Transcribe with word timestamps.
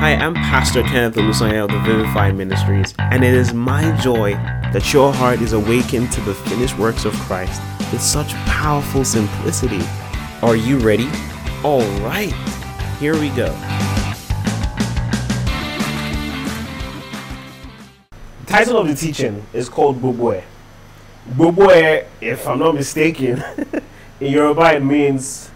Hi, 0.00 0.14
I'm 0.14 0.32
Pastor 0.32 0.82
Kenneth 0.82 1.16
Olusanya 1.16 1.64
of 1.64 1.70
the 1.70 1.78
Vivify 1.80 2.32
Ministries, 2.32 2.94
and 2.96 3.22
it 3.22 3.34
is 3.34 3.52
my 3.52 3.94
joy 4.00 4.32
that 4.72 4.94
your 4.94 5.12
heart 5.12 5.42
is 5.42 5.52
awakened 5.52 6.10
to 6.12 6.22
the 6.22 6.32
finished 6.34 6.78
works 6.78 7.04
of 7.04 7.12
Christ 7.12 7.60
with 7.92 8.00
such 8.00 8.32
powerful 8.46 9.04
simplicity. 9.04 9.82
Are 10.40 10.56
you 10.56 10.78
ready? 10.78 11.06
All 11.62 11.82
right, 12.00 12.32
here 12.98 13.12
we 13.12 13.28
go. 13.28 13.52
The 18.40 18.46
title 18.46 18.78
of 18.78 18.88
the 18.88 18.94
teaching 18.94 19.44
is 19.52 19.68
called 19.68 20.00
Bubwe. 20.00 20.42
Bubwe, 21.32 22.06
if 22.22 22.48
I'm 22.48 22.60
not 22.60 22.74
mistaken, 22.74 23.44
in 24.20 24.32
Yoruba 24.32 24.76
it 24.76 24.82
means 24.82 25.50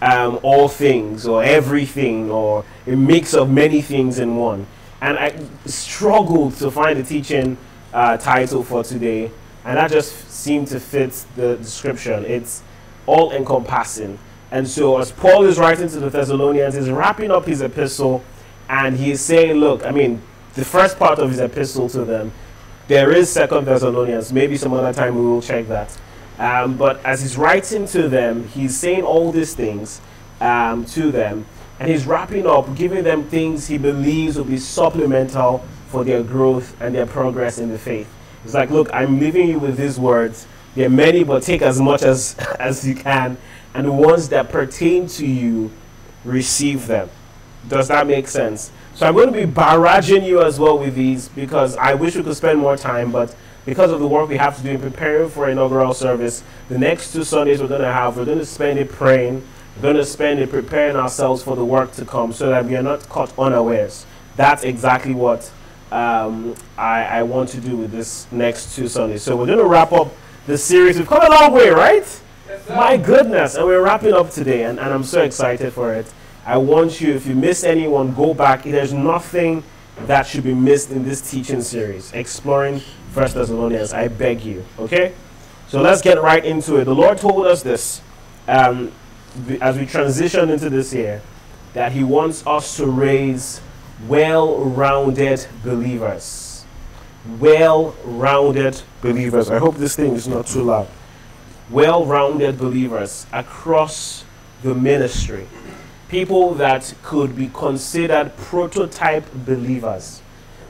um, 0.00 0.38
all 0.44 0.68
things 0.68 1.26
or 1.26 1.42
everything 1.42 2.30
or 2.30 2.64
a 2.88 2.96
mix 2.96 3.34
of 3.34 3.50
many 3.50 3.82
things 3.82 4.18
in 4.18 4.36
one. 4.36 4.66
And 5.00 5.18
I 5.18 5.34
struggled 5.66 6.56
to 6.56 6.70
find 6.70 6.98
a 6.98 7.02
teaching 7.02 7.56
uh, 7.92 8.16
title 8.16 8.64
for 8.64 8.82
today, 8.82 9.30
and 9.64 9.76
that 9.76 9.90
just 9.90 10.30
seemed 10.30 10.68
to 10.68 10.80
fit 10.80 11.24
the 11.36 11.56
description. 11.56 12.24
It's 12.24 12.62
all 13.06 13.32
encompassing. 13.32 14.18
And 14.50 14.66
so, 14.66 14.98
as 14.98 15.12
Paul 15.12 15.44
is 15.44 15.58
writing 15.58 15.88
to 15.88 16.00
the 16.00 16.10
Thessalonians, 16.10 16.74
he's 16.74 16.90
wrapping 16.90 17.30
up 17.30 17.44
his 17.44 17.60
epistle 17.60 18.24
and 18.68 18.96
he's 18.96 19.20
saying, 19.20 19.56
Look, 19.56 19.84
I 19.84 19.90
mean, 19.90 20.22
the 20.54 20.64
first 20.64 20.98
part 20.98 21.18
of 21.18 21.30
his 21.30 21.40
epistle 21.40 21.88
to 21.90 22.04
them, 22.04 22.32
there 22.86 23.12
is 23.12 23.30
Second 23.30 23.66
Thessalonians. 23.66 24.32
Maybe 24.32 24.56
some 24.56 24.72
other 24.72 24.92
time 24.92 25.14
we 25.14 25.22
will 25.22 25.42
check 25.42 25.68
that. 25.68 25.96
Um, 26.38 26.76
but 26.76 27.04
as 27.04 27.20
he's 27.20 27.36
writing 27.36 27.86
to 27.88 28.08
them, 28.08 28.48
he's 28.48 28.76
saying 28.76 29.02
all 29.02 29.32
these 29.32 29.54
things 29.54 30.00
um, 30.40 30.84
to 30.86 31.10
them. 31.10 31.44
And 31.80 31.90
he's 31.90 32.06
wrapping 32.06 32.46
up, 32.46 32.74
giving 32.76 33.04
them 33.04 33.24
things 33.24 33.68
he 33.68 33.78
believes 33.78 34.36
will 34.36 34.44
be 34.44 34.58
supplemental 34.58 35.64
for 35.88 36.04
their 36.04 36.22
growth 36.22 36.78
and 36.80 36.94
their 36.94 37.06
progress 37.06 37.58
in 37.58 37.70
the 37.70 37.78
faith. 37.78 38.12
He's 38.42 38.54
like, 38.54 38.70
Look, 38.70 38.88
I'm 38.92 39.20
leaving 39.20 39.48
you 39.48 39.58
with 39.58 39.76
these 39.76 39.98
words. 39.98 40.46
There 40.74 40.86
are 40.86 40.90
many, 40.90 41.24
but 41.24 41.42
take 41.42 41.62
as 41.62 41.80
much 41.80 42.02
as, 42.02 42.36
as 42.58 42.86
you 42.86 42.94
can. 42.94 43.36
And 43.74 43.86
the 43.86 43.92
ones 43.92 44.28
that 44.30 44.50
pertain 44.50 45.06
to 45.08 45.26
you, 45.26 45.70
receive 46.24 46.86
them. 46.86 47.08
Does 47.68 47.88
that 47.88 48.06
make 48.06 48.28
sense? 48.28 48.72
So 48.94 49.06
I'm 49.06 49.14
going 49.14 49.32
to 49.32 49.46
be 49.46 49.50
barraging 49.50 50.26
you 50.26 50.42
as 50.42 50.58
well 50.58 50.78
with 50.78 50.94
these 50.94 51.28
because 51.28 51.76
I 51.76 51.94
wish 51.94 52.16
we 52.16 52.22
could 52.22 52.36
spend 52.36 52.58
more 52.58 52.76
time, 52.76 53.12
but 53.12 53.34
because 53.64 53.90
of 53.90 54.00
the 54.00 54.08
work 54.08 54.28
we 54.28 54.36
have 54.36 54.56
to 54.56 54.62
do 54.62 54.70
in 54.70 54.80
preparing 54.80 55.28
for 55.28 55.48
inaugural 55.48 55.92
service, 55.92 56.42
the 56.68 56.78
next 56.78 57.12
two 57.12 57.22
Sundays 57.22 57.60
we're 57.60 57.68
going 57.68 57.82
to 57.82 57.92
have, 57.92 58.16
we're 58.16 58.24
going 58.24 58.38
to 58.38 58.46
spend 58.46 58.78
it 58.78 58.90
praying, 58.90 59.46
going 59.80 59.96
to 59.96 60.04
spend 60.04 60.40
in 60.40 60.48
preparing 60.48 60.96
ourselves 60.96 61.42
for 61.42 61.56
the 61.56 61.64
work 61.64 61.92
to 61.92 62.04
come 62.04 62.32
so 62.32 62.48
that 62.48 62.64
we 62.64 62.76
are 62.76 62.82
not 62.82 63.08
caught 63.08 63.36
unawares. 63.38 64.06
That's 64.36 64.64
exactly 64.64 65.14
what 65.14 65.50
um, 65.90 66.54
I, 66.76 67.04
I 67.04 67.22
want 67.22 67.48
to 67.50 67.60
do 67.60 67.76
with 67.76 67.90
this 67.90 68.30
next 68.30 68.74
two 68.74 68.88
Sundays. 68.88 69.22
So 69.22 69.36
we're 69.36 69.46
going 69.46 69.58
to 69.58 69.66
wrap 69.66 69.92
up 69.92 70.12
the 70.46 70.58
series. 70.58 70.98
We've 70.98 71.06
come 71.06 71.22
a 71.24 71.30
long 71.30 71.52
way, 71.52 71.70
right? 71.70 72.04
Yes, 72.48 72.68
My 72.68 72.96
goodness. 72.96 73.54
And 73.54 73.66
we're 73.66 73.82
wrapping 73.82 74.12
up 74.12 74.30
today, 74.30 74.64
and, 74.64 74.78
and 74.78 74.92
I'm 74.92 75.04
so 75.04 75.22
excited 75.22 75.72
for 75.72 75.94
it. 75.94 76.12
I 76.44 76.56
want 76.56 77.00
you, 77.00 77.12
if 77.12 77.26
you 77.26 77.34
miss 77.34 77.64
anyone, 77.64 78.14
go 78.14 78.34
back. 78.34 78.62
There's 78.64 78.92
nothing 78.92 79.62
that 80.06 80.26
should 80.26 80.44
be 80.44 80.54
missed 80.54 80.90
in 80.90 81.04
this 81.04 81.30
teaching 81.30 81.60
series, 81.60 82.12
exploring 82.12 82.80
First 83.12 83.34
Thessalonians. 83.34 83.92
I 83.92 84.08
beg 84.08 84.42
you. 84.42 84.64
Okay? 84.78 85.14
So 85.68 85.82
let's 85.82 86.00
get 86.00 86.22
right 86.22 86.44
into 86.44 86.76
it. 86.76 86.84
The 86.84 86.94
Lord 86.94 87.18
told 87.18 87.46
us 87.46 87.62
this 87.62 88.00
um, 88.46 88.92
as 89.60 89.78
we 89.78 89.86
transition 89.86 90.50
into 90.50 90.70
this 90.70 90.92
year 90.92 91.22
that 91.74 91.92
He 91.92 92.02
wants 92.02 92.46
us 92.46 92.76
to 92.76 92.86
raise 92.86 93.60
well 94.06 94.58
rounded 94.58 95.46
believers. 95.64 96.64
Well 97.38 97.94
rounded 98.04 98.80
believers. 99.02 99.50
I 99.50 99.58
hope 99.58 99.76
this 99.76 99.96
thing 99.96 100.14
is 100.14 100.28
not 100.28 100.46
too 100.46 100.62
loud. 100.62 100.88
Well 101.70 102.04
rounded 102.06 102.58
believers 102.58 103.26
across 103.32 104.24
the 104.62 104.74
ministry. 104.74 105.46
People 106.08 106.54
that 106.54 106.94
could 107.02 107.36
be 107.36 107.50
considered 107.52 108.34
prototype 108.36 109.30
believers. 109.32 110.22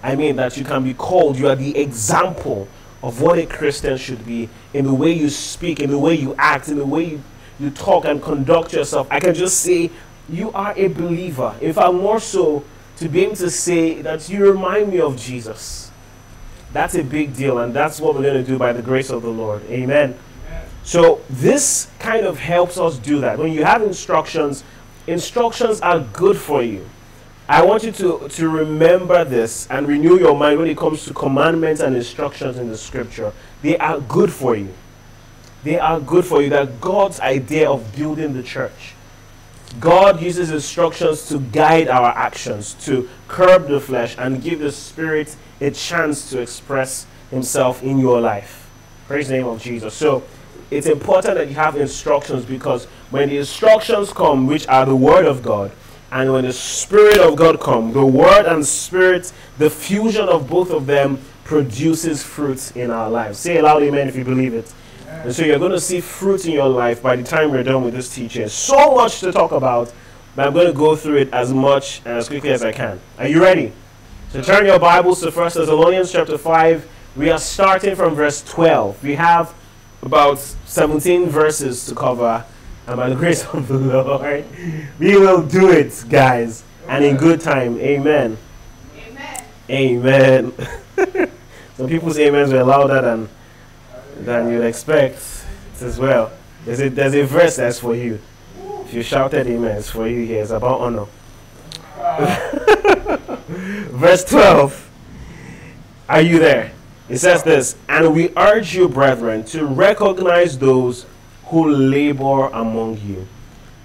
I 0.03 0.17
mean, 0.17 0.37
that 0.37 0.57
you 0.57 0.65
can 0.65 0.85
be 0.85 0.95
called, 0.95 1.39
you 1.39 1.49
are 1.49 1.57
the 1.57 1.77
example 1.79 2.69
of 3.03 3.21
what 3.21 3.39
a 3.39 3.47
Christian 3.47 3.97
should 3.97 4.27
be 4.27 4.49
in 4.75 4.85
the 4.85 4.95
way 4.95 5.13
you 5.13 5.29
speak, 5.29 5.81
in 5.81 5.91
the 5.91 5.99
way 5.99 6.15
you 6.15 6.35
act, 6.39 6.69
in 6.69 6.79
the 6.79 6.87
way 6.87 7.05
you, 7.05 7.23
you 7.59 7.71
talk 7.71 8.05
and 8.05 8.23
conduct 8.23 8.73
yourself. 8.73 9.09
I 9.11 9.21
can 9.21 9.35
just 9.35 9.61
say, 9.61 9.91
you 10.29 10.53
are 10.53 10.75
a 10.77 10.89
believer. 10.89 11.55
In 11.61 11.73
fact, 11.73 11.95
more 11.95 12.21
so, 12.21 12.65
to 12.97 13.09
be 13.09 13.25
able 13.25 13.37
to 13.37 13.51
say 13.51 14.03
that 14.03 14.29
you 14.29 14.51
remind 14.51 14.91
me 14.91 15.01
of 15.01 15.17
Jesus. 15.17 15.91
That's 16.73 16.95
a 16.95 17.03
big 17.03 17.35
deal, 17.35 17.59
and 17.59 17.73
that's 17.73 18.01
what 18.01 18.15
we're 18.15 18.23
going 18.23 18.45
to 18.45 18.49
do 18.49 18.59
by 18.59 18.73
the 18.73 18.83
grace 18.83 19.11
of 19.11 19.23
the 19.23 19.31
Lord. 19.31 19.63
Amen. 19.71 20.15
Amen. 20.47 20.65
So, 20.83 21.21
this 21.31 21.91
kind 21.99 22.27
of 22.27 22.39
helps 22.39 22.79
us 22.79 22.99
do 22.99 23.21
that. 23.21 23.39
When 23.39 23.53
you 23.53 23.65
have 23.65 23.83
instructions, 23.83 24.65
instructions 25.07 25.81
are 25.81 26.01
good 26.01 26.37
for 26.37 26.63
you. 26.63 26.89
I 27.49 27.65
want 27.65 27.83
you 27.83 27.93
to, 27.93 28.29
to 28.29 28.49
remember 28.51 29.25
this 29.25 29.67
and 29.71 29.89
renew 29.89 30.19
your 30.19 30.37
mind 30.37 30.59
when 30.59 30.69
it 30.69 30.77
comes 30.77 31.07
to 31.07 31.15
commandments 31.15 31.81
and 31.81 31.97
instructions 31.97 32.59
in 32.59 32.69
the 32.69 32.77
scripture. 32.77 33.33
They 33.63 33.79
are 33.79 34.01
good 34.01 34.31
for 34.31 34.55
you. 34.55 34.75
They 35.65 35.79
are 35.79 36.01
good 36.01 36.25
for 36.25 36.43
you. 36.43 36.51
That 36.51 36.81
God's 36.81 37.21
idea 37.21 37.71
of 37.71 37.95
building 37.97 38.35
the 38.35 38.43
church. 38.43 38.95
God 39.81 40.23
uses 40.23 40.51
instructions 40.51 41.29
to 41.29 41.39
guide 41.39 41.89
our 41.89 42.09
actions, 42.17 42.75
to 42.87 43.09
curb 43.29 43.69
the 43.69 43.81
flesh, 43.81 44.17
and 44.19 44.43
give 44.43 44.61
the 44.61 44.73
Spirit 44.73 45.37
a 45.61 45.71
chance 45.71 46.31
to 46.31 46.41
express 46.41 47.07
Himself 47.31 47.83
in 47.83 47.99
your 47.99 48.21
life. 48.21 48.71
Praise 49.07 49.29
the 49.29 49.35
name 49.35 49.47
of 49.47 49.63
Jesus. 49.63 49.95
So 49.95 50.25
it's 50.71 50.87
important 50.87 51.35
that 51.35 51.49
you 51.49 51.55
have 51.55 51.77
instructions 51.77 52.45
because 52.45 52.87
when 53.11 53.29
the 53.29 53.39
instructions 53.39 54.13
come, 54.13 54.47
which 54.47 54.67
are 54.69 54.87
the 54.87 54.97
Word 54.97 55.27
of 55.27 55.43
God, 55.43 55.71
and 56.11 56.33
when 56.33 56.45
the 56.45 56.53
Spirit 56.53 57.19
of 57.19 57.37
God 57.37 57.61
comes, 57.61 57.93
the 57.95 58.05
Word 58.05 58.47
and 58.47 58.65
Spirit, 58.65 59.33
the 59.59 59.69
fusion 59.69 60.29
of 60.29 60.49
both 60.49 60.71
of 60.71 60.87
them 60.87 61.19
produces 61.45 62.23
fruits 62.23 62.71
in 62.73 62.91
our 62.91 63.11
lives. 63.11 63.39
Say 63.39 63.59
aloud, 63.59 63.83
amen, 63.83 64.09
if 64.09 64.17
you 64.17 64.25
believe 64.25 64.55
it. 64.55 64.73
And 65.09 65.35
so 65.35 65.45
you're 65.45 65.59
going 65.59 65.73
to 65.73 65.81
see 65.81 66.01
fruit 66.01 66.47
in 66.47 66.53
your 66.53 66.69
life 66.69 67.03
by 67.03 67.17
the 67.17 67.23
time 67.23 67.51
we're 67.51 67.63
done 67.63 67.83
with 67.83 67.95
this 67.95 68.15
teaching. 68.15 68.49
So 68.49 68.95
much 68.95 69.21
to 69.21 69.33
talk 69.33 69.53
about, 69.53 69.93
but 70.37 70.47
I'm 70.47 70.53
going 70.53 70.67
to 70.67 70.73
go 70.73 70.95
through 70.95 71.17
it 71.17 71.33
as 71.33 71.53
much 71.53 72.01
and 72.05 72.19
as 72.19 72.29
quickly 72.29 72.51
as 72.51 72.63
I 72.63 72.73
can. 72.73 73.01
Are 73.19 73.27
you 73.27 73.43
ready? 73.43 73.73
So 74.31 74.43
turn 74.43 74.67
your 74.67 74.79
Bibles 74.79 75.21
to 75.23 75.31
1 75.31 75.45
Thessalonians 75.45 76.13
chapter 76.13 76.39
5. 76.39 76.89
We 77.17 77.31
are 77.31 77.39
starting 77.39 77.97
from 77.97 78.15
verse 78.15 78.43
12. 78.45 79.03
We 79.03 79.15
have 79.15 79.55
about 80.03 80.39
17 80.39 81.29
verses 81.29 81.87
to 81.87 81.95
cover 81.95 82.45
and 82.89 82.97
by 82.97 83.11
the 83.11 83.17
grace 83.17 83.45
of 83.45 83.69
the 83.69 83.77
Lord, 83.77 84.47
we 84.99 85.15
will 85.19 85.47
do 85.47 85.71
it, 85.71 86.07
guys, 86.09 86.65
and 86.87 87.05
in 87.05 87.19
good 87.19 87.43
time. 87.43 87.79
Amen. 87.79 88.39
Amen. 88.97 89.45
Amen. 89.69 90.53
Some 91.77 91.87
people's 91.87 92.19
amens 92.19 92.51
were 92.51 92.65
louder 92.65 93.03
than 93.03 93.29
than 94.21 94.51
you'd 94.51 94.65
expect 94.65 95.17
as 95.81 95.99
well. 95.99 96.33
There's 96.65 96.81
a, 96.81 96.89
there's 96.91 97.15
a 97.15 97.25
verse 97.25 97.57
that's 97.57 97.79
for 97.81 97.95
you. 97.95 98.21
If 98.85 98.95
you 98.95 99.03
shouted 99.03 99.47
amen, 99.47 99.79
it's 99.79 99.91
for 99.91 100.09
you 100.09 100.25
here. 100.25 100.43
It's 100.43 100.51
about 100.51 100.81
honor. 100.81 101.07
Verse 103.49 104.25
12. 104.25 104.91
Are 106.09 106.21
you 106.21 106.39
there? 106.39 106.73
It 107.09 107.19
says 107.19 107.43
this 107.43 107.77
And 107.89 108.15
we 108.15 108.31
urge 108.37 108.75
you, 108.75 108.89
brethren, 108.89 109.45
to 109.47 109.65
recognize 109.67 110.59
those 110.59 111.07
who 111.47 111.69
labor 111.69 112.47
among 112.47 112.99
you 112.99 113.27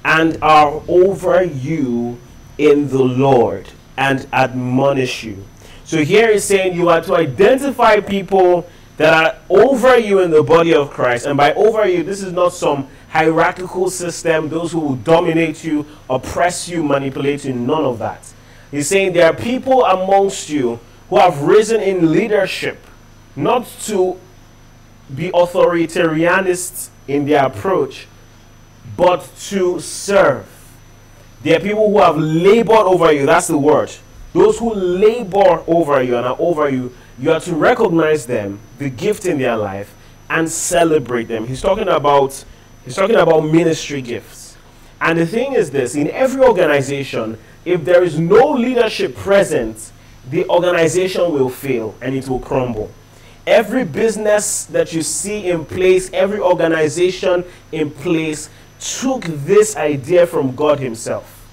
and 0.05 0.37
are 0.41 0.81
over 0.87 1.43
you 1.43 2.17
in 2.57 2.89
the 2.89 3.03
Lord 3.03 3.69
and 3.97 4.27
admonish 4.33 5.23
you. 5.23 5.43
So 5.85 6.03
here 6.03 6.31
he's 6.31 6.43
saying 6.43 6.75
you 6.75 6.89
are 6.89 7.01
to 7.01 7.15
identify 7.15 7.99
people 7.99 8.67
that 8.97 9.13
are 9.13 9.35
over 9.49 9.97
you 9.97 10.19
in 10.19 10.31
the 10.31 10.43
body 10.43 10.73
of 10.73 10.89
Christ. 10.89 11.25
And 11.25 11.37
by 11.37 11.53
over 11.53 11.87
you, 11.87 12.03
this 12.03 12.21
is 12.21 12.31
not 12.31 12.53
some 12.53 12.87
hierarchical 13.09 13.89
system, 13.89 14.49
those 14.49 14.71
who 14.71 14.79
will 14.79 14.95
dominate 14.95 15.63
you, 15.63 15.85
oppress 16.09 16.67
you, 16.67 16.83
manipulate 16.83 17.45
you, 17.45 17.53
none 17.53 17.85
of 17.85 17.99
that. 17.99 18.33
He's 18.71 18.87
saying 18.87 19.13
there 19.13 19.27
are 19.27 19.35
people 19.35 19.85
amongst 19.85 20.49
you 20.49 20.79
who 21.09 21.17
have 21.17 21.41
risen 21.41 21.79
in 21.81 22.11
leadership, 22.11 22.79
not 23.35 23.67
to 23.83 24.19
be 25.13 25.29
authoritarianists 25.29 26.89
in 27.07 27.25
their 27.25 27.45
approach, 27.45 28.07
but 28.97 29.29
to 29.49 29.79
serve. 29.79 30.47
There 31.43 31.57
are 31.57 31.59
people 31.59 31.91
who 31.91 31.99
have 31.99 32.17
labored 32.17 32.77
over 32.77 33.11
you. 33.11 33.25
That's 33.25 33.47
the 33.47 33.57
word. 33.57 33.91
Those 34.33 34.57
who 34.57 34.73
labor 34.73 35.63
over 35.67 36.01
you 36.01 36.17
and 36.17 36.25
are 36.25 36.37
over 36.39 36.69
you, 36.69 36.95
you 37.19 37.31
are 37.31 37.39
to 37.41 37.53
recognize 37.55 38.25
them, 38.25 38.59
the 38.79 38.89
gift 38.89 39.25
in 39.25 39.37
their 39.37 39.57
life, 39.57 39.93
and 40.29 40.49
celebrate 40.49 41.25
them. 41.25 41.45
He's 41.47 41.61
talking 41.61 41.87
about 41.87 42.43
he's 42.83 42.95
talking 42.95 43.15
about 43.15 43.41
ministry 43.41 44.01
gifts. 44.01 44.57
And 44.99 45.19
the 45.19 45.27
thing 45.27 45.53
is 45.53 45.69
this, 45.69 45.95
in 45.95 46.09
every 46.11 46.41
organization, 46.41 47.37
if 47.65 47.83
there 47.83 48.03
is 48.03 48.17
no 48.17 48.51
leadership 48.51 49.15
present, 49.15 49.91
the 50.29 50.47
organization 50.47 51.31
will 51.33 51.49
fail 51.49 51.95
and 52.01 52.15
it 52.15 52.27
will 52.27 52.39
crumble. 52.39 52.89
Every 53.45 53.83
business 53.83 54.65
that 54.67 54.93
you 54.93 55.01
see 55.01 55.49
in 55.49 55.65
place, 55.65 56.09
every 56.13 56.39
organization 56.39 57.43
in 57.73 57.91
place, 57.91 58.49
took 58.79 59.23
this 59.23 59.75
idea 59.75 60.25
from 60.25 60.55
God 60.55 60.79
Himself. 60.79 61.45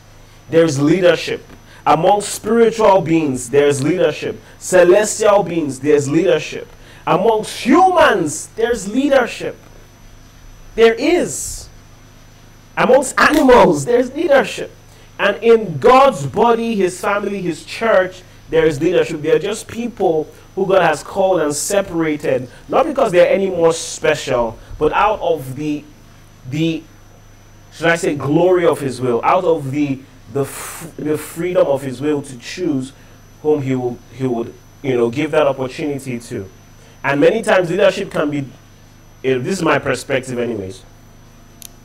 There's 0.49 0.81
leadership. 0.81 1.45
Among 1.87 2.21
spiritual 2.21 3.00
beings, 3.00 3.50
there's 3.50 3.82
leadership. 3.82 4.41
Celestial 4.59 5.43
beings, 5.43 5.81
there's 5.81 6.09
leadership. 6.09 6.69
Amongst 7.06 7.65
humans, 7.65 8.49
there's 8.56 8.88
leadership. 8.88 9.56
There 10.75 10.94
is. 10.94 11.69
Amongst 12.77 13.19
animals, 13.19 13.85
there's 13.85 14.12
leadership. 14.15 14.71
And 15.19 15.43
in 15.43 15.79
God's 15.79 16.27
body, 16.27 16.75
His 16.77 17.00
family, 17.00 17.43
His 17.43 17.65
church, 17.65 18.23
there 18.49 18.67
is 18.67 18.81
leadership. 18.81 19.23
They're 19.23 19.38
just 19.38 19.69
people 19.69 20.29
who 20.55 20.67
God 20.67 20.82
has 20.82 21.03
called 21.03 21.41
and 21.41 21.55
separated, 21.55 22.49
not 22.69 22.87
because 22.87 23.12
they're 23.12 23.29
any 23.29 23.49
more 23.49 23.73
special, 23.73 24.59
but 24.79 24.93
out 24.93 25.21
of 25.21 25.56
the 25.56 25.85
the 26.49 26.82
should 27.73 27.87
I 27.87 27.97
say 27.97 28.17
glory 28.17 28.67
of 28.67 28.81
His 28.81 29.00
will, 29.00 29.21
out 29.23 29.44
of 29.44 29.71
the 29.71 30.00
the, 30.32 30.43
f- 30.43 30.93
the 30.97 31.19
freedom 31.19 31.67
of 31.67 31.82
His 31.82 32.00
will 32.00 32.23
to 32.23 32.38
choose 32.38 32.93
whom 33.43 33.62
He 33.62 33.75
will 33.75 33.99
He 34.12 34.27
would 34.27 34.55
you 34.82 34.97
know 34.97 35.11
give 35.11 35.31
that 35.32 35.47
opportunity 35.47 36.19
to. 36.19 36.49
And 37.03 37.21
many 37.21 37.43
times 37.43 37.71
leadership 37.71 38.11
can 38.11 38.31
be. 38.31 38.47
this 39.23 39.47
is 39.59 39.62
my 39.62 39.79
perspective, 39.79 40.38
anyways. 40.38 40.82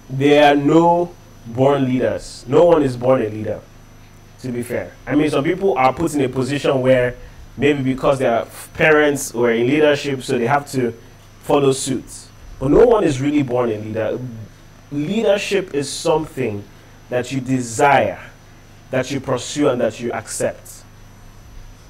There 0.10 0.52
are 0.52 0.56
no 0.56 1.14
born 1.48 1.86
leaders. 1.86 2.46
No 2.48 2.66
one 2.66 2.84
is 2.84 2.98
born 2.98 3.22
a 3.22 3.30
leader 3.30 3.62
to 4.46 4.52
be 4.52 4.64
fair. 4.64 4.92
I 5.06 5.16
mean, 5.16 5.30
some 5.30 5.44
people 5.44 5.78
are 5.78 5.94
put 5.94 6.14
in 6.14 6.22
a 6.22 6.30
position 6.30 6.82
where 6.82 7.16
maybe 7.58 7.82
because 7.84 8.20
their 8.20 8.46
parents 8.74 9.34
were 9.34 9.52
in 9.52 9.68
leadership, 9.68 10.24
so 10.24 10.38
they 10.38 10.48
have 10.48 10.70
to 10.72 10.94
follow 11.42 11.72
suit. 11.72 12.06
But 12.60 12.72
no 12.72 12.86
one 12.86 13.04
is 13.04 13.22
really 13.22 13.44
born 13.44 13.72
a 13.72 13.78
leader. 13.78 14.20
Leadership 14.92 15.74
is 15.74 15.90
something 15.90 16.64
that 17.10 17.32
you 17.32 17.42
desire, 17.42 18.20
that 18.92 19.12
you 19.12 19.20
pursue, 19.20 19.70
and 19.70 19.82
that 19.82 20.00
you 20.00 20.12
accept. 20.12 20.84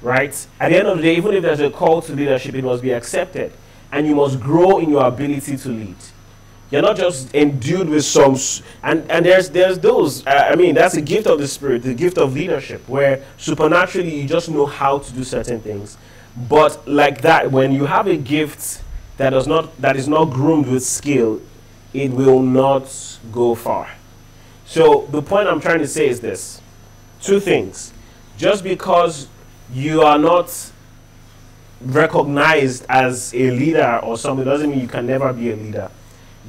Right? 0.02 0.46
At 0.60 0.70
the 0.70 0.78
end 0.78 0.88
of 0.88 0.98
the 0.98 1.02
day, 1.02 1.16
even 1.16 1.34
if 1.34 1.42
there's 1.42 1.60
a 1.60 1.70
call 1.70 2.02
to 2.02 2.12
leadership, 2.12 2.54
it 2.54 2.64
must 2.64 2.82
be 2.82 2.92
accepted. 2.92 3.52
And 3.92 4.06
you 4.06 4.14
must 4.14 4.40
grow 4.40 4.78
in 4.78 4.90
your 4.90 5.06
ability 5.06 5.56
to 5.56 5.68
lead. 5.68 5.96
You're 6.70 6.82
not 6.82 6.96
just 6.96 7.32
endued 7.32 7.88
with 7.88 8.04
some, 8.04 8.36
and, 8.82 9.08
and 9.08 9.24
there's 9.24 9.50
there's 9.50 9.78
those. 9.78 10.26
Uh, 10.26 10.48
I 10.50 10.56
mean, 10.56 10.74
that's 10.74 10.96
a 10.96 11.00
gift 11.00 11.28
of 11.28 11.38
the 11.38 11.46
spirit, 11.46 11.82
the 11.84 11.94
gift 11.94 12.18
of 12.18 12.34
leadership, 12.34 12.88
where 12.88 13.24
supernaturally 13.36 14.20
you 14.20 14.26
just 14.26 14.50
know 14.50 14.66
how 14.66 14.98
to 14.98 15.12
do 15.12 15.22
certain 15.22 15.60
things. 15.60 15.96
But 16.48 16.86
like 16.88 17.20
that, 17.22 17.52
when 17.52 17.70
you 17.70 17.86
have 17.86 18.08
a 18.08 18.16
gift 18.16 18.82
that 19.16 19.30
does 19.30 19.46
not 19.46 19.80
that 19.80 19.96
is 19.96 20.08
not 20.08 20.26
groomed 20.26 20.66
with 20.66 20.82
skill, 20.82 21.40
it 21.94 22.10
will 22.10 22.42
not 22.42 22.92
go 23.30 23.54
far. 23.54 23.88
So 24.66 25.06
the 25.12 25.22
point 25.22 25.48
I'm 25.48 25.60
trying 25.60 25.78
to 25.78 25.88
say 25.88 26.08
is 26.08 26.20
this: 26.20 26.60
two 27.20 27.40
things. 27.40 27.92
Just 28.36 28.62
because 28.62 29.28
you 29.72 30.02
are 30.02 30.18
not 30.18 30.72
recognized 31.80 32.86
as 32.88 33.34
a 33.34 33.50
leader 33.50 34.00
or 34.02 34.16
something 34.16 34.44
doesn't 34.44 34.70
mean 34.70 34.80
you 34.80 34.88
can 34.88 35.06
never 35.06 35.32
be 35.32 35.50
a 35.50 35.56
leader. 35.56 35.90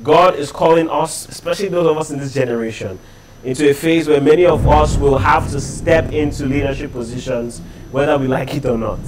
God 0.03 0.35
is 0.35 0.51
calling 0.51 0.89
us, 0.89 1.27
especially 1.27 1.69
those 1.69 1.87
of 1.87 1.97
us 1.97 2.11
in 2.11 2.19
this 2.19 2.33
generation, 2.33 2.99
into 3.43 3.69
a 3.69 3.73
phase 3.73 4.07
where 4.07 4.21
many 4.21 4.45
of 4.45 4.67
us 4.67 4.97
will 4.97 5.17
have 5.17 5.49
to 5.51 5.59
step 5.59 6.11
into 6.11 6.45
leadership 6.45 6.91
positions, 6.91 7.61
whether 7.91 8.17
we 8.17 8.27
like 8.27 8.53
it 8.55 8.65
or 8.65 8.77
not. 8.77 8.99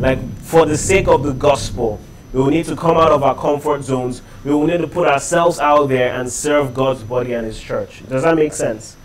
Like, 0.00 0.18
for 0.40 0.66
the 0.66 0.76
sake 0.76 1.08
of 1.08 1.22
the 1.22 1.32
gospel, 1.32 2.00
we 2.32 2.40
will 2.40 2.50
need 2.50 2.66
to 2.66 2.76
come 2.76 2.96
out 2.96 3.12
of 3.12 3.22
our 3.22 3.34
comfort 3.34 3.82
zones. 3.82 4.22
We 4.44 4.52
will 4.52 4.66
need 4.66 4.78
to 4.78 4.88
put 4.88 5.08
ourselves 5.08 5.58
out 5.58 5.86
there 5.86 6.14
and 6.14 6.30
serve 6.30 6.74
God's 6.74 7.02
body 7.02 7.32
and 7.32 7.46
His 7.46 7.58
church. 7.58 8.02
Does 8.08 8.24
that 8.24 8.36
make 8.36 8.52
sense? 8.52 8.96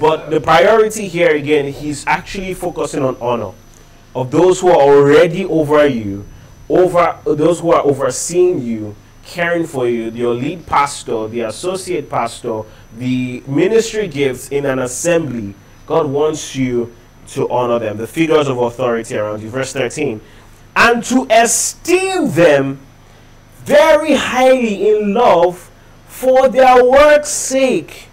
But 0.00 0.30
the 0.30 0.40
priority 0.40 1.08
here 1.08 1.34
again, 1.34 1.72
He's 1.72 2.06
actually 2.06 2.54
focusing 2.54 3.02
on 3.02 3.16
honor 3.20 3.52
of 4.14 4.30
those 4.30 4.60
who 4.60 4.68
are 4.68 4.80
already 4.80 5.44
over 5.44 5.86
you, 5.86 6.26
over 6.68 7.18
those 7.24 7.60
who 7.60 7.72
are 7.72 7.82
overseeing 7.82 8.62
you, 8.62 8.96
caring 9.24 9.66
for 9.66 9.88
you, 9.88 10.10
your 10.10 10.34
lead 10.34 10.66
pastor, 10.66 11.28
the 11.28 11.40
associate 11.40 12.08
pastor, 12.08 12.62
the 12.96 13.42
ministry 13.46 14.08
gifts 14.08 14.48
in 14.48 14.64
an 14.64 14.78
assembly, 14.78 15.54
God 15.86 16.06
wants 16.06 16.56
you 16.56 16.94
to 17.28 17.48
honor 17.50 17.78
them, 17.78 17.96
the 17.96 18.06
figures 18.06 18.48
of 18.48 18.58
authority 18.58 19.16
around 19.16 19.42
you. 19.42 19.50
Verse 19.50 19.72
13. 19.72 20.20
And 20.74 21.02
to 21.04 21.26
esteem 21.30 22.30
them 22.30 22.80
very 23.64 24.14
highly 24.14 24.90
in 24.90 25.12
love 25.12 25.70
for 26.06 26.48
their 26.48 26.84
work's 26.84 27.30
sake. 27.30 28.08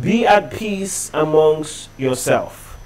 Be 0.00 0.26
at 0.26 0.52
peace 0.52 1.10
amongst 1.14 1.88
yourself. 1.96 2.78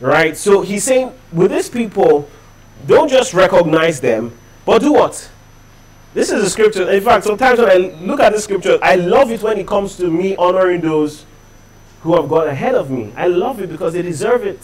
Right? 0.00 0.36
So 0.36 0.62
he's 0.62 0.84
saying, 0.84 1.12
with 1.32 1.50
these 1.50 1.68
people, 1.68 2.28
don't 2.86 3.08
just 3.08 3.34
recognize 3.34 4.00
them, 4.00 4.36
but 4.64 4.80
do 4.80 4.92
what? 4.92 5.30
This 6.14 6.30
is 6.30 6.42
a 6.42 6.50
scripture. 6.50 6.90
In 6.90 7.02
fact, 7.02 7.24
sometimes 7.24 7.58
when 7.58 7.70
I 7.70 7.76
look 7.76 8.20
at 8.20 8.32
the 8.32 8.40
scripture, 8.40 8.78
I 8.82 8.96
love 8.96 9.30
it 9.30 9.42
when 9.42 9.58
it 9.58 9.66
comes 9.66 9.96
to 9.96 10.10
me 10.10 10.36
honoring 10.36 10.80
those 10.80 11.26
who 12.02 12.14
have 12.14 12.28
gone 12.28 12.48
ahead 12.48 12.74
of 12.74 12.90
me. 12.90 13.12
I 13.16 13.26
love 13.26 13.60
it 13.60 13.68
because 13.68 13.92
they 13.92 14.02
deserve 14.02 14.46
it. 14.46 14.60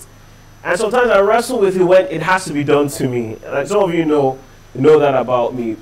And 0.64 0.78
sometimes 0.78 1.10
I 1.10 1.20
wrestle 1.20 1.58
with 1.58 1.76
it 1.76 1.82
when 1.82 2.06
it 2.06 2.22
has 2.22 2.44
to 2.46 2.52
be 2.52 2.64
done 2.64 2.88
to 2.88 3.08
me. 3.08 3.36
Like 3.44 3.66
some 3.66 3.82
of 3.82 3.92
you 3.92 4.04
know 4.04 4.38
know 4.74 4.98
that 4.98 5.14
about 5.14 5.54
me. 5.54 5.76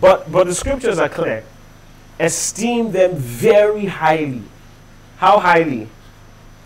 But 0.00 0.30
but 0.30 0.46
the 0.46 0.54
scriptures 0.54 0.98
are 0.98 1.08
clear. 1.08 1.42
Esteem 2.20 2.92
them 2.92 3.16
very 3.16 3.86
highly. 3.86 4.42
How 5.16 5.38
highly? 5.38 5.88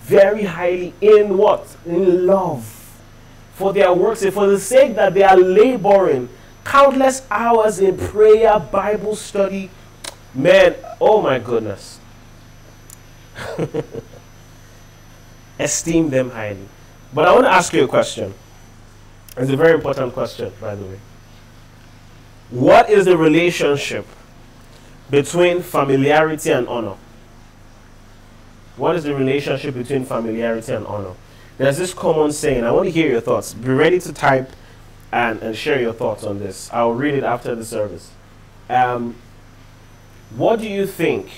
Very 0.03 0.45
highly 0.45 0.93
in 1.01 1.37
what? 1.37 1.77
In 1.87 2.27
love. 2.27 2.65
For 3.55 3.73
their 3.73 3.93
works, 3.93 4.25
for 4.25 4.47
the 4.47 4.59
sake 4.59 4.95
that 4.97 5.15
they 5.15 5.23
are 5.23 5.37
laboring 5.37 6.29
countless 6.65 7.27
hours 7.31 7.79
in 7.79 7.97
prayer, 7.97 8.59
Bible 8.59 9.17
study. 9.17 9.71
Man, 10.35 10.75
oh 11.01 11.21
my 11.21 11.39
goodness. 11.39 12.01
Esteem 15.59 16.11
them 16.11 16.31
highly. 16.31 16.67
But 17.13 17.29
I 17.29 17.33
want 17.33 17.45
to 17.45 17.53
ask 17.53 17.73
you 17.73 17.85
a 17.85 17.89
question. 17.89 18.33
It's 19.37 19.51
a 19.51 19.57
very 19.57 19.75
important 19.75 20.13
question, 20.13 20.53
by 20.61 20.75
the 20.75 20.85
way. 20.85 21.01
What 22.51 22.91
is 22.91 23.05
the 23.05 23.17
relationship 23.17 24.07
between 25.09 25.63
familiarity 25.63 26.51
and 26.51 26.67
honor? 26.69 26.97
What 28.81 28.97
is 28.97 29.05
the 29.05 29.15
relationship 29.15 29.75
between 29.75 30.07
familiarity 30.07 30.73
and 30.73 30.87
honor? 30.87 31.13
There's 31.59 31.77
this 31.77 31.93
common 31.93 32.33
saying. 32.33 32.65
I 32.65 32.71
want 32.71 32.87
to 32.87 32.91
hear 32.91 33.11
your 33.11 33.21
thoughts. 33.21 33.53
Be 33.53 33.69
ready 33.69 33.99
to 34.01 34.11
type 34.11 34.53
and, 35.13 35.39
and 35.43 35.55
share 35.55 35.79
your 35.79 35.93
thoughts 35.93 36.25
on 36.25 36.39
this. 36.39 36.73
I'll 36.73 36.95
read 36.95 37.13
it 37.13 37.23
after 37.23 37.55
the 37.55 37.63
service. 37.63 38.11
Um, 38.71 39.17
what 40.35 40.61
do 40.61 40.67
you 40.67 40.87
think 40.87 41.29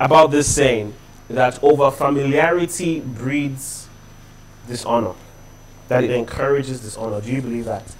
about 0.00 0.30
this 0.30 0.52
saying 0.52 0.94
that 1.28 1.62
over 1.62 1.90
familiarity 1.90 3.00
breeds 3.00 3.86
dishonor? 4.66 5.12
That 5.88 6.04
it 6.04 6.10
encourages 6.10 6.80
dishonor? 6.80 7.20
Do 7.20 7.30
you 7.30 7.42
believe 7.42 7.66
that? 7.66 7.94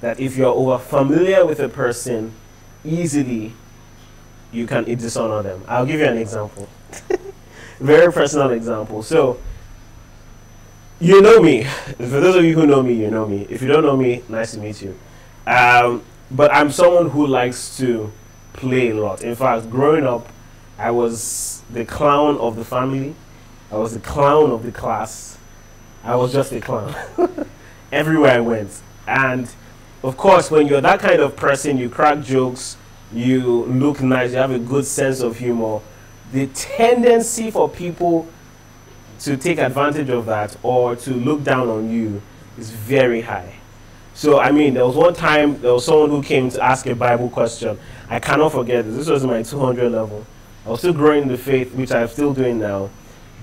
That 0.00 0.20
if 0.20 0.36
you're 0.36 0.54
over 0.54 0.78
familiar 0.78 1.44
with 1.44 1.58
a 1.58 1.68
person, 1.68 2.34
easily 2.84 3.54
you 4.52 4.68
can 4.68 4.84
dishonor 4.84 5.42
them. 5.42 5.64
I'll 5.66 5.86
give 5.86 5.98
you 5.98 6.06
an 6.06 6.18
example. 6.18 6.68
Very 7.82 8.12
personal 8.12 8.50
example. 8.50 9.02
So, 9.02 9.40
you 11.00 11.20
know 11.20 11.42
me. 11.42 11.64
For 11.98 12.20
those 12.20 12.36
of 12.36 12.44
you 12.44 12.54
who 12.54 12.64
know 12.64 12.80
me, 12.80 12.94
you 12.94 13.10
know 13.10 13.26
me. 13.26 13.44
If 13.50 13.60
you 13.60 13.66
don't 13.66 13.82
know 13.82 13.96
me, 13.96 14.22
nice 14.28 14.52
to 14.52 14.60
meet 14.60 14.80
you. 14.80 14.96
Um, 15.48 16.04
but 16.30 16.54
I'm 16.54 16.70
someone 16.70 17.10
who 17.10 17.26
likes 17.26 17.76
to 17.78 18.12
play 18.52 18.90
a 18.90 18.94
lot. 18.94 19.24
In 19.24 19.34
fact, 19.34 19.68
growing 19.68 20.06
up, 20.06 20.28
I 20.78 20.92
was 20.92 21.64
the 21.72 21.84
clown 21.84 22.38
of 22.38 22.54
the 22.54 22.64
family. 22.64 23.16
I 23.72 23.78
was 23.78 23.94
the 23.94 24.00
clown 24.00 24.52
of 24.52 24.62
the 24.62 24.70
class. 24.70 25.36
I 26.04 26.14
was 26.14 26.32
just 26.32 26.52
a 26.52 26.60
clown 26.60 26.94
everywhere 27.92 28.30
I 28.30 28.40
went. 28.40 28.80
And 29.08 29.52
of 30.04 30.16
course, 30.16 30.52
when 30.52 30.68
you're 30.68 30.80
that 30.80 31.00
kind 31.00 31.20
of 31.20 31.34
person, 31.34 31.78
you 31.78 31.88
crack 31.88 32.20
jokes, 32.20 32.76
you 33.12 33.64
look 33.64 34.00
nice, 34.00 34.30
you 34.30 34.38
have 34.38 34.52
a 34.52 34.60
good 34.60 34.86
sense 34.86 35.20
of 35.20 35.38
humor. 35.38 35.80
The 36.32 36.46
tendency 36.48 37.50
for 37.50 37.68
people 37.68 38.26
to 39.20 39.36
take 39.36 39.58
advantage 39.58 40.08
of 40.08 40.26
that 40.26 40.56
or 40.62 40.96
to 40.96 41.14
look 41.14 41.44
down 41.44 41.68
on 41.68 41.90
you 41.90 42.22
is 42.58 42.70
very 42.70 43.20
high. 43.20 43.54
So, 44.14 44.40
I 44.40 44.50
mean, 44.50 44.74
there 44.74 44.84
was 44.84 44.96
one 44.96 45.14
time 45.14 45.60
there 45.62 45.72
was 45.72 45.84
someone 45.84 46.10
who 46.10 46.22
came 46.22 46.50
to 46.50 46.62
ask 46.62 46.86
a 46.86 46.94
Bible 46.94 47.30
question. 47.30 47.78
I 48.08 48.18
cannot 48.18 48.52
forget 48.52 48.84
this. 48.84 48.96
This 48.96 49.08
was 49.08 49.24
my 49.24 49.42
200 49.42 49.90
level. 49.90 50.26
I 50.66 50.70
was 50.70 50.80
still 50.80 50.92
growing 50.92 51.22
in 51.22 51.28
the 51.28 51.38
faith, 51.38 51.74
which 51.74 51.92
I'm 51.92 52.08
still 52.08 52.34
doing 52.34 52.58
now. 52.58 52.90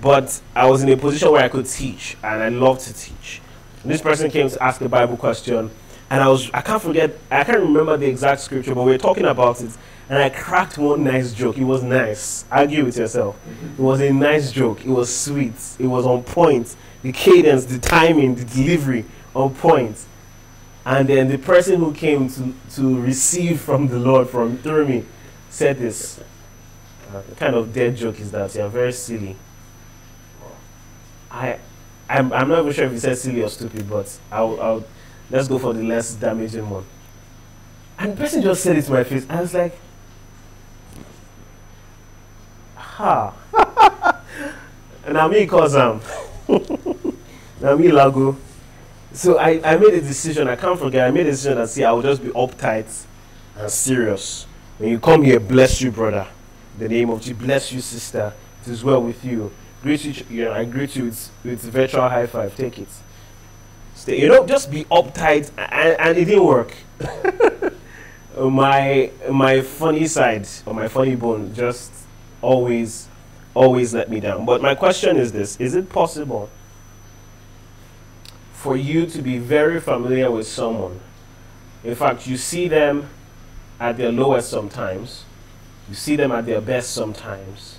but 0.02 0.42
I 0.56 0.68
was 0.68 0.84
in 0.84 0.90
a 0.90 0.98
position 0.98 1.32
where 1.32 1.44
I 1.44 1.50
could 1.50 1.66
teach, 1.66 2.16
and 2.24 2.42
I 2.42 2.50
love 2.50 2.80
to 2.80 2.94
teach. 2.94 3.42
And 3.84 3.92
this 3.92 4.02
person 4.02 4.30
came 4.30 4.50
to 4.50 4.64
ask 4.64 4.82
a 4.82 4.90
Bible 4.90 5.18
question, 5.18 5.70
and 6.10 6.24
I 6.24 6.28
was 6.28 6.50
I 6.54 6.62
can't 6.62 6.82
forget 6.82 7.18
I 7.30 7.44
can't 7.44 7.60
remember 7.60 7.98
the 7.98 8.08
exact 8.08 8.42
scripture, 8.42 8.76
but 8.76 8.84
we 8.84 8.92
were 8.92 8.98
talking 8.98 9.26
about 9.26 9.62
it, 9.62 9.72
and 10.10 10.18
I 10.18 10.30
cracked 10.30 10.80
one 10.80 11.04
nice 11.04 11.34
joke. 11.34 11.58
It 11.58 11.64
was 11.64 11.84
nice. 11.84 12.44
Argue 12.52 12.84
with 12.86 12.98
yourself. 12.98 13.38
It 13.78 13.82
was 13.82 14.02
a 14.02 14.12
nice 14.12 14.52
joke. 14.52 14.84
It 14.84 14.90
was 14.90 15.16
sweet. 15.16 15.54
It 15.78 15.86
was 15.86 16.06
on 16.08 16.24
point. 16.24 16.76
The 17.04 17.12
cadence, 17.12 17.66
the 17.66 17.78
timing, 17.78 18.34
the 18.34 18.44
delivery 18.44 19.06
on 19.36 19.54
point. 19.54 20.04
And 20.84 21.08
then 21.08 21.28
the 21.28 21.38
person 21.38 21.80
who 21.80 21.94
came 21.94 22.28
to, 22.30 22.54
to 22.76 23.02
receive 23.02 23.62
from 23.62 23.88
the 23.88 24.00
Lord 24.00 24.28
from 24.28 24.58
through 24.58 24.88
me 24.88 25.06
said 25.50 25.78
this. 25.78 26.20
Uh, 27.14 27.22
kind 27.38 27.56
of 27.56 27.72
dead 27.72 27.96
joke 27.96 28.20
is 28.20 28.32
that? 28.32 28.54
You're 28.56 28.68
very 28.70 28.94
silly. 28.94 29.36
I, 31.30 31.60
I'm, 32.10 32.34
I'm 32.34 32.50
not 32.50 32.62
even 32.62 32.74
sure 32.74 32.86
if 32.86 32.92
he 32.92 32.98
said 32.98 33.18
silly 33.18 33.44
or 33.44 33.50
stupid, 33.50 33.88
but 33.88 34.20
I'll, 34.32 34.60
I'll 34.60 34.84
let's 35.30 35.48
go 35.48 35.60
for 35.60 35.74
the 35.74 35.84
less 35.84 36.16
damaging 36.16 36.68
one. 36.68 36.86
And 38.00 38.14
the 38.14 38.18
person 38.18 38.42
just 38.42 38.64
said 38.64 38.76
it 38.76 38.86
to 38.86 38.92
my 38.92 39.04
face. 39.04 39.28
I 39.30 39.42
was 39.42 39.54
like, 39.54 39.78
ha. 43.00 43.34
I 45.06 45.28
mean, 45.28 45.48
cause 45.48 45.74
now 47.62 47.76
me 47.76 47.92
lago. 47.92 48.36
So 49.14 49.40
I, 49.40 49.60
I 49.64 49.78
made 49.78 49.94
a 49.94 50.02
decision. 50.02 50.48
I 50.48 50.56
can't 50.56 50.78
forget. 50.78 51.08
I 51.08 51.12
made 51.12 51.26
a 51.26 51.32
decision 51.32 51.58
that 51.58 51.70
see 51.70 51.84
I 51.84 51.92
will 51.92 52.02
just 52.02 52.22
be 52.22 52.30
uptight 52.30 53.06
and 53.58 53.72
serious. 53.72 54.46
When 54.78 54.90
you 54.90 55.00
come 55.00 55.24
here, 55.24 55.40
bless 55.40 55.82
you, 55.82 55.92
brother. 55.92 56.28
The 56.78 56.88
name 56.88 57.10
of 57.10 57.22
Jesus, 57.22 57.38
bless 57.38 57.72
you, 57.72 57.82
sister. 57.82 58.34
It 58.62 58.68
is 58.68 58.84
well 58.84 59.02
with 59.02 59.24
you. 59.26 59.52
Greet 59.82 60.04
you. 60.06 60.26
you 60.30 60.52
I 60.52 60.66
greet 60.66 60.96
you 60.96 61.06
with, 61.06 61.32
with 61.44 61.62
virtual 61.62 62.08
high 62.08 62.28
five. 62.28 62.56
Take 62.56 62.80
it. 62.80 62.90
Stay. 63.96 64.22
You 64.22 64.28
know, 64.28 64.46
just 64.46 64.70
be 64.70 64.84
uptight, 64.86 65.52
and, 65.58 66.00
and 66.00 66.18
it 66.18 66.26
didn't 66.26 66.46
work. 66.46 66.74
my 68.38 69.12
my 69.32 69.62
funny 69.62 70.06
side 70.06 70.48
or 70.66 70.74
my 70.74 70.88
funny 70.88 71.16
bone 71.16 71.54
just 71.54 71.92
always 72.42 73.08
always 73.54 73.94
let 73.94 74.10
me 74.10 74.20
down. 74.20 74.46
But 74.46 74.62
my 74.62 74.76
question 74.76 75.18
is 75.18 75.32
this: 75.32 75.58
Is 75.58 75.76
it 75.76 75.90
possible? 75.90 76.50
for 78.60 78.76
you 78.76 79.06
to 79.06 79.22
be 79.22 79.38
very 79.38 79.80
familiar 79.80 80.30
with 80.30 80.46
someone. 80.46 81.00
In 81.82 81.96
fact, 81.96 82.28
you 82.28 82.36
see 82.36 82.68
them 82.68 83.08
at 83.80 83.96
their 83.96 84.12
lowest 84.12 84.50
sometimes, 84.50 85.24
you 85.88 85.96
see 85.96 86.18
them 86.18 86.34
at 86.34 86.46
their 86.46 86.60
best 86.60 86.92
sometimes, 86.92 87.78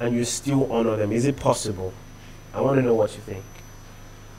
and 0.00 0.14
you 0.14 0.24
still 0.24 0.72
honor 0.72 0.96
them. 0.96 1.12
Is 1.12 1.26
it 1.26 1.36
possible? 1.36 1.92
I 2.54 2.62
want 2.62 2.76
to 2.76 2.82
know 2.82 2.94
what 2.94 3.14
you 3.14 3.20
think. 3.20 3.44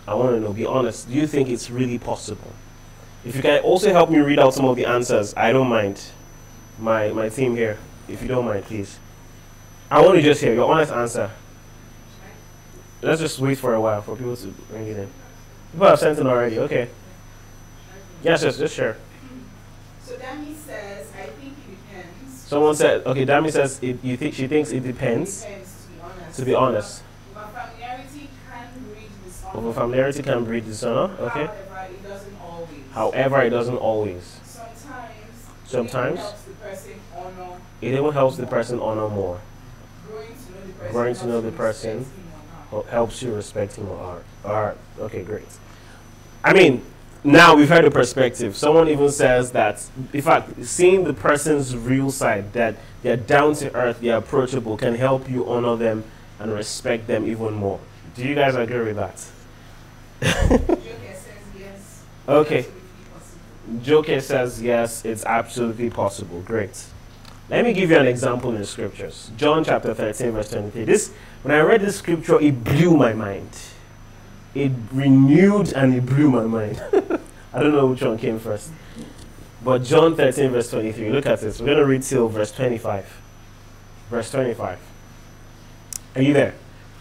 I 0.07 0.15
want 0.15 0.31
to 0.31 0.39
know, 0.39 0.51
be 0.51 0.65
honest. 0.65 1.09
Do 1.09 1.13
you 1.13 1.27
think 1.27 1.47
it's 1.47 1.69
really 1.69 1.99
possible? 1.99 2.51
If 3.23 3.35
you 3.35 3.43
can 3.43 3.61
also 3.61 3.91
help 3.91 4.09
me 4.09 4.17
read 4.17 4.39
out 4.39 4.55
some 4.55 4.65
of 4.65 4.77
the 4.77 4.85
answers, 4.87 5.35
I 5.37 5.53
don't 5.53 5.67
mind. 5.67 6.01
My, 6.79 7.09
my 7.09 7.29
team 7.29 7.55
here, 7.55 7.77
if 8.07 8.23
you 8.23 8.27
don't 8.27 8.45
mind, 8.45 8.65
please. 8.65 8.97
I 9.89 10.01
want 10.01 10.15
to 10.15 10.21
just 10.21 10.41
hear 10.41 10.53
your 10.53 10.69
honest 10.71 10.91
answer. 10.91 11.31
Let's 13.01 13.21
just 13.21 13.39
wait 13.39 13.57
for 13.57 13.73
a 13.73 13.79
while 13.81 14.01
for 14.01 14.15
people 14.15 14.35
to 14.35 14.47
bring 14.69 14.87
it 14.87 14.97
in. 14.97 15.09
People 15.71 15.87
have 15.87 15.99
sent 15.99 16.19
in 16.19 16.27
already. 16.27 16.59
Okay. 16.59 16.89
Yes, 18.23 18.43
yes, 18.43 18.57
just 18.57 18.75
share. 18.75 18.97
So 20.03 20.15
Dami 20.15 20.55
says, 20.55 21.07
I 21.13 21.27
think 21.27 21.53
it 21.53 21.87
depends. 21.87 22.41
Someone 22.41 22.75
said, 22.75 23.05
okay. 23.05 23.25
Dami 23.25 23.51
says, 23.51 23.79
it, 23.81 24.03
you 24.03 24.17
think 24.17 24.33
she 24.33 24.47
thinks 24.47 24.71
it 24.71 24.81
depends. 24.81 25.43
It 25.43 25.47
depends, 25.47 25.85
to 25.85 25.91
be 25.93 26.01
honest. 26.01 26.37
To 26.37 26.45
be 26.45 26.55
honest, 26.55 27.03
But 27.33 27.51
familiarity 27.53 28.29
can 28.49 28.83
breed 28.93 29.09
dishonor. 29.25 29.57
over 29.57 29.73
familiarity 29.73 30.23
can 30.23 30.43
breed 30.45 30.65
dishonor. 30.65 31.13
Okay. 31.19 31.45
However, 31.45 31.91
it 31.91 32.03
doesn't 32.03 32.37
always. 32.41 32.69
However, 32.93 33.41
it 33.43 33.49
doesn't 33.51 33.77
always. 33.77 34.39
Sometimes. 34.43 35.13
Sometimes. 35.65 36.19
It 36.19 36.21
helps 36.23 36.41
the 36.43 36.51
person. 36.53 36.91
It 37.81 37.93
even 37.93 38.11
helps 38.11 38.37
the 38.37 38.47
person 38.47 38.79
honor 38.79 39.07
more. 39.07 39.39
Growing 40.91 41.15
to 41.15 41.25
know 41.27 41.41
the 41.41 41.51
person. 41.51 41.91
Growing 41.91 42.05
to 42.05 42.11
know 42.71 42.81
the 42.83 42.91
helps 42.91 43.21
you 43.21 43.33
respect 43.33 43.75
him 43.75 43.87
or 43.89 43.97
her. 43.97 44.03
Hel- 44.03 44.21
Helps 44.23 44.41
you 44.41 44.43
respect 44.43 44.45
him 44.45 44.45
or. 44.45 44.51
All 44.53 44.63
right. 44.63 44.77
Okay, 44.99 45.23
great. 45.23 45.45
I 46.43 46.53
mean, 46.53 46.83
now 47.23 47.55
we've 47.55 47.69
heard 47.69 47.85
a 47.85 47.91
perspective. 47.91 48.55
Someone 48.55 48.87
even 48.89 49.09
says 49.09 49.51
that, 49.51 49.85
in 50.13 50.21
fact, 50.21 50.65
seeing 50.65 51.03
the 51.03 51.13
person's 51.13 51.75
real 51.75 52.11
side, 52.11 52.53
that 52.53 52.75
they're 53.03 53.17
down 53.17 53.55
to 53.55 53.73
earth, 53.75 53.99
they're 54.01 54.17
approachable, 54.17 54.77
can 54.77 54.95
help 54.95 55.29
you 55.29 55.47
honor 55.49 55.75
them 55.75 56.03
and 56.39 56.53
respect 56.53 57.07
them 57.07 57.25
even 57.27 57.53
more. 57.53 57.79
Do 58.15 58.23
you 58.27 58.35
guys 58.35 58.55
agree 58.55 58.93
with 58.93 58.95
that? 58.97 59.25
Joker 60.21 60.79
says 61.13 61.25
yes. 61.57 62.03
Okay. 62.27 62.65
Joker 63.81 64.19
says 64.21 64.61
yes, 64.61 65.03
it's 65.05 65.25
absolutely 65.25 65.89
possible. 65.89 66.41
Great. 66.41 66.83
Let 67.49 67.63
me 67.63 67.71
give 67.71 67.91
you 67.91 67.97
an 67.97 68.07
example 68.07 68.49
in 68.51 68.57
the 68.57 68.65
scriptures. 68.65 69.31
John 69.37 69.63
chapter 69.63 69.93
13, 69.93 70.31
verse 70.31 70.49
23. 70.49 70.83
This, 70.83 71.13
when 71.43 71.55
I 71.55 71.61
read 71.61 71.81
this 71.81 71.97
scripture, 71.97 72.39
it 72.41 72.63
blew 72.63 72.97
my 72.97 73.13
mind. 73.13 73.49
It 74.53 74.71
renewed 74.91 75.71
and 75.71 75.93
it 75.95 76.05
blew 76.05 76.29
my 76.29 76.43
mind. 76.43 76.83
I 77.53 77.63
don't 77.63 77.71
know 77.71 77.87
which 77.87 78.01
one 78.01 78.17
came 78.17 78.39
first. 78.39 78.71
But 79.63 79.83
John 79.83 80.15
13, 80.15 80.51
verse 80.51 80.69
23. 80.71 81.09
Look 81.09 81.25
at 81.25 81.39
this. 81.39 81.59
We're 81.59 81.67
going 81.67 81.77
to 81.77 81.85
read 81.85 82.03
till 82.03 82.27
verse 82.27 82.51
25. 82.51 83.21
Verse 84.09 84.31
25. 84.31 84.79
Are 86.15 86.21
you 86.21 86.33
there? 86.33 86.53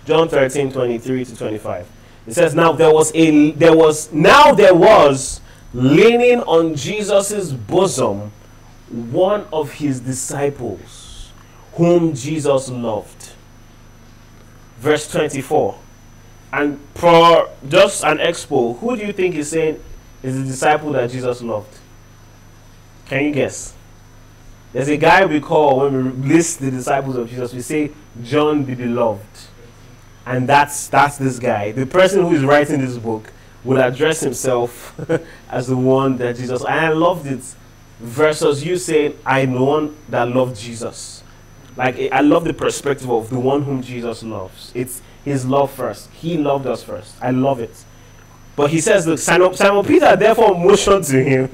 John 0.05 0.29
13, 0.29 0.73
23 0.73 1.25
to 1.25 1.37
25. 1.37 1.89
It 2.29 2.35
says, 2.35 2.55
Now 2.55 2.73
there 2.73 2.93
was 2.93 3.13
a 3.15 3.51
there 3.53 3.77
was 3.77 4.13
now 4.13 4.53
there 4.53 4.75
was 4.75 5.41
leaning 5.73 6.41
on 6.41 6.77
Jesus' 6.77 7.53
bosom 7.53 8.33
one 8.91 9.47
of 9.53 9.73
his 9.73 10.01
disciples 10.01 11.33
whom 11.75 12.15
Jesus 12.15 12.69
loved. 12.69 13.33
Verse 14.79 15.11
24. 15.11 15.79
And 16.53 16.81
for 16.95 17.51
just 17.69 18.05
an 18.05 18.19
expo, 18.19 18.79
who 18.79 18.97
do 18.97 19.05
you 19.05 19.13
think 19.13 19.35
is 19.35 19.51
saying 19.51 19.83
is 20.23 20.39
the 20.39 20.45
disciple 20.45 20.93
that 20.93 21.11
Jesus 21.11 21.43
loved? 21.43 21.79
Can 23.07 23.25
you 23.25 23.33
guess? 23.33 23.75
There's 24.73 24.89
a 24.89 24.97
guy 24.97 25.25
we 25.25 25.41
call 25.41 25.81
when 25.81 26.23
we 26.23 26.29
list 26.29 26.61
the 26.61 26.71
disciples 26.71 27.17
of 27.17 27.29
Jesus, 27.29 27.53
we 27.53 27.61
say 27.61 27.91
John 28.23 28.65
the 28.65 28.75
Beloved. 28.75 29.25
And 30.25 30.49
that's 30.49 30.89
that's 30.89 31.19
this 31.19 31.39
guy. 31.39 31.73
The 31.73 31.87
person 31.87 32.23
who 32.23 32.35
is 32.35 32.43
writing 32.43 32.81
this 32.81 32.99
book 32.99 33.33
will 33.63 33.79
address 33.79 34.21
himself 34.21 34.99
as 35.51 35.69
the 35.69 35.77
one 35.77 36.17
that 36.19 36.37
Jesus 36.37 36.63
and 36.65 36.75
I 36.75 36.89
loved 36.91 37.27
it 37.27 37.55
versus 37.99 38.65
you 38.65 38.77
saying 38.77 39.19
I'm 39.25 39.53
the 39.55 39.63
one 39.63 39.97
that 40.09 40.29
loved 40.29 40.57
Jesus. 40.57 41.23
Like 41.77 41.97
I 42.13 42.21
love 42.21 42.45
the 42.45 42.55
perspective 42.55 43.11
of 43.11 43.31
the 43.31 43.39
one 43.39 43.63
whom 43.63 43.83
Jesus 43.83 44.23
loves. 44.23 44.73
It's 44.75 45.03
his 45.25 45.45
love 45.45 45.71
first. 45.71 46.11
He 46.13 46.39
loved 46.39 46.67
us 46.67 46.83
first. 46.83 47.15
I 47.21 47.31
love 47.31 47.61
it. 47.61 47.85
But 48.55 48.71
he 48.71 48.81
says, 48.81 49.07
look, 49.07 49.19
Simon, 49.19 49.53
Simon 49.55 49.85
Peter 49.85 50.17
therefore 50.17 50.59
motioned 50.59 51.05
to 51.05 51.23
him. 51.23 51.49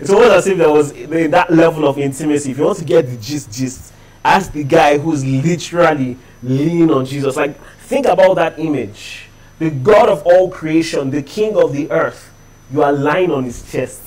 it's 0.00 0.10
almost 0.10 0.32
as 0.32 0.46
if 0.46 0.58
there 0.58 0.70
was 0.70 0.92
that 0.92 1.46
level 1.50 1.88
of 1.88 1.98
intimacy. 1.98 2.50
If 2.50 2.58
you 2.58 2.64
want 2.64 2.78
to 2.78 2.84
get 2.84 3.06
the 3.06 3.16
gist, 3.16 3.50
gist, 3.50 3.94
ask 4.22 4.52
the 4.52 4.62
guy 4.62 4.98
who's 4.98 5.24
literally 5.24 6.18
leaning 6.42 6.90
on 6.90 7.06
Jesus. 7.06 7.36
Like, 7.36 7.58
think 7.80 8.04
about 8.04 8.34
that 8.34 8.58
image. 8.58 9.28
The 9.58 9.70
God 9.70 10.10
of 10.10 10.26
all 10.26 10.50
creation, 10.50 11.08
the 11.08 11.22
King 11.22 11.56
of 11.56 11.72
the 11.72 11.90
earth, 11.90 12.30
you 12.70 12.82
are 12.82 12.92
lying 12.92 13.30
on 13.30 13.44
his 13.44 13.70
chest. 13.72 14.02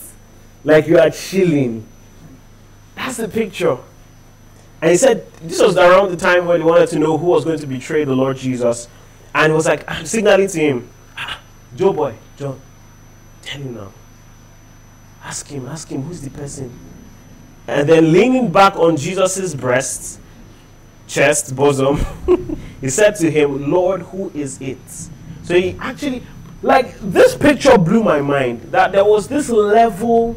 Like 0.64 0.88
you 0.88 1.00
are 1.00 1.10
chilling. 1.10 1.88
That's 2.96 3.18
the 3.18 3.28
picture. 3.28 3.78
And 4.82 4.92
he 4.92 4.98
said, 4.98 5.32
this 5.42 5.62
was 5.62 5.78
around 5.78 6.12
the 6.12 6.18
time 6.18 6.46
when 6.46 6.62
he 6.62 6.66
wanted 6.66 6.90
to 6.90 7.00
know 7.00 7.18
who 7.18 7.28
was 7.28 7.44
going 7.44 7.60
to 7.60 7.68
betray 7.68 8.04
the 8.06 8.16
Lord 8.16 8.38
Jesus. 8.38 8.88
And 9.36 9.52
he 9.52 9.56
was 9.56 9.66
like, 9.66 9.84
I'm 9.90 10.06
signaling 10.06 10.48
to 10.48 10.60
him, 10.60 10.90
"Ah, 11.18 11.40
Joe 11.76 11.94
boy, 11.94 12.16
John, 12.38 12.60
tell 13.42 13.62
him 13.62 13.76
now. 13.76 13.92
Ask 15.24 15.48
him, 15.48 15.68
ask 15.68 15.88
him, 15.90 16.04
who's 16.04 16.22
the 16.22 16.30
person? 16.30 16.72
And 17.68 17.88
then 17.88 18.12
leaning 18.12 18.52
back 18.52 18.76
on 18.78 18.98
Jesus' 18.98 19.54
breast, 19.54 20.20
chest, 21.08 21.56
bosom, 21.56 22.00
he 22.82 22.90
said 22.90 23.16
to 23.18 23.30
him, 23.30 23.70
Lord, 23.70 24.02
who 24.02 24.32
is 24.34 24.60
it? 24.62 24.80
So 25.44 25.56
he 25.56 25.76
actually, 25.80 26.24
like, 26.62 26.98
this 27.00 27.36
picture 27.36 27.78
blew 27.78 28.02
my 28.04 28.22
mind 28.22 28.62
that 28.72 28.92
there 28.94 29.06
was 29.06 29.28
this 29.28 29.50
level 29.50 30.36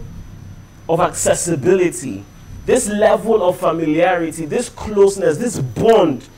of 0.88 1.00
accessibility, 1.00 2.24
this 2.66 2.88
level 2.88 3.42
of 3.42 3.58
familiarity, 3.58 4.46
this 4.46 4.68
closeness, 4.68 5.38
this 5.38 5.58
bond. 5.58 6.28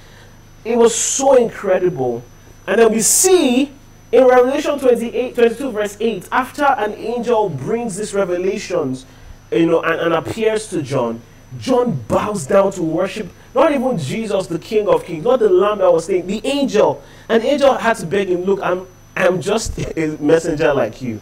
It 0.65 0.77
was 0.77 0.95
so 0.95 1.35
incredible. 1.37 2.23
And 2.67 2.81
then 2.81 2.93
we 2.93 3.01
see 3.01 3.73
in 4.13 4.25
Revelation 4.27 4.79
28, 4.79 5.35
22, 5.35 5.71
verse 5.71 5.97
8, 6.01 6.29
after 6.33 6.65
an 6.65 6.93
angel 6.95 7.49
brings 7.49 7.97
these 7.97 8.15
revelations, 8.15 9.07
you 9.51 9.67
know, 9.67 9.83
and, 9.83 10.01
and 10.01 10.15
appears 10.15 10.69
to 10.69 10.83
John, 10.83 11.21
John 11.59 11.93
bows 12.09 12.47
down 12.47 12.73
to 12.73 12.83
worship 12.83 13.29
Not 13.55 13.71
even 13.71 13.97
Jesus, 13.97 14.49
the 14.49 14.59
King 14.59 14.89
of 14.89 15.05
Kings, 15.05 15.25
not 15.25 15.39
the 15.39 15.49
Lamb 15.49 15.79
that 15.79 15.93
was 15.93 16.07
saying, 16.07 16.27
the 16.27 16.45
angel. 16.45 17.03
An 17.29 17.41
angel 17.43 17.75
had 17.75 17.97
to 17.99 18.07
beg 18.07 18.29
him, 18.29 18.43
Look, 18.43 18.61
I'm, 18.61 18.87
I'm 19.15 19.41
just 19.41 19.79
a 19.97 20.17
messenger 20.19 20.75
like 20.75 21.01
you. 21.01 21.21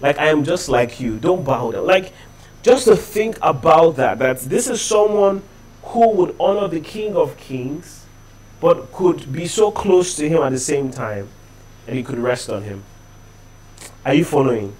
Like, 0.00 0.18
I 0.18 0.28
am 0.28 0.44
just 0.44 0.68
like 0.68 1.00
you. 1.00 1.18
Don't 1.18 1.44
bow 1.44 1.72
down. 1.72 1.86
Like, 1.86 2.12
just 2.64 2.86
to 2.86 2.96
think 2.96 3.38
about 3.42 3.96
that, 3.96 4.18
that 4.18 4.40
this 4.40 4.66
is 4.66 4.80
someone 4.80 5.42
who 5.82 6.10
would 6.14 6.34
honor 6.40 6.66
the 6.66 6.80
King 6.80 7.14
of 7.14 7.36
Kings, 7.36 8.06
but 8.60 8.90
could 8.90 9.30
be 9.30 9.46
so 9.46 9.70
close 9.70 10.16
to 10.16 10.26
him 10.26 10.42
at 10.42 10.50
the 10.50 10.58
same 10.58 10.90
time, 10.90 11.28
and 11.86 11.96
he 11.96 12.02
could 12.02 12.18
rest 12.18 12.48
on 12.48 12.62
him. 12.62 12.82
Are 14.04 14.14
you 14.14 14.24
following? 14.24 14.74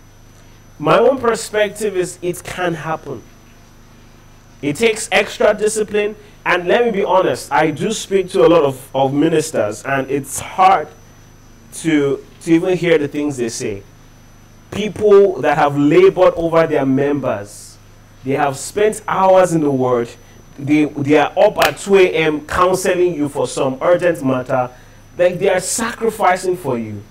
My 0.79 0.99
own 0.99 1.19
perspective 1.19 1.95
is 1.97 2.19
it 2.23 2.43
can 2.43 2.75
happen. 2.75 3.23
It 4.63 4.77
takes 4.77 5.09
extra 5.13 5.55
discipline. 5.55 6.17
And 6.47 6.67
let 6.67 6.85
me 6.85 6.91
be 6.91 7.05
honest, 7.05 7.53
I 7.53 7.71
do 7.71 7.91
speak 7.93 8.31
to 8.31 8.47
a 8.47 8.49
lot 8.49 8.65
of, 8.65 8.91
of 8.95 9.15
ministers, 9.15 9.83
and 9.83 10.11
it's 10.11 10.41
hard 10.41 10.89
to, 11.75 12.25
to 12.43 12.53
even 12.53 12.77
hear 12.77 12.99
the 12.99 13.09
things 13.09 13.37
they 13.37 13.49
say. 13.49 13.83
People 14.71 15.41
that 15.41 15.57
have 15.57 15.77
labored 15.79 16.35
over 16.35 16.67
their 16.67 16.85
members, 16.85 17.74
they 18.25 18.33
have 18.33 18.57
spent 18.57 19.03
hours 19.07 19.53
in 19.53 19.61
the 19.61 19.71
Word, 19.71 20.09
they, 20.59 20.85
they 20.85 21.19
are 21.19 21.33
up 21.37 21.59
at 21.59 21.79
2 21.79 21.97
a.m. 21.97 22.47
counseling 22.47 23.15
you 23.15 23.29
for 23.29 23.47
some 23.47 23.79
urgent 23.81 24.25
matter, 24.25 24.71
like 25.19 25.39
they 25.39 25.49
are 25.49 25.61
sacrificing 25.61 26.57
for 26.57 26.79
you. 26.79 27.03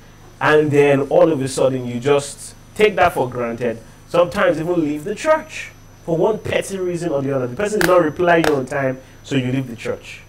And 0.42 0.72
then 0.72 1.02
all 1.04 1.32
of 1.32 1.42
a 1.42 1.48
sudden, 1.48 1.86
you 1.86 2.00
just 2.00 2.56
take 2.76 2.96
that 2.96 3.14
for 3.14 3.30
granted. 3.30 3.82
Sometimes 4.08 4.60
even 4.60 4.82
leave 4.82 5.04
the 5.04 5.16
church 5.16 5.72
for 6.06 6.18
one 6.18 6.40
petty 6.40 6.78
reason 6.78 7.12
or 7.12 7.22
the 7.22 7.36
other. 7.36 7.48
The 7.48 7.56
person 7.56 7.80
did 7.80 7.88
not 7.88 8.04
reply 8.04 8.44
you 8.48 8.56
on 8.56 8.66
time, 8.66 9.00
so 9.24 9.36
you 9.36 9.52
leave 9.52 9.68
the 9.68 9.76
church. 9.76 10.22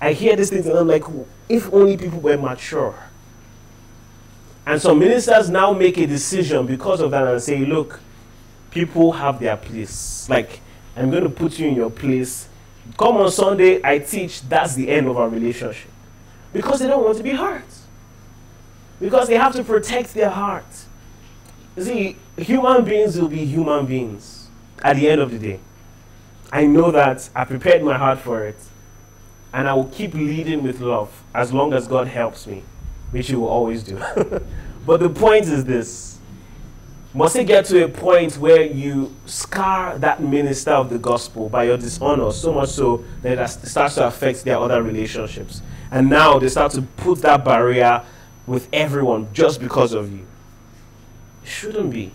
I 0.00 0.12
hear 0.12 0.34
these 0.34 0.50
things 0.50 0.66
and 0.66 0.78
I'm 0.78 0.88
like, 0.88 1.04
if 1.48 1.72
only 1.72 1.96
people 1.96 2.20
were 2.20 2.38
mature. 2.38 2.94
And 4.66 4.80
some 4.80 4.98
ministers 4.98 5.50
now 5.50 5.72
make 5.72 5.98
a 5.98 6.06
decision 6.06 6.66
because 6.66 7.00
of 7.00 7.10
that 7.10 7.26
and 7.26 7.42
say, 7.42 7.64
look, 7.64 8.00
people 8.70 9.12
have 9.12 9.40
their 9.40 9.56
place. 9.56 10.28
Like, 10.28 10.60
I'm 10.96 11.10
going 11.10 11.24
to 11.24 11.30
put 11.30 11.58
you 11.58 11.68
in 11.68 11.74
your 11.74 11.90
place. 11.90 12.48
Come 12.96 13.16
on 13.18 13.30
Sunday, 13.30 13.80
I 13.84 13.98
teach, 13.98 14.42
that's 14.42 14.74
the 14.74 14.88
end 14.88 15.06
of 15.06 15.16
our 15.16 15.28
relationship. 15.28 15.90
Because 16.52 16.80
they 16.80 16.86
don't 16.86 17.04
want 17.04 17.16
to 17.18 17.22
be 17.22 17.30
hurt. 17.30 17.64
Because 19.00 19.28
they 19.28 19.36
have 19.36 19.54
to 19.54 19.64
protect 19.64 20.14
their 20.14 20.30
heart. 20.30 20.66
You 21.76 21.84
see, 21.84 22.16
human 22.36 22.84
beings 22.84 23.18
will 23.18 23.28
be 23.28 23.44
human 23.44 23.86
beings 23.86 24.48
at 24.82 24.96
the 24.96 25.08
end 25.08 25.20
of 25.20 25.30
the 25.30 25.38
day. 25.38 25.60
I 26.52 26.66
know 26.66 26.90
that 26.90 27.30
I 27.34 27.44
prepared 27.44 27.82
my 27.82 27.96
heart 27.96 28.18
for 28.18 28.44
it. 28.44 28.56
And 29.52 29.68
I 29.68 29.74
will 29.74 29.86
keep 29.86 30.14
leading 30.14 30.62
with 30.62 30.80
love 30.80 31.24
as 31.34 31.52
long 31.52 31.72
as 31.72 31.88
God 31.88 32.06
helps 32.06 32.46
me, 32.46 32.62
which 33.10 33.28
He 33.28 33.34
will 33.34 33.48
always 33.48 33.82
do. 33.82 33.96
but 34.86 35.00
the 35.00 35.10
point 35.10 35.46
is 35.46 35.64
this 35.64 36.19
must 37.12 37.34
it 37.34 37.44
get 37.44 37.64
to 37.66 37.84
a 37.84 37.88
point 37.88 38.36
where 38.38 38.62
you 38.62 39.14
scar 39.26 39.98
that 39.98 40.22
minister 40.22 40.70
of 40.70 40.90
the 40.90 40.98
gospel 40.98 41.48
by 41.48 41.64
your 41.64 41.76
dishonor 41.76 42.30
so 42.30 42.52
much 42.52 42.68
so 42.68 43.04
that 43.22 43.38
it 43.38 43.66
starts 43.66 43.96
to 43.96 44.06
affect 44.06 44.44
their 44.44 44.58
other 44.58 44.82
relationships? 44.82 45.60
And 45.90 46.08
now 46.08 46.38
they 46.38 46.48
start 46.48 46.72
to 46.72 46.82
put 46.82 47.20
that 47.22 47.44
barrier 47.44 48.04
with 48.46 48.68
everyone 48.72 49.28
just 49.32 49.60
because 49.60 49.92
of 49.92 50.12
you. 50.12 50.24
It 51.42 51.48
shouldn't 51.48 51.90
be. 51.90 52.12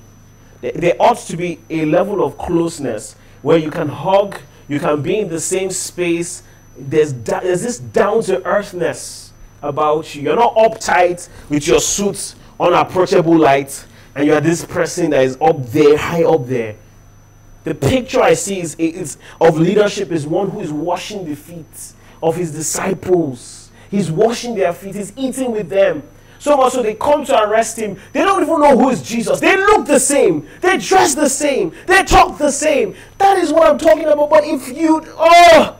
There 0.61 0.95
ought 0.99 1.17
to 1.17 1.35
be 1.35 1.59
a 1.69 1.85
level 1.85 2.23
of 2.23 2.37
closeness 2.37 3.15
where 3.41 3.57
you 3.57 3.71
can 3.71 3.89
hug, 3.89 4.39
you 4.67 4.79
can 4.79 5.01
be 5.01 5.19
in 5.19 5.27
the 5.27 5.39
same 5.39 5.71
space. 5.71 6.41
There's, 6.77 7.13
there's 7.13 7.61
this 7.61 7.79
down 7.79 8.23
to 8.23 8.41
earthness 8.43 9.33
about 9.61 10.15
you. 10.15 10.23
You're 10.23 10.35
not 10.35 10.55
uptight 10.55 11.27
with 11.49 11.67
your 11.67 11.79
suit, 11.79 12.35
unapproachable 12.59 13.37
light, 13.37 13.85
and 14.15 14.25
you're 14.25 14.41
this 14.41 14.63
person 14.65 15.09
that 15.11 15.23
is 15.23 15.37
up 15.41 15.63
there, 15.67 15.97
high 15.97 16.23
up 16.23 16.47
there. 16.47 16.77
The 17.65 17.75
picture 17.75 18.21
I 18.21 18.33
see 18.33 18.59
is, 18.59 18.75
is 18.75 19.17
of 19.41 19.57
leadership 19.57 20.11
is 20.11 20.25
one 20.25 20.49
who 20.49 20.61
is 20.61 20.71
washing 20.71 21.25
the 21.25 21.35
feet 21.35 21.93
of 22.23 22.35
his 22.35 22.51
disciples. 22.51 23.71
He's 23.91 24.11
washing 24.11 24.55
their 24.55 24.71
feet, 24.73 24.95
he's 24.95 25.13
eating 25.17 25.51
with 25.51 25.69
them. 25.69 26.03
So 26.37 26.55
much 26.57 26.73
so 26.73 26.83
they 26.83 26.93
come 26.93 27.25
to 27.25 27.43
arrest 27.43 27.77
him. 27.77 27.99
They 28.13 28.21
don't 28.21 28.43
even 28.43 28.61
know 28.61 28.77
who 28.77 28.89
is 28.89 29.01
Jesus. 29.01 29.39
They 29.39 29.55
look 29.57 29.87
the 29.87 29.99
same. 29.99 30.47
They 30.61 30.77
dress 30.77 31.15
the 31.15 31.29
same. 31.29 31.73
They 31.87 32.03
talk 32.03 32.37
the 32.37 32.51
same. 32.51 32.95
That 33.17 33.39
is 33.39 33.51
what 33.51 33.67
I'm 33.67 33.79
talking 33.79 34.05
about. 34.05 34.29
But 34.29 34.43
if 34.43 34.75
you, 34.77 35.01
oh, 35.17 35.75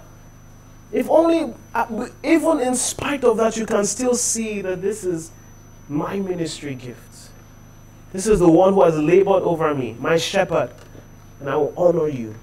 if 0.92 1.08
only, 1.10 1.54
uh, 1.74 2.08
even 2.24 2.62
in 2.62 2.74
spite 2.74 3.24
of 3.24 3.38
that, 3.38 3.58
you 3.58 3.66
can 3.68 3.86
still 3.86 4.16
see 4.16 4.62
that 4.62 4.82
this 4.82 5.04
is 5.04 5.32
my 5.88 6.18
ministry 6.18 6.74
gift. 6.74 7.15
This 8.16 8.28
is 8.28 8.40
the 8.40 8.50
one 8.50 8.74
who 8.74 8.82
has 8.84 8.98
labored 8.98 9.44
over 9.44 9.76
me, 9.76 9.94
my 10.00 10.16
shepherd, 10.16 10.70
and 11.42 11.50
I 11.50 11.58
will 11.58 11.74
honor 11.76 12.08
you. 12.08 12.34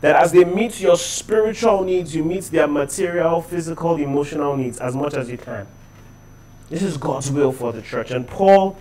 That 0.00 0.16
as 0.16 0.32
they 0.32 0.42
meet 0.42 0.80
your 0.80 0.96
spiritual 0.96 1.84
needs, 1.84 2.16
you 2.16 2.24
meet 2.24 2.44
their 2.44 2.66
material, 2.66 3.42
physical, 3.42 3.96
emotional 3.96 4.56
needs 4.56 4.78
as 4.78 4.96
much 4.96 5.12
as 5.12 5.28
you 5.28 5.36
can. 5.36 5.66
This 6.70 6.82
is 6.82 6.96
God's 6.96 7.30
will 7.30 7.52
for 7.52 7.74
the 7.74 7.82
church. 7.82 8.10
And 8.10 8.26
Paul 8.26 8.78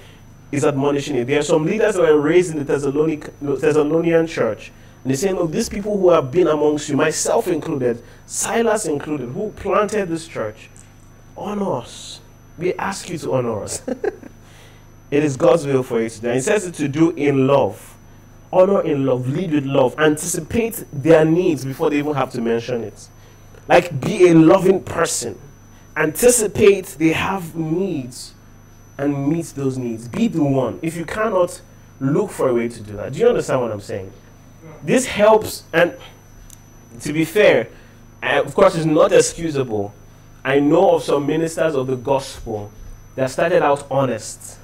is 0.54 0.64
admonishing 0.64 1.18
it. 1.18 1.26
There 1.26 1.40
are 1.40 1.44
some 1.44 1.66
leaders 1.66 1.96
that 1.96 2.04
were 2.04 2.22
raised 2.22 2.56
in 2.56 2.66
the 2.66 3.56
Thessalonian 3.58 4.26
church. 4.26 4.72
And 5.04 5.12
they're 5.12 5.18
saying, 5.18 5.36
look, 5.36 5.52
these 5.52 5.68
people 5.68 6.00
who 6.00 6.12
have 6.12 6.32
been 6.32 6.48
amongst 6.48 6.88
you, 6.88 6.96
myself 6.96 7.50
included, 7.50 8.02
Silas 8.26 8.86
included, 8.86 9.32
who 9.32 9.50
planted 9.52 10.08
this 10.08 10.30
church, 10.30 10.70
honor 11.36 11.80
us. 11.80 12.22
We 12.58 12.74
ask 12.76 13.10
you 13.10 13.18
to 13.18 13.34
honor 13.34 13.64
us. 13.64 13.82
it 15.12 15.24
is 15.24 15.38
God's 15.38 15.66
will 15.66 15.84
for 15.84 16.02
you 16.02 16.10
to 16.10 16.22
do. 16.22 16.30
He 16.32 16.42
says 16.42 16.66
it 16.66 16.74
to 16.76 16.88
do 16.88 17.12
in 17.12 17.48
love. 17.48 17.98
Honor 18.52 18.82
in 18.82 19.06
love, 19.06 19.28
lead 19.28 19.52
with 19.52 19.66
love, 19.66 19.96
anticipate 20.00 20.86
their 20.94 21.26
needs 21.26 21.66
before 21.66 21.90
they 21.90 21.98
even 21.98 22.14
have 22.14 22.32
to 22.32 22.42
mention 22.42 22.84
it. 22.84 23.10
Like, 23.68 24.00
be 24.00 24.30
a 24.30 24.34
loving 24.34 24.84
person 24.84 25.40
anticipate 25.96 26.86
they 27.00 27.14
have 27.14 27.56
needs 27.56 28.34
and 28.98 29.28
meet 29.28 29.46
those 29.48 29.78
needs. 29.78 30.08
Be 30.08 30.28
the 30.28 30.44
one. 30.44 30.80
If 30.82 30.96
you 30.96 31.06
cannot, 31.06 31.62
look 32.00 32.32
for 32.32 32.50
a 32.50 32.54
way 32.54 32.68
to 32.68 32.82
do 32.82 32.96
that. 32.98 33.14
Do 33.14 33.20
you 33.20 33.28
understand 33.28 33.62
what 33.62 33.72
I'm 33.72 33.82
saying? 33.82 34.12
This 34.84 35.06
helps, 35.06 35.64
and 35.74 35.96
to 37.02 37.14
be 37.14 37.26
fair, 37.26 37.70
uh, 38.22 38.42
of 38.44 38.54
course, 38.54 38.76
it's 38.76 38.86
not 38.86 39.12
excusable. 39.12 39.94
I 40.44 40.60
know 40.60 40.96
of 40.96 41.04
some 41.04 41.26
ministers 41.26 41.76
of 41.76 41.88
the 41.88 41.96
gospel 41.96 42.72
that 43.16 43.30
started 43.30 43.64
out 43.64 43.88
honest. 43.90 44.60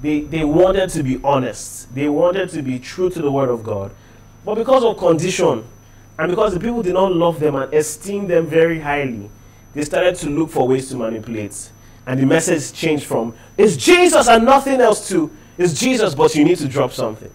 They, 0.00 0.20
they 0.20 0.44
wanted 0.44 0.90
to 0.90 1.02
be 1.02 1.20
honest, 1.24 1.94
they 1.94 2.08
wanted 2.08 2.50
to 2.50 2.62
be 2.62 2.78
true 2.78 3.08
to 3.10 3.22
the 3.22 3.30
word 3.30 3.48
of 3.48 3.62
God. 3.62 3.92
But 4.44 4.56
because 4.56 4.84
of 4.84 4.98
condition, 4.98 5.64
and 6.18 6.30
because 6.30 6.54
the 6.54 6.60
people 6.60 6.82
did 6.82 6.94
not 6.94 7.12
love 7.12 7.40
them 7.40 7.56
and 7.56 7.72
esteem 7.72 8.26
them 8.26 8.46
very 8.46 8.80
highly, 8.80 9.30
they 9.74 9.84
started 9.84 10.14
to 10.16 10.30
look 10.30 10.50
for 10.50 10.66
ways 10.66 10.88
to 10.90 10.96
manipulate. 10.96 11.72
And 12.06 12.20
the 12.20 12.26
message 12.26 12.72
changed 12.72 13.04
from, 13.04 13.34
it's 13.58 13.76
Jesus 13.76 14.28
and 14.28 14.44
nothing 14.44 14.80
else 14.80 15.08
to, 15.08 15.30
it's 15.58 15.78
Jesus, 15.78 16.14
but 16.14 16.34
you 16.34 16.44
need 16.44 16.58
to 16.58 16.68
drop 16.68 16.92
something. 16.92 17.30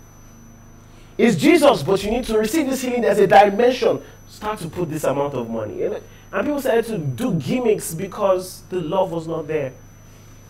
It's 1.17 1.35
Jesus, 1.35 1.83
but 1.83 2.03
you 2.03 2.11
need 2.11 2.23
to 2.25 2.37
receive 2.37 2.67
this 2.67 2.81
healing 2.81 3.05
as 3.05 3.19
a 3.19 3.27
dimension. 3.27 4.01
Start 4.27 4.59
to 4.59 4.69
put 4.69 4.89
this 4.89 5.03
amount 5.03 5.33
of 5.33 5.49
money. 5.49 5.83
And 5.83 6.01
people 6.45 6.61
started 6.61 6.85
to 6.85 6.97
do 6.97 7.33
gimmicks 7.35 7.93
because 7.93 8.61
the 8.69 8.79
love 8.79 9.11
was 9.11 9.27
not 9.27 9.47
there. 9.47 9.73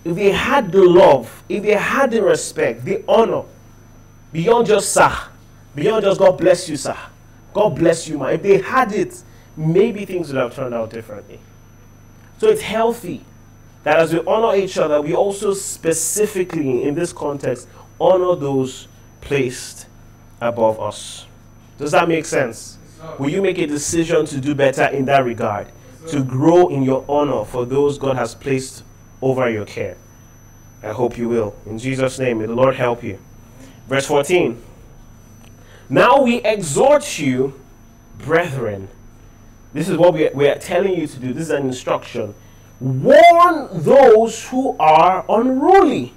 If 0.03 0.15
they 0.15 0.31
had 0.31 0.71
the 0.71 0.83
love, 0.83 1.43
if 1.47 1.63
they 1.63 1.73
had 1.73 2.11
the 2.11 2.23
respect, 2.23 2.85
the 2.85 3.03
honor, 3.07 3.43
beyond 4.31 4.67
just 4.67 4.91
sir, 4.91 5.15
beyond 5.75 6.03
just 6.03 6.19
God 6.19 6.37
bless 6.37 6.67
you, 6.67 6.75
sir, 6.75 6.97
God 7.53 7.75
bless 7.75 8.07
you, 8.07 8.17
man. 8.17 8.33
If 8.33 8.41
they 8.41 8.59
had 8.59 8.91
it, 8.93 9.21
maybe 9.55 10.05
things 10.05 10.29
would 10.29 10.37
have 10.37 10.55
turned 10.55 10.73
out 10.73 10.89
differently. 10.89 11.39
So 12.39 12.47
it's 12.47 12.61
healthy 12.61 13.23
that 13.83 13.97
as 13.97 14.13
we 14.13 14.21
honor 14.25 14.55
each 14.55 14.77
other, 14.77 15.01
we 15.01 15.13
also 15.13 15.53
specifically, 15.53 16.83
in 16.83 16.95
this 16.95 17.13
context, 17.13 17.67
honor 17.99 18.35
those 18.35 18.87
placed 19.21 19.87
above 20.39 20.79
us. 20.79 21.27
Does 21.77 21.91
that 21.91 22.07
make 22.07 22.25
sense? 22.25 22.77
Will 23.17 23.29
you 23.29 23.41
make 23.41 23.57
a 23.57 23.67
decision 23.67 24.25
to 24.27 24.39
do 24.39 24.55
better 24.55 24.85
in 24.85 25.05
that 25.05 25.25
regard? 25.25 25.71
To 26.07 26.23
grow 26.23 26.69
in 26.69 26.83
your 26.83 27.05
honor 27.07 27.45
for 27.45 27.65
those 27.65 27.97
God 27.97 28.15
has 28.15 28.33
placed 28.33 28.83
over 29.21 29.49
your 29.49 29.65
care? 29.65 29.97
I 30.83 30.89
hope 30.89 31.17
you 31.17 31.29
will. 31.29 31.55
In 31.65 31.77
Jesus' 31.77 32.17
name, 32.19 32.39
may 32.39 32.47
the 32.47 32.55
Lord 32.55 32.75
help 32.75 33.03
you. 33.03 33.19
Verse 33.87 34.05
14. 34.05 34.61
Now 35.89 36.21
we 36.21 36.37
exhort 36.37 37.19
you, 37.19 37.59
brethren 38.17 38.87
this 39.73 39.87
is 39.87 39.97
what 39.97 40.13
we 40.13 40.27
are, 40.27 40.31
we 40.33 40.47
are 40.47 40.57
telling 40.57 40.99
you 40.99 41.07
to 41.07 41.19
do. 41.19 41.33
This 41.33 41.43
is 41.43 41.49
an 41.49 41.65
instruction. 41.65 42.33
Warn 42.79 43.69
those 43.71 44.47
who 44.49 44.75
are 44.79 45.23
unruly. 45.29 46.13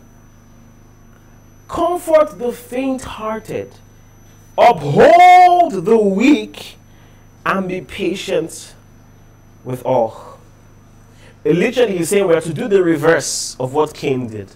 Comfort 1.68 2.38
the 2.38 2.52
faint 2.52 3.02
hearted. 3.02 3.74
Uphold 4.58 5.84
the 5.84 5.96
weak 5.96 6.76
and 7.46 7.68
be 7.68 7.80
patient 7.80 8.74
with 9.64 9.84
all. 9.84 10.33
Literally, 11.44 11.98
he's 11.98 12.08
saying 12.08 12.26
we 12.26 12.34
are 12.34 12.40
to 12.40 12.54
do 12.54 12.68
the 12.68 12.82
reverse 12.82 13.56
of 13.60 13.74
what 13.74 13.92
Cain 13.92 14.28
did. 14.28 14.50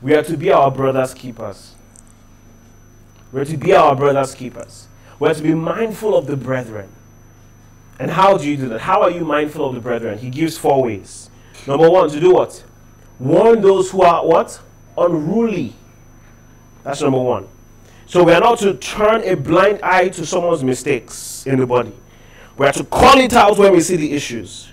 We 0.00 0.14
are 0.14 0.24
to 0.24 0.36
be 0.36 0.50
our 0.50 0.70
brother's 0.70 1.14
keepers. 1.14 1.74
We 3.30 3.40
are 3.40 3.44
to 3.44 3.56
be 3.56 3.72
our 3.72 3.94
brother's 3.94 4.34
keepers. 4.34 4.88
We 5.20 5.28
are 5.28 5.34
to 5.34 5.42
be 5.42 5.54
mindful 5.54 6.16
of 6.16 6.26
the 6.26 6.36
brethren. 6.36 6.90
And 8.00 8.10
how 8.10 8.36
do 8.36 8.48
you 8.48 8.56
do 8.56 8.68
that? 8.70 8.80
How 8.80 9.02
are 9.02 9.10
you 9.10 9.24
mindful 9.24 9.68
of 9.68 9.74
the 9.74 9.80
brethren? 9.80 10.18
He 10.18 10.30
gives 10.30 10.58
four 10.58 10.82
ways. 10.82 11.30
Number 11.68 11.88
one, 11.88 12.10
to 12.10 12.18
do 12.18 12.32
what? 12.32 12.64
Warn 13.20 13.60
those 13.60 13.92
who 13.92 14.02
are 14.02 14.26
what? 14.26 14.60
Unruly. 14.98 15.74
That's 16.82 17.00
number 17.00 17.20
one. 17.20 17.46
So 18.06 18.24
we 18.24 18.32
are 18.32 18.40
not 18.40 18.58
to 18.58 18.74
turn 18.74 19.22
a 19.22 19.36
blind 19.36 19.80
eye 19.82 20.08
to 20.08 20.26
someone's 20.26 20.64
mistakes 20.64 21.46
in 21.46 21.60
the 21.60 21.66
body. 21.66 21.92
We 22.58 22.66
are 22.66 22.72
to 22.72 22.84
call 22.84 23.18
it 23.20 23.32
out 23.32 23.56
when 23.56 23.72
we 23.72 23.80
see 23.80 23.96
the 23.96 24.12
issues. 24.12 24.71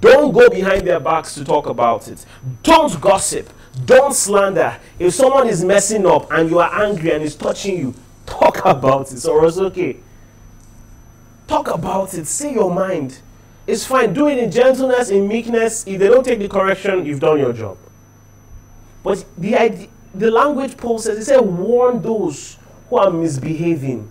Don't 0.00 0.32
go 0.32 0.48
behind 0.50 0.86
their 0.86 1.00
backs 1.00 1.34
to 1.34 1.44
talk 1.44 1.66
about 1.66 2.08
it. 2.08 2.24
Don't 2.62 3.00
gossip. 3.00 3.50
Don't 3.86 4.14
slander. 4.14 4.78
If 4.98 5.14
someone 5.14 5.48
is 5.48 5.64
messing 5.64 6.06
up 6.06 6.30
and 6.30 6.50
you 6.50 6.58
are 6.58 6.84
angry 6.84 7.12
and 7.12 7.22
is 7.22 7.34
touching 7.34 7.78
you, 7.78 7.94
talk 8.26 8.64
about 8.64 9.10
it. 9.10 9.18
So 9.18 9.44
it's 9.46 9.56
okay. 9.58 9.96
Talk 11.46 11.68
about 11.68 12.12
it. 12.14 12.26
Say 12.26 12.52
your 12.52 12.72
mind. 12.72 13.20
It's 13.66 13.86
fine. 13.86 14.12
Do 14.12 14.28
it 14.28 14.38
in 14.38 14.50
gentleness, 14.50 15.10
in 15.10 15.26
meekness. 15.26 15.86
If 15.86 15.98
they 15.98 16.08
don't 16.08 16.24
take 16.24 16.40
the 16.40 16.48
correction, 16.48 17.06
you've 17.06 17.20
done 17.20 17.38
your 17.38 17.52
job. 17.52 17.78
But 19.02 19.24
the 19.38 19.56
idea, 19.56 19.88
the 20.14 20.30
language 20.30 20.76
Paul 20.76 20.98
says, 20.98 21.16
he 21.16 21.24
said, 21.24 21.40
warn 21.40 22.02
those 22.02 22.58
who 22.90 22.96
are 22.96 23.10
misbehaving. 23.10 24.10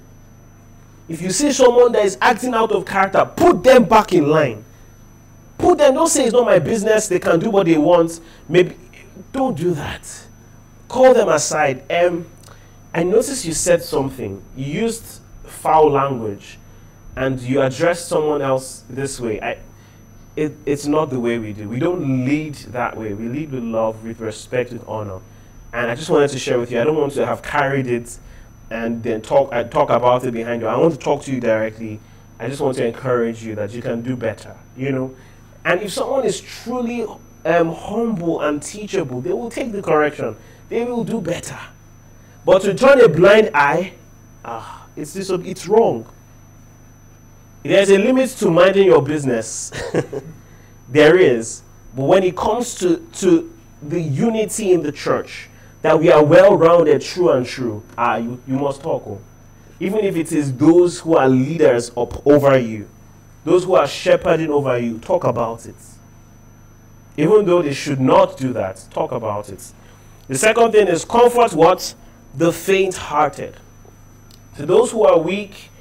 If 1.07 1.21
you 1.21 1.29
see 1.31 1.51
someone 1.51 1.91
that 1.91 2.05
is 2.05 2.17
acting 2.21 2.53
out 2.53 2.71
of 2.71 2.85
character, 2.85 3.25
put 3.35 3.63
them 3.63 3.83
back 3.83 4.13
in 4.13 4.29
line. 4.29 4.65
Put 5.59 5.77
them, 5.77 5.93
don't 5.93 6.07
say 6.07 6.23
it's 6.23 6.33
not 6.33 6.45
my 6.45 6.57
business, 6.57 7.07
they 7.07 7.19
can 7.19 7.39
do 7.39 7.51
what 7.51 7.67
they 7.67 7.77
want. 7.77 8.19
Maybe 8.47 8.75
don't 9.31 9.55
do 9.55 9.73
that. 9.75 10.27
Call 10.87 11.13
them 11.13 11.29
aside. 11.29 11.83
Um, 11.91 12.25
I 12.93 13.03
noticed 13.03 13.45
you 13.45 13.53
said 13.53 13.83
something. 13.83 14.41
You 14.55 14.65
used 14.65 15.19
foul 15.43 15.91
language 15.91 16.57
and 17.15 17.39
you 17.41 17.61
addressed 17.61 18.07
someone 18.07 18.41
else 18.41 18.85
this 18.89 19.19
way. 19.19 19.41
I, 19.41 19.59
it, 20.35 20.55
it's 20.65 20.87
not 20.87 21.09
the 21.09 21.19
way 21.19 21.37
we 21.37 21.51
do. 21.51 21.67
We 21.67 21.79
don't 21.79 22.25
lead 22.25 22.55
that 22.71 22.97
way. 22.97 23.13
We 23.13 23.27
lead 23.27 23.51
with 23.51 23.63
love, 23.63 24.03
with 24.05 24.21
respect, 24.21 24.71
with 24.71 24.87
honor. 24.87 25.19
And 25.73 25.91
I 25.91 25.95
just 25.95 26.09
wanted 26.09 26.29
to 26.31 26.39
share 26.39 26.57
with 26.57 26.71
you. 26.71 26.79
I 26.79 26.85
don't 26.85 26.95
want 26.95 27.13
to 27.13 27.25
have 27.25 27.41
carried 27.41 27.87
it 27.87 28.17
and 28.71 29.03
then 29.03 29.21
talk 29.21 29.51
I 29.51 29.63
talk 29.63 29.89
about 29.89 30.23
it 30.23 30.31
behind 30.31 30.61
you. 30.61 30.67
I 30.67 30.77
want 30.77 30.93
to 30.93 30.99
talk 30.99 31.23
to 31.23 31.33
you 31.33 31.41
directly. 31.41 31.99
I 32.39 32.47
just 32.47 32.61
want 32.61 32.77
to 32.77 32.85
encourage 32.87 33.43
you 33.43 33.55
that 33.55 33.71
you 33.71 33.81
can 33.81 34.01
do 34.01 34.15
better. 34.15 34.55
You 34.77 34.91
know, 34.93 35.15
and 35.65 35.81
if 35.81 35.91
someone 35.91 36.25
is 36.25 36.39
truly 36.41 37.05
um, 37.45 37.73
humble 37.73 38.41
and 38.41 38.61
teachable, 38.61 39.21
they 39.21 39.33
will 39.33 39.49
take 39.49 39.71
the 39.71 39.81
correction. 39.81 40.35
They 40.69 40.83
will 40.85 41.03
do 41.03 41.21
better. 41.21 41.59
But 42.45 42.61
to 42.63 42.73
turn 42.73 43.01
a 43.01 43.09
blind 43.09 43.51
eye, 43.53 43.93
ah, 44.45 44.87
it's 44.95 45.15
it's 45.15 45.67
wrong. 45.67 46.05
There's 47.63 47.89
a 47.89 47.97
limit 47.97 48.29
to 48.31 48.49
minding 48.49 48.87
your 48.87 49.01
business. 49.01 49.71
there 50.89 51.17
is. 51.17 51.61
But 51.95 52.03
when 52.05 52.23
it 52.23 52.37
comes 52.37 52.75
to, 52.75 52.97
to 53.13 53.53
the 53.81 53.99
unity 53.99 54.71
in 54.71 54.81
the 54.81 54.91
church, 54.91 55.49
that 55.81 55.99
we 55.99 56.11
are 56.11 56.23
well 56.23 56.57
rounded, 56.57 57.01
true 57.01 57.31
and 57.31 57.45
true, 57.45 57.83
ah, 57.97 58.17
you, 58.17 58.41
you 58.47 58.55
must 58.55 58.81
talk. 58.81 59.03
Oh. 59.05 59.19
Even 59.79 59.99
if 59.99 60.15
it 60.15 60.31
is 60.31 60.53
those 60.53 60.99
who 60.99 61.15
are 61.15 61.27
leaders 61.27 61.91
up 61.95 62.25
over 62.25 62.57
you, 62.57 62.87
those 63.49 63.63
who 63.63 63.73
are 63.73 63.87
shepherding 63.87 64.51
over 64.51 64.77
you, 64.77 64.99
talk 64.99 65.23
about 65.23 65.65
it. 65.65 65.75
Even 67.17 67.45
though 67.45 67.63
they 67.63 67.73
should 67.73 67.99
not 67.99 68.37
do 68.37 68.53
that, 68.53 68.85
talk 68.91 69.11
about 69.11 69.49
it. 69.49 69.73
The 70.27 70.37
second 70.37 70.71
thing 70.71 70.87
is 70.87 71.03
comfort 71.03 71.53
what? 71.53 71.95
The 72.35 72.53
faint 72.53 72.93
hearted. 72.93 73.57
To 74.57 74.67
those 74.67 74.91
who 74.91 75.03
are 75.03 75.17
weak, 75.17 75.71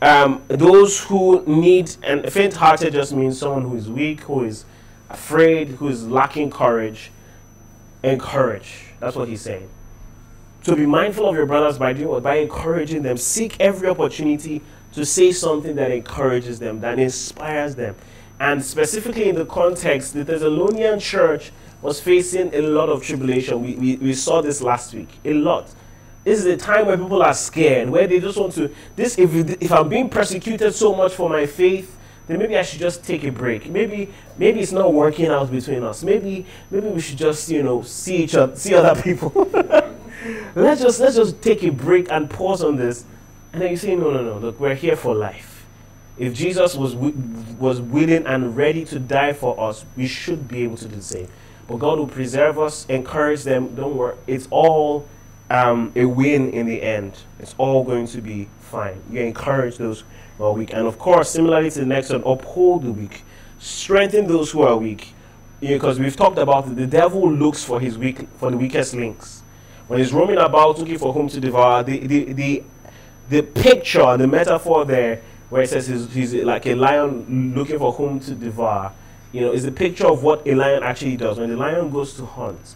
um, 0.00 0.44
those 0.46 1.00
who 1.00 1.42
need, 1.44 1.96
and 2.04 2.32
faint 2.32 2.54
hearted 2.54 2.92
just 2.92 3.12
means 3.12 3.36
someone 3.36 3.62
who 3.62 3.74
is 3.74 3.90
weak, 3.90 4.20
who 4.20 4.44
is 4.44 4.64
afraid, 5.10 5.70
who 5.70 5.88
is 5.88 6.06
lacking 6.06 6.52
courage. 6.52 7.10
Encourage. 8.04 8.92
That's 9.00 9.16
what 9.16 9.26
he's 9.26 9.42
saying. 9.42 9.68
To 10.64 10.76
be 10.76 10.86
mindful 10.86 11.28
of 11.28 11.34
your 11.34 11.46
brothers 11.46 11.78
by 11.78 11.94
doing? 11.94 12.22
By 12.22 12.36
encouraging 12.36 13.02
them. 13.02 13.16
Seek 13.16 13.56
every 13.58 13.88
opportunity 13.88 14.62
to 14.96 15.04
say 15.04 15.30
something 15.30 15.76
that 15.76 15.90
encourages 15.90 16.58
them, 16.58 16.80
that 16.80 16.98
inspires 16.98 17.74
them. 17.76 17.94
And 18.40 18.64
specifically 18.64 19.28
in 19.28 19.34
the 19.34 19.44
context, 19.44 20.14
the 20.14 20.24
Thessalonian 20.24 20.98
church 20.98 21.52
was 21.82 22.00
facing 22.00 22.54
a 22.54 22.62
lot 22.62 22.88
of 22.88 23.02
tribulation. 23.02 23.62
We, 23.62 23.74
we, 23.74 23.96
we 23.96 24.14
saw 24.14 24.40
this 24.40 24.62
last 24.62 24.94
week. 24.94 25.18
A 25.26 25.34
lot. 25.34 25.72
This 26.24 26.38
is 26.38 26.46
a 26.46 26.56
time 26.56 26.86
where 26.86 26.96
people 26.96 27.22
are 27.22 27.34
scared, 27.34 27.90
where 27.90 28.06
they 28.06 28.18
just 28.20 28.38
want 28.38 28.54
to. 28.54 28.74
This, 28.96 29.18
if, 29.18 29.32
if 29.62 29.70
I'm 29.70 29.88
being 29.90 30.08
persecuted 30.08 30.74
so 30.74 30.94
much 30.94 31.12
for 31.12 31.28
my 31.28 31.44
faith, 31.44 31.94
then 32.26 32.38
maybe 32.38 32.56
I 32.56 32.62
should 32.62 32.80
just 32.80 33.04
take 33.04 33.22
a 33.24 33.30
break. 33.30 33.68
Maybe 33.68 34.12
maybe 34.38 34.60
it's 34.60 34.72
not 34.72 34.94
working 34.94 35.26
out 35.26 35.50
between 35.50 35.84
us. 35.84 36.02
Maybe 36.02 36.46
maybe 36.70 36.88
we 36.88 37.00
should 37.00 37.18
just 37.18 37.50
you 37.50 37.62
know 37.62 37.82
see 37.82 38.16
each 38.16 38.34
other, 38.34 38.56
see 38.56 38.74
other 38.74 39.00
people. 39.00 39.30
let's 40.54 40.80
just 40.80 41.00
let's 41.00 41.16
just 41.16 41.40
take 41.42 41.62
a 41.62 41.70
break 41.70 42.10
and 42.10 42.28
pause 42.28 42.64
on 42.64 42.76
this, 42.76 43.04
and 43.56 43.62
then 43.62 43.70
you 43.70 43.76
say 43.78 43.96
no 43.96 44.10
no 44.10 44.22
no 44.22 44.36
look 44.36 44.60
we're 44.60 44.74
here 44.74 44.96
for 44.96 45.14
life. 45.14 45.64
If 46.18 46.34
Jesus 46.34 46.74
was 46.74 46.94
was 46.94 47.80
willing 47.80 48.26
and 48.26 48.54
ready 48.54 48.84
to 48.84 48.98
die 48.98 49.32
for 49.32 49.58
us, 49.58 49.86
we 49.96 50.06
should 50.06 50.46
be 50.46 50.62
able 50.64 50.76
to 50.76 50.86
do 50.86 50.96
the 50.96 51.02
same. 51.02 51.28
But 51.66 51.78
God 51.78 51.98
will 51.98 52.06
preserve 52.06 52.58
us, 52.58 52.84
encourage 52.90 53.44
them. 53.44 53.74
Don't 53.74 53.96
worry, 53.96 54.14
it's 54.26 54.46
all 54.50 55.08
um, 55.48 55.90
a 55.96 56.04
win 56.04 56.50
in 56.50 56.66
the 56.66 56.82
end. 56.82 57.16
It's 57.38 57.54
all 57.56 57.82
going 57.82 58.06
to 58.08 58.20
be 58.20 58.50
fine. 58.60 59.02
You 59.10 59.20
encourage 59.20 59.78
those 59.78 60.04
who 60.36 60.44
are 60.44 60.52
weak, 60.52 60.74
and 60.74 60.86
of 60.86 60.98
course, 60.98 61.30
similarly 61.30 61.70
to 61.70 61.80
the 61.80 61.86
next 61.86 62.10
one, 62.10 62.22
uphold 62.26 62.82
the 62.82 62.92
weak, 62.92 63.24
strengthen 63.58 64.26
those 64.26 64.50
who 64.50 64.60
are 64.64 64.76
weak. 64.76 65.14
Because 65.60 65.98
we've 65.98 66.14
talked 66.14 66.36
about 66.36 66.66
it, 66.66 66.76
the 66.76 66.86
devil 66.86 67.32
looks 67.32 67.64
for 67.64 67.80
his 67.80 67.96
weak 67.96 68.28
for 68.36 68.50
the 68.50 68.58
weakest 68.58 68.92
links. 68.92 69.44
When 69.88 70.00
he's 70.00 70.12
roaming 70.12 70.38
about 70.38 70.78
looking 70.78 70.98
for 70.98 71.12
whom 71.12 71.28
to 71.28 71.40
devour, 71.40 71.82
the 71.84 72.06
the 72.06 72.32
the, 72.34 72.64
the 73.28 73.42
picture 73.42 74.02
and 74.02 74.20
the 74.20 74.26
metaphor 74.26 74.84
there 74.84 75.22
where 75.48 75.62
it 75.62 75.68
says 75.68 75.86
he's, 75.86 76.12
he's 76.12 76.34
like 76.34 76.66
a 76.66 76.74
lion 76.74 77.54
looking 77.54 77.78
for 77.78 77.92
whom 77.92 78.18
to 78.20 78.34
devour, 78.34 78.92
you 79.32 79.40
know, 79.40 79.52
is 79.52 79.64
a 79.64 79.72
picture 79.72 80.06
of 80.06 80.22
what 80.22 80.46
a 80.46 80.54
lion 80.54 80.82
actually 80.82 81.16
does. 81.16 81.38
When 81.38 81.50
the 81.50 81.56
lion 81.56 81.90
goes 81.90 82.14
to 82.14 82.26
hunt, 82.26 82.74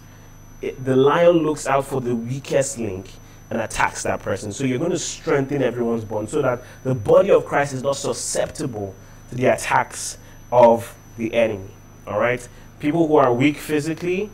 it, 0.63 0.85
the 0.85 0.97
lion 0.97 1.39
looks 1.39 1.67
out 1.67 1.85
for 1.87 2.01
the 2.01 2.15
weakest 2.15 2.79
link 2.79 3.11
and 3.51 3.61
attacks 3.61 4.05
that 4.05 4.23
person. 4.23 4.53
So 4.53 4.65
you're 4.65 4.79
going 4.79 4.93
to 4.93 4.99
strengthen 4.99 5.63
everyone's 5.63 6.05
bond 6.05 6.31
so 6.31 6.43
that 6.43 6.63
the 6.85 6.95
body 6.95 7.31
of 7.31 7.45
Christ 7.45 7.73
is 7.73 7.83
not 7.83 7.97
susceptible 7.97 8.95
to 9.31 9.35
the 9.35 9.47
attacks 9.47 10.19
of 10.53 10.97
the 11.17 11.35
enemy. 11.35 11.71
All 12.07 12.21
right? 12.21 12.47
People 12.79 13.09
who 13.09 13.17
are 13.17 13.33
weak 13.33 13.57
physically, 13.57 14.31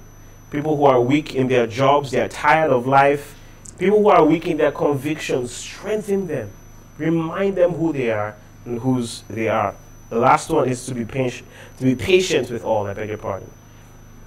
people 0.50 0.76
who 0.76 0.84
are 0.84 1.00
weak 1.00 1.34
in 1.34 1.48
their 1.48 1.66
jobs, 1.66 2.10
they're 2.10 2.28
tired 2.28 2.70
of 2.70 2.86
life, 2.86 3.35
people 3.78 3.98
who 4.00 4.08
are 4.08 4.24
weak 4.24 4.46
in 4.46 4.56
their 4.56 4.72
convictions, 4.72 5.52
strengthen 5.52 6.26
them. 6.26 6.50
Remind 6.98 7.56
them 7.56 7.72
who 7.72 7.92
they 7.92 8.10
are 8.10 8.36
and 8.64 8.78
whose 8.78 9.22
they 9.28 9.48
are. 9.48 9.74
The 10.08 10.18
last 10.18 10.50
one 10.50 10.68
is 10.68 10.86
to 10.86 10.94
be 10.94 11.04
patient, 11.04 11.48
to 11.78 11.84
be 11.84 11.94
patient 11.94 12.50
with 12.50 12.64
all. 12.64 12.86
I 12.86 12.94
beg 12.94 13.08
your 13.08 13.18
pardon. 13.18 13.50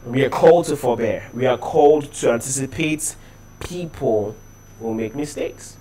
We 0.05 0.23
are 0.23 0.29
called 0.29 0.65
to 0.65 0.75
forbear. 0.75 1.29
We 1.33 1.45
are 1.45 1.57
called 1.57 2.13
to 2.13 2.31
anticipate 2.31 3.15
people 3.59 4.35
will 4.79 4.93
make 4.93 5.15
mistakes. 5.15 5.77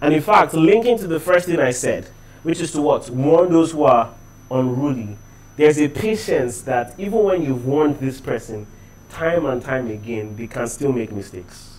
And 0.00 0.12
in 0.12 0.20
fact, 0.20 0.54
linking 0.54 0.98
to 0.98 1.06
the 1.06 1.20
first 1.20 1.46
thing 1.46 1.60
I 1.60 1.70
said, 1.70 2.08
which 2.42 2.60
is 2.60 2.72
to 2.72 2.82
what? 2.82 3.08
Warn 3.10 3.52
those 3.52 3.72
who 3.72 3.84
are 3.84 4.14
unruly. 4.50 5.16
There's 5.56 5.78
a 5.78 5.88
patience 5.88 6.62
that 6.62 6.98
even 6.98 7.22
when 7.22 7.42
you've 7.42 7.66
warned 7.66 7.98
this 7.98 8.20
person 8.20 8.66
time 9.10 9.46
and 9.46 9.62
time 9.62 9.88
again, 9.88 10.34
they 10.36 10.46
can 10.46 10.66
still 10.66 10.92
make 10.92 11.12
mistakes. 11.12 11.71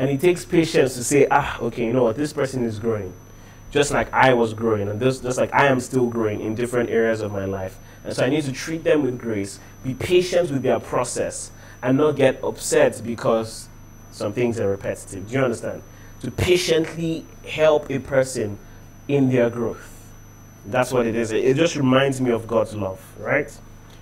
And 0.00 0.08
it 0.08 0.20
takes 0.20 0.44
patience 0.44 0.94
to 0.94 1.04
say, 1.04 1.26
ah, 1.30 1.60
okay, 1.60 1.84
you 1.84 1.92
know 1.92 2.04
what, 2.04 2.16
this 2.16 2.32
person 2.32 2.64
is 2.64 2.78
growing 2.78 3.12
just 3.70 3.92
like 3.92 4.12
I 4.12 4.34
was 4.34 4.52
growing, 4.52 4.88
and 4.88 4.98
this, 4.98 5.20
just 5.20 5.38
like 5.38 5.52
I 5.54 5.66
am 5.66 5.80
still 5.80 6.06
growing 6.06 6.40
in 6.40 6.54
different 6.54 6.90
areas 6.90 7.20
of 7.20 7.32
my 7.32 7.44
life. 7.44 7.78
And 8.04 8.14
so 8.14 8.24
I 8.24 8.28
need 8.28 8.44
to 8.44 8.52
treat 8.52 8.84
them 8.84 9.02
with 9.02 9.18
grace, 9.18 9.60
be 9.84 9.94
patient 9.94 10.50
with 10.50 10.62
their 10.62 10.80
process, 10.80 11.52
and 11.82 11.96
not 11.96 12.16
get 12.16 12.42
upset 12.42 13.00
because 13.04 13.68
some 14.10 14.32
things 14.32 14.58
are 14.58 14.68
repetitive. 14.68 15.28
Do 15.28 15.34
you 15.34 15.44
understand? 15.44 15.82
To 16.22 16.30
patiently 16.30 17.24
help 17.46 17.90
a 17.90 18.00
person 18.00 18.58
in 19.08 19.30
their 19.30 19.48
growth. 19.48 19.96
That's 20.66 20.92
what 20.92 21.06
it 21.06 21.14
is. 21.14 21.32
It 21.32 21.56
just 21.56 21.76
reminds 21.76 22.20
me 22.20 22.30
of 22.32 22.46
God's 22.46 22.74
love, 22.74 23.00
right? 23.18 23.56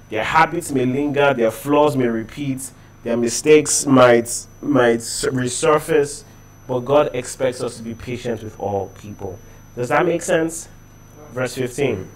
Their 0.08 0.24
habits 0.24 0.72
may 0.72 0.86
linger, 0.86 1.34
their 1.34 1.50
flaws 1.50 1.96
may 1.96 2.06
repeat, 2.06 2.70
their 3.08 3.16
mistakes 3.16 3.86
might 3.86 4.46
might 4.60 4.98
resurface, 4.98 6.24
but 6.66 6.80
God 6.80 7.08
expects 7.14 7.62
us 7.62 7.78
to 7.78 7.82
be 7.82 7.94
patient 7.94 8.42
with 8.42 8.60
all 8.60 8.88
people. 9.00 9.38
Does 9.74 9.88
that 9.88 10.04
make 10.04 10.20
sense? 10.20 10.68
Verse 11.32 11.54
15. 11.54 12.06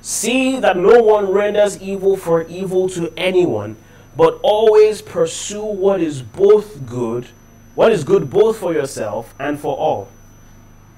See 0.00 0.58
that 0.60 0.78
no 0.78 1.02
one 1.02 1.30
renders 1.30 1.78
evil 1.82 2.16
for 2.16 2.44
evil 2.44 2.88
to 2.88 3.12
anyone, 3.18 3.76
but 4.16 4.40
always 4.42 5.02
pursue 5.02 5.62
what 5.62 6.00
is 6.00 6.22
both 6.22 6.86
good, 6.86 7.26
what 7.74 7.92
is 7.92 8.02
good 8.02 8.30
both 8.30 8.56
for 8.56 8.72
yourself 8.72 9.34
and 9.38 9.60
for 9.60 9.76
all. 9.76 10.08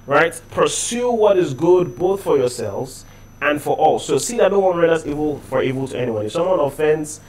Right? 0.07 0.41
Pursue 0.53 1.11
what 1.11 1.37
is 1.37 1.53
good 1.53 1.99
both 1.99 2.23
for 2.23 2.39
yourselves 2.39 3.05
and 3.43 3.61
for 3.61 3.77
all. 3.77 3.99
So 3.99 4.19
see 4.19 4.37
that 4.37 4.53
no 4.53 4.61
one 4.61 4.77
renders 4.77 5.05
evil 5.05 5.41
for 5.41 5.65
evil 5.65 5.89
to 5.89 5.99
anyone. 5.99 6.27
If 6.27 6.33
someone 6.33 6.61
offends 6.61 7.21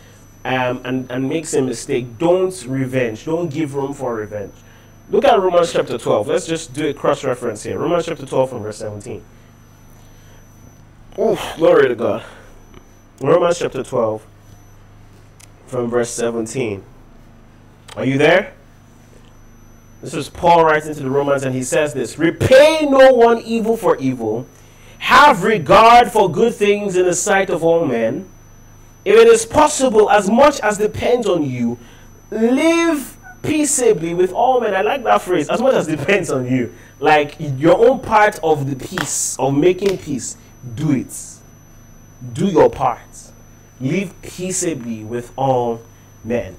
um, 0.46 0.82
and, 0.86 1.12
and 1.12 1.28
makes 1.28 1.56
a 1.56 1.62
mistake, 1.62 2.20
don't 2.20 2.66
revenge. 2.68 3.26
Don't 3.26 3.50
give 3.50 3.74
room 3.74 3.94
for 3.94 4.14
revenge. 4.14 4.54
Look 5.10 5.26
at 5.26 5.40
Romans 5.40 5.74
chapter 5.74 5.98
12. 5.98 6.28
Let's 6.28 6.46
just 6.46 6.72
do 6.74 6.88
a 6.88 6.94
cross 6.94 7.24
reference 7.24 7.64
here. 7.64 7.80
Romans 7.80 8.06
chapter 8.06 8.28
12 8.28 8.52
from 8.52 8.62
verse 8.62 8.78
17. 8.78 9.26
Oh, 11.18 11.54
glory 11.58 11.88
to 11.88 11.96
God. 11.96 12.24
Romans 13.22 13.58
chapter 13.58 13.84
12 13.84 14.24
from 15.66 15.90
verse 15.90 16.12
17. 16.12 16.84
Are 17.96 18.06
you 18.06 18.20
there? 18.20 18.54
This 20.02 20.14
is 20.14 20.30
Paul 20.30 20.66
writing 20.66 20.94
to 20.94 21.02
the 21.02 21.10
Romans, 21.10 21.44
and 21.44 21.56
he 21.56 21.64
says 21.64 21.96
this 21.96 22.20
Repay 22.20 22.86
no 22.88 23.14
one 23.14 23.42
evil 23.42 23.78
for 23.78 23.98
evil, 23.98 24.46
have 25.00 25.44
regard 25.44 26.12
for 26.12 26.32
good 26.32 26.54
things 26.54 26.96
in 26.96 27.06
the 27.06 27.16
sight 27.16 27.50
of 27.50 27.64
all 27.64 27.86
men. 27.86 28.30
If 29.06 29.16
it 29.16 29.28
is 29.28 29.46
possible, 29.46 30.10
as 30.10 30.30
much 30.30 30.60
as 30.62 30.80
depends 30.80 31.28
on 31.28 31.44
you, 31.44 31.78
live 32.32 33.18
peaceably 33.44 34.16
with 34.16 34.34
all 34.34 34.60
men. 34.60 34.74
I 34.74 34.82
like 34.82 35.04
that 35.04 35.22
phrase, 35.22 35.48
as 35.48 35.62
much 35.62 35.76
as 35.76 35.86
depends 35.86 36.32
on 36.32 36.48
you. 36.48 36.74
Like 37.00 37.36
your 37.40 37.78
own 37.88 38.00
part 38.00 38.40
of 38.44 38.68
the 38.68 38.76
peace, 38.76 39.38
of 39.38 39.54
making 39.54 40.00
peace, 40.00 40.38
do 40.74 40.92
it. 40.92 41.16
Do 42.34 42.48
your 42.48 42.70
part. 42.70 43.32
Live 43.80 44.20
peaceably 44.24 45.04
with 45.04 45.32
all 45.38 45.82
men. 46.24 46.58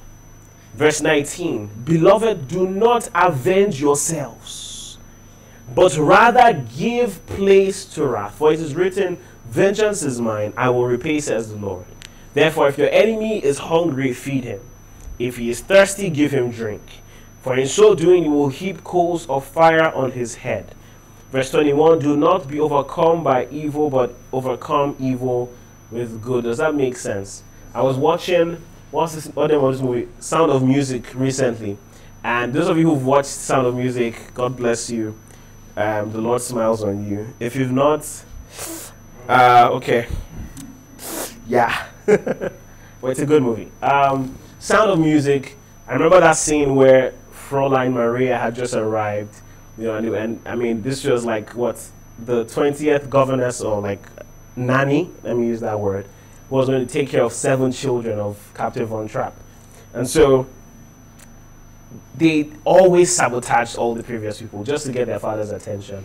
Verse 0.75 1.01
19 1.01 1.69
Beloved, 1.85 2.47
do 2.47 2.69
not 2.69 3.09
avenge 3.15 3.81
yourselves, 3.81 4.99
but 5.75 5.97
rather 5.97 6.65
give 6.77 7.25
place 7.27 7.85
to 7.87 8.07
wrath. 8.07 8.37
For 8.37 8.53
it 8.53 8.61
is 8.61 8.75
written, 8.77 9.19
Vengeance 9.47 10.03
is 10.03 10.21
mine, 10.21 10.53
I 10.57 10.71
will 10.71 10.87
repay, 10.87 11.19
says 11.21 11.51
the 11.51 11.57
Lord. 11.57 11.87
Therefore, 12.37 12.69
if 12.69 12.77
your 12.77 12.91
enemy 12.91 13.43
is 13.43 13.57
hungry, 13.57 14.13
feed 14.13 14.45
him. 14.45 14.61
If 15.19 15.39
he 15.39 15.49
is 15.49 15.61
thirsty, 15.63 16.11
give 16.11 16.33
him 16.33 16.51
drink. 16.51 16.83
For 17.41 17.57
in 17.57 17.67
so 17.67 17.95
doing, 17.95 18.25
you 18.25 18.31
will 18.31 18.51
heap 18.51 18.85
coals 18.85 19.27
of 19.31 19.47
fire 19.47 19.91
on 19.95 20.13
his 20.13 20.35
head. 20.35 20.75
Verse 21.33 21.51
21 21.51 21.99
Do 22.01 22.15
not 22.15 22.47
be 22.47 22.61
overcome 22.61 23.25
by 23.25 23.47
evil, 23.47 23.89
but 23.89 24.15
overcome 24.35 24.97
evil 25.01 25.51
with 25.91 26.21
good. 26.21 26.45
Does 26.45 26.59
that 26.59 26.75
make 26.75 26.99
sense? 26.99 27.43
I 27.73 27.81
was 27.81 27.97
watching 27.97 28.63
what's 28.91 29.15
this 29.15 29.33
other 29.35 29.59
this 29.73 29.81
movie, 29.81 30.07
Sound 30.21 30.53
of 30.53 30.63
Music, 30.63 31.15
recently. 31.15 31.79
And 32.23 32.53
those 32.53 32.69
of 32.69 32.77
you 32.77 32.91
who've 32.91 33.07
watched 33.07 33.31
Sound 33.31 33.67
of 33.67 33.77
Music, 33.77 34.35
God 34.35 34.59
bless 34.59 34.91
you. 34.91 35.19
Um, 35.75 36.13
the 36.13 36.21
Lord 36.21 36.43
smiles 36.43 36.85
on 36.85 37.09
you. 37.09 37.33
If 37.41 37.57
you've 37.57 37.73
not, 37.73 38.07
uh, 39.27 39.71
okay. 39.73 40.07
Yeah. 41.47 41.87
Well, 42.07 43.11
it's 43.11 43.21
a 43.21 43.27
good 43.27 43.43
movie. 43.43 43.71
Um, 43.83 44.37
Sound 44.59 44.91
of 44.91 44.99
Music, 44.99 45.57
I 45.89 45.95
remember 45.95 46.21
that 46.21 46.37
scene 46.37 46.75
where 46.75 47.15
Fräulein 47.33 47.93
Maria 47.93 48.39
had 48.39 48.55
just 48.55 48.75
arrived. 48.75 49.41
You 49.79 49.85
know, 49.85 49.95
and, 49.97 50.15
and 50.15 50.41
I 50.47 50.55
mean, 50.55 50.83
this 50.83 51.05
was 51.05 51.25
like 51.25 51.55
what 51.55 51.85
the 52.19 52.45
20th 52.45 53.11
governess 53.11 53.61
or 53.61 53.81
like 53.81 54.07
nanny, 54.57 55.11
let 55.23 55.37
me 55.37 55.47
use 55.47 55.61
that 55.61 55.79
word, 55.79 56.07
was 56.49 56.69
going 56.69 56.87
to 56.87 56.93
take 56.93 57.11
care 57.11 57.23
of 57.23 57.33
seven 57.33 57.73
children 57.73 58.19
of 58.19 58.53
Captain 58.55 58.87
Von 58.87 59.09
Trapp. 59.09 59.35
And 59.93 60.09
so 60.09 60.47
they 62.17 62.51
always 62.65 63.15
sabotaged 63.15 63.77
all 63.77 63.95
the 63.95 64.03
previous 64.03 64.41
people 64.41 64.65
just 64.65 64.87
to 64.87 64.93
get 64.93 65.07
their 65.07 65.19
father's 65.19 65.51
attention. 65.51 66.05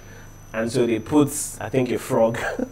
And 0.53 0.69
so 0.69 0.85
they 0.85 0.99
put, 0.99 1.29
I 1.59 1.69
think, 1.69 1.89
a 1.91 1.97
frog. 1.97 2.37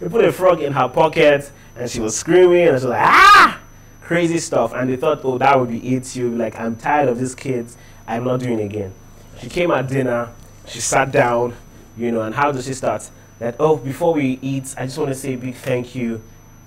they 0.00 0.08
put 0.08 0.24
a 0.24 0.32
frog 0.32 0.62
in 0.62 0.72
her 0.72 0.88
pocket, 0.88 1.50
and 1.76 1.90
she 1.90 2.00
was 2.00 2.16
screaming, 2.16 2.68
and 2.68 2.70
she 2.70 2.72
was 2.72 2.84
like, 2.84 3.02
ah! 3.02 3.60
Crazy 4.02 4.38
stuff. 4.38 4.72
And 4.72 4.88
they 4.88 4.96
thought, 4.96 5.20
oh, 5.24 5.38
that 5.38 5.58
would 5.58 5.70
be 5.70 5.94
it. 5.94 6.10
Be 6.14 6.22
like, 6.22 6.58
I'm 6.58 6.76
tired 6.76 7.08
of 7.08 7.18
these 7.18 7.34
kids. 7.34 7.76
I'm 8.06 8.24
not 8.24 8.40
doing 8.40 8.60
again. 8.60 8.94
She 9.40 9.48
came 9.48 9.70
at 9.70 9.88
dinner, 9.88 10.32
she 10.66 10.80
sat 10.80 11.10
down, 11.10 11.54
you 11.96 12.12
know, 12.12 12.22
and 12.22 12.34
how 12.34 12.52
does 12.52 12.66
she 12.66 12.74
start? 12.74 13.10
that 13.38 13.56
oh 13.60 13.76
before 13.76 14.14
we 14.14 14.38
eat 14.42 14.74
i 14.78 14.84
just 14.84 14.98
want 14.98 15.08
to 15.10 15.14
say 15.14 15.34
a 15.34 15.36
big 15.36 15.54
thank 15.54 15.94
you 15.94 16.22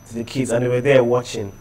to 0.08 0.14
the 0.14 0.24
kids 0.24 0.52
and 0.52 0.64
they 0.64 0.70
were 0.70 0.82
there 0.82 1.04
watching 1.04 1.52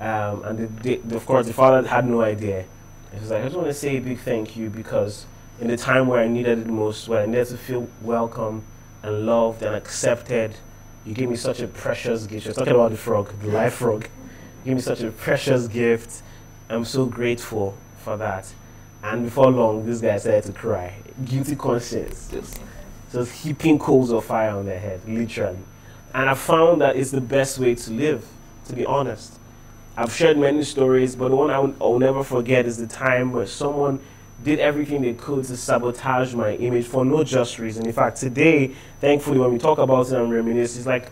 um, 0.00 0.42
and 0.44 0.82
the, 0.82 0.96
the, 0.96 1.16
of 1.16 1.26
course 1.26 1.46
the 1.46 1.52
father 1.52 1.86
had 1.86 2.06
no 2.06 2.20
idea 2.22 2.64
he 3.12 3.20
was 3.20 3.30
like 3.30 3.42
i 3.42 3.44
just 3.44 3.56
want 3.56 3.68
to 3.68 3.74
say 3.74 3.96
a 3.96 4.00
big 4.00 4.18
thank 4.18 4.56
you 4.56 4.70
because 4.70 5.26
in 5.60 5.68
the 5.68 5.76
time 5.76 6.06
where 6.06 6.20
i 6.20 6.28
needed 6.28 6.58
it 6.58 6.66
most 6.66 7.08
where 7.08 7.22
i 7.22 7.26
needed 7.26 7.46
to 7.46 7.56
feel 7.56 7.86
welcome 8.02 8.64
and 9.02 9.26
loved 9.26 9.62
and 9.62 9.74
accepted 9.74 10.56
you 11.04 11.14
gave 11.14 11.28
me 11.28 11.36
such 11.36 11.60
a 11.60 11.68
precious 11.68 12.26
gift. 12.26 12.46
You're 12.46 12.54
talking 12.54 12.74
about 12.74 12.90
the 12.90 12.96
frog 12.96 13.32
the 13.40 13.48
live 13.48 13.74
frog. 13.74 14.08
you 14.64 14.70
gave 14.70 14.76
me 14.76 14.82
such 14.82 15.02
a 15.02 15.10
precious 15.10 15.68
gift. 15.68 16.22
I'm 16.68 16.84
so 16.84 17.06
grateful 17.06 17.76
for 17.98 18.16
that. 18.16 18.52
And 19.02 19.24
before 19.24 19.50
long 19.50 19.84
this 19.84 20.00
guy 20.00 20.16
started 20.16 20.44
to 20.44 20.52
cry. 20.52 20.96
Guilty 21.24 21.56
conscience. 21.56 22.28
Just 22.30 22.60
just 23.12 23.32
heaping 23.32 23.78
coals 23.78 24.10
of 24.10 24.24
fire 24.24 24.50
on 24.50 24.66
their 24.66 24.80
head, 24.80 25.00
literally. 25.06 25.58
And 26.14 26.28
I 26.28 26.34
found 26.34 26.80
that 26.80 26.96
it's 26.96 27.10
the 27.10 27.20
best 27.20 27.58
way 27.58 27.74
to 27.74 27.90
live, 27.92 28.26
to 28.66 28.74
be 28.74 28.84
honest. 28.84 29.38
I've 29.96 30.12
shared 30.12 30.36
many 30.36 30.64
stories, 30.64 31.14
but 31.14 31.28
the 31.28 31.36
one 31.36 31.50
I 31.50 31.58
will, 31.60 31.74
I'll 31.80 31.98
never 32.00 32.24
forget 32.24 32.66
is 32.66 32.78
the 32.78 32.88
time 32.88 33.30
where 33.30 33.46
someone 33.46 34.00
did 34.44 34.60
everything 34.60 35.02
they 35.02 35.14
could 35.14 35.44
to 35.46 35.56
sabotage 35.56 36.34
my 36.34 36.54
image 36.56 36.86
for 36.86 37.04
no 37.04 37.24
just 37.24 37.58
reason. 37.58 37.86
In 37.86 37.92
fact, 37.92 38.18
today, 38.18 38.74
thankfully, 39.00 39.38
when 39.38 39.52
we 39.52 39.58
talk 39.58 39.78
about 39.78 40.06
it 40.06 40.12
and 40.12 40.30
reminisce, 40.30 40.76
it's 40.76 40.86
like, 40.86 41.10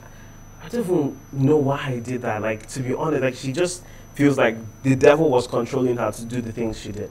I 0.62 0.68
don't 0.68 0.84
even 0.84 1.18
know 1.32 1.56
why 1.56 1.82
I 1.84 1.98
did 1.98 2.22
that. 2.22 2.42
Like, 2.42 2.66
to 2.68 2.80
be 2.80 2.94
honest, 2.94 3.22
like, 3.22 3.34
she 3.34 3.52
just 3.52 3.82
feels 4.14 4.36
like 4.36 4.56
the 4.82 4.94
devil 4.94 5.30
was 5.30 5.46
controlling 5.46 5.96
her 5.96 6.12
to 6.12 6.24
do 6.26 6.42
the 6.42 6.52
things 6.52 6.78
she 6.78 6.92
did. 6.92 7.10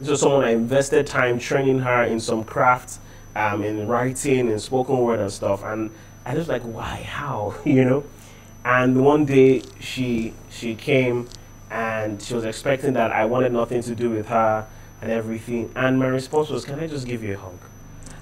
Was 0.00 0.20
someone 0.20 0.42
I 0.44 0.50
invested 0.50 1.06
time 1.06 1.38
training 1.38 1.80
her 1.80 2.02
in 2.02 2.18
some 2.18 2.42
craft 2.42 2.98
um, 3.36 3.62
in 3.62 3.86
writing 3.86 4.50
and 4.50 4.60
spoken 4.60 4.98
word 4.98 5.20
and 5.20 5.30
stuff. 5.30 5.62
And 5.62 5.90
I 6.24 6.34
was 6.34 6.48
like, 6.48 6.62
why? 6.62 6.96
How? 6.96 7.54
you 7.64 7.84
know? 7.84 8.04
And 8.64 9.04
one 9.04 9.26
day 9.26 9.62
she 9.80 10.34
she 10.48 10.74
came 10.74 11.28
and 11.70 12.22
she 12.22 12.34
was 12.34 12.44
expecting 12.44 12.92
that 12.94 13.12
I 13.12 13.24
wanted 13.24 13.52
nothing 13.52 13.82
to 13.82 13.94
do 13.94 14.10
with 14.10 14.28
her 14.28 14.66
and 15.02 15.10
everything. 15.10 15.70
And 15.76 15.98
my 15.98 16.06
response 16.06 16.48
was, 16.48 16.64
Can 16.64 16.80
I 16.80 16.86
just 16.86 17.06
give 17.06 17.22
you 17.22 17.34
a 17.34 17.38
hug? 17.38 17.58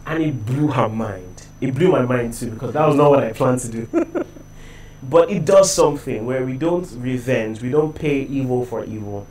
And 0.06 0.22
it 0.22 0.44
blew 0.44 0.68
her 0.68 0.88
mind. 0.88 1.46
It 1.60 1.74
blew 1.74 1.92
my 1.92 2.02
mind 2.02 2.32
too 2.32 2.50
because 2.50 2.72
that 2.72 2.86
was 2.86 2.96
not 2.96 3.10
what 3.10 3.22
I 3.22 3.32
planned 3.32 3.60
to 3.60 3.68
do. 3.68 4.26
but 5.02 5.30
it 5.30 5.44
does 5.44 5.72
something 5.72 6.26
where 6.26 6.44
we 6.44 6.54
don't 6.54 6.90
revenge, 6.96 7.60
we 7.62 7.70
don't 7.70 7.94
pay 7.94 8.22
evil 8.22 8.64
for 8.64 8.84
evil. 8.84 9.26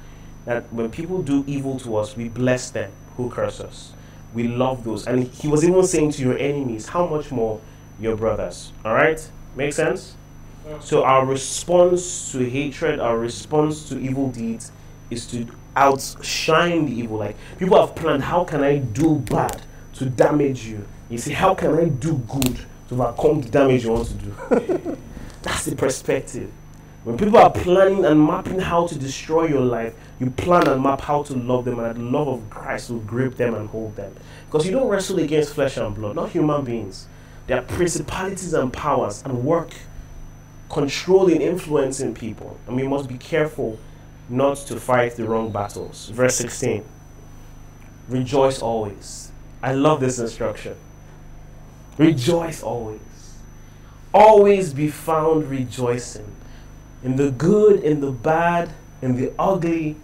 That 0.45 0.71
when 0.71 0.89
people 0.89 1.21
do 1.21 1.43
evil 1.47 1.79
to 1.79 1.97
us, 1.97 2.15
we 2.15 2.29
bless 2.29 2.69
them 2.69 2.91
who 3.17 3.29
curse 3.29 3.59
us. 3.59 3.93
We 4.33 4.47
love 4.47 4.83
those. 4.83 5.07
And 5.07 5.23
he 5.27 5.47
was 5.47 5.63
even 5.63 5.83
saying 5.83 6.12
to 6.12 6.21
your 6.21 6.38
enemies, 6.38 6.88
how 6.88 7.07
much 7.07 7.31
more 7.31 7.59
your 7.99 8.15
brothers. 8.15 8.71
All 8.85 8.93
right? 8.93 9.19
Make 9.55 9.73
sense? 9.73 10.15
So 10.81 11.03
our 11.03 11.25
response 11.25 12.31
to 12.31 12.47
hatred, 12.47 12.99
our 12.99 13.17
response 13.17 13.89
to 13.89 13.99
evil 13.99 14.29
deeds 14.29 14.71
is 15.09 15.25
to 15.27 15.47
outshine 15.75 16.86
the 16.86 16.91
evil. 16.91 17.17
Like 17.17 17.36
people 17.58 17.79
have 17.79 17.95
planned, 17.95 18.23
how 18.23 18.43
can 18.43 18.63
I 18.63 18.77
do 18.77 19.15
bad 19.15 19.62
to 19.93 20.05
damage 20.05 20.65
you? 20.65 20.88
You 21.10 21.17
see, 21.17 21.34
how 21.34 21.55
can 21.55 21.73
I 21.73 21.86
do 21.86 22.17
good 22.17 22.60
to 22.89 22.93
overcome 22.95 23.41
the 23.41 23.49
damage 23.49 23.84
you 23.84 23.91
want 23.91 24.08
to 24.08 24.13
do? 24.13 24.97
That's 25.41 25.65
the 25.65 25.75
perspective. 25.75 26.51
When 27.03 27.17
people 27.17 27.38
are 27.38 27.49
planning 27.49 28.05
and 28.05 28.23
mapping 28.23 28.60
how 28.60 28.86
to 28.86 28.99
destroy 28.99 29.47
your 29.47 29.62
life, 29.62 29.93
you 30.19 30.29
plan 30.32 30.67
and 30.67 30.84
map 30.84 30.99
how 31.01 31.23
to 31.23 31.34
love 31.34 31.63
them, 31.63 31.79
and 31.79 31.95
the 31.95 32.03
love 32.03 32.27
of 32.27 32.49
Christ 32.49 32.89
will 32.89 32.99
grip 32.99 33.36
them 33.38 33.55
and 33.55 33.69
hold 33.69 33.95
them. 33.95 34.13
Because 34.45 34.65
you 34.65 34.73
don't 34.73 34.88
wrestle 34.88 35.17
against 35.19 35.53
flesh 35.53 35.77
and 35.77 35.95
blood, 35.95 36.17
not 36.17 36.32
human 36.32 36.65
beings. 36.65 37.08
They 37.47 37.53
are 37.53 37.62
principalities 37.62 38.53
and 38.53 38.71
powers 38.71 39.23
and 39.23 39.43
work 39.45 39.73
controlling, 40.69 41.41
influencing 41.41 42.13
people. 42.13 42.60
And 42.67 42.75
we 42.75 42.88
must 42.88 43.08
be 43.08 43.17
careful 43.17 43.79
not 44.29 44.57
to 44.57 44.79
fight 44.79 45.15
the 45.15 45.27
wrong 45.27 45.51
battles. 45.51 46.09
Verse 46.09 46.35
16 46.35 46.83
Rejoice 48.07 48.61
always. 48.61 49.31
I 49.61 49.73
love 49.73 49.99
this 49.99 50.19
instruction. 50.19 50.75
Rejoice 51.97 52.63
always. 52.63 52.99
Always 54.13 54.73
be 54.73 54.87
found 54.89 55.49
rejoicing 55.49 56.35
in 57.03 57.15
the 57.15 57.31
good, 57.31 57.81
in 57.81 58.01
the 58.01 58.11
bad, 58.11 58.71
in 59.01 59.15
the 59.15 59.31
ugly. 59.37 59.95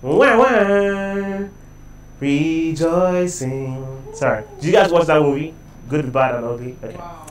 Wah, 0.00 0.36
wah, 0.38 1.48
rejoicing. 2.20 4.12
Sorry. 4.14 4.44
Did 4.56 4.64
you 4.64 4.72
guys 4.72 4.90
watch 4.90 5.06
that 5.06 5.20
movie? 5.20 5.54
Good, 5.88 6.12
bad, 6.12 6.34
and 6.36 6.44
ugly? 6.44 6.76
Okay. 6.82 6.96
Wow. 6.96 7.26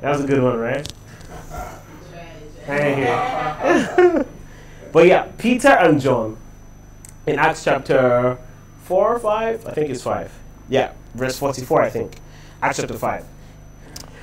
That 0.00 0.10
was 0.10 0.24
a 0.24 0.26
good 0.26 0.42
one, 0.42 0.58
right? 0.58 0.92
but 4.96 5.08
yeah, 5.08 5.30
Peter 5.36 5.68
and 5.68 6.00
John 6.00 6.38
in 7.26 7.38
Acts 7.38 7.64
chapter 7.64 8.38
4 8.84 9.16
or 9.16 9.18
5, 9.18 9.66
I 9.66 9.72
think 9.72 9.90
it's 9.90 10.00
5. 10.00 10.32
Yeah, 10.70 10.94
verse 11.14 11.38
44, 11.38 11.82
I 11.82 11.90
think. 11.90 12.16
Acts 12.62 12.78
chapter 12.78 12.96
5. 12.96 13.26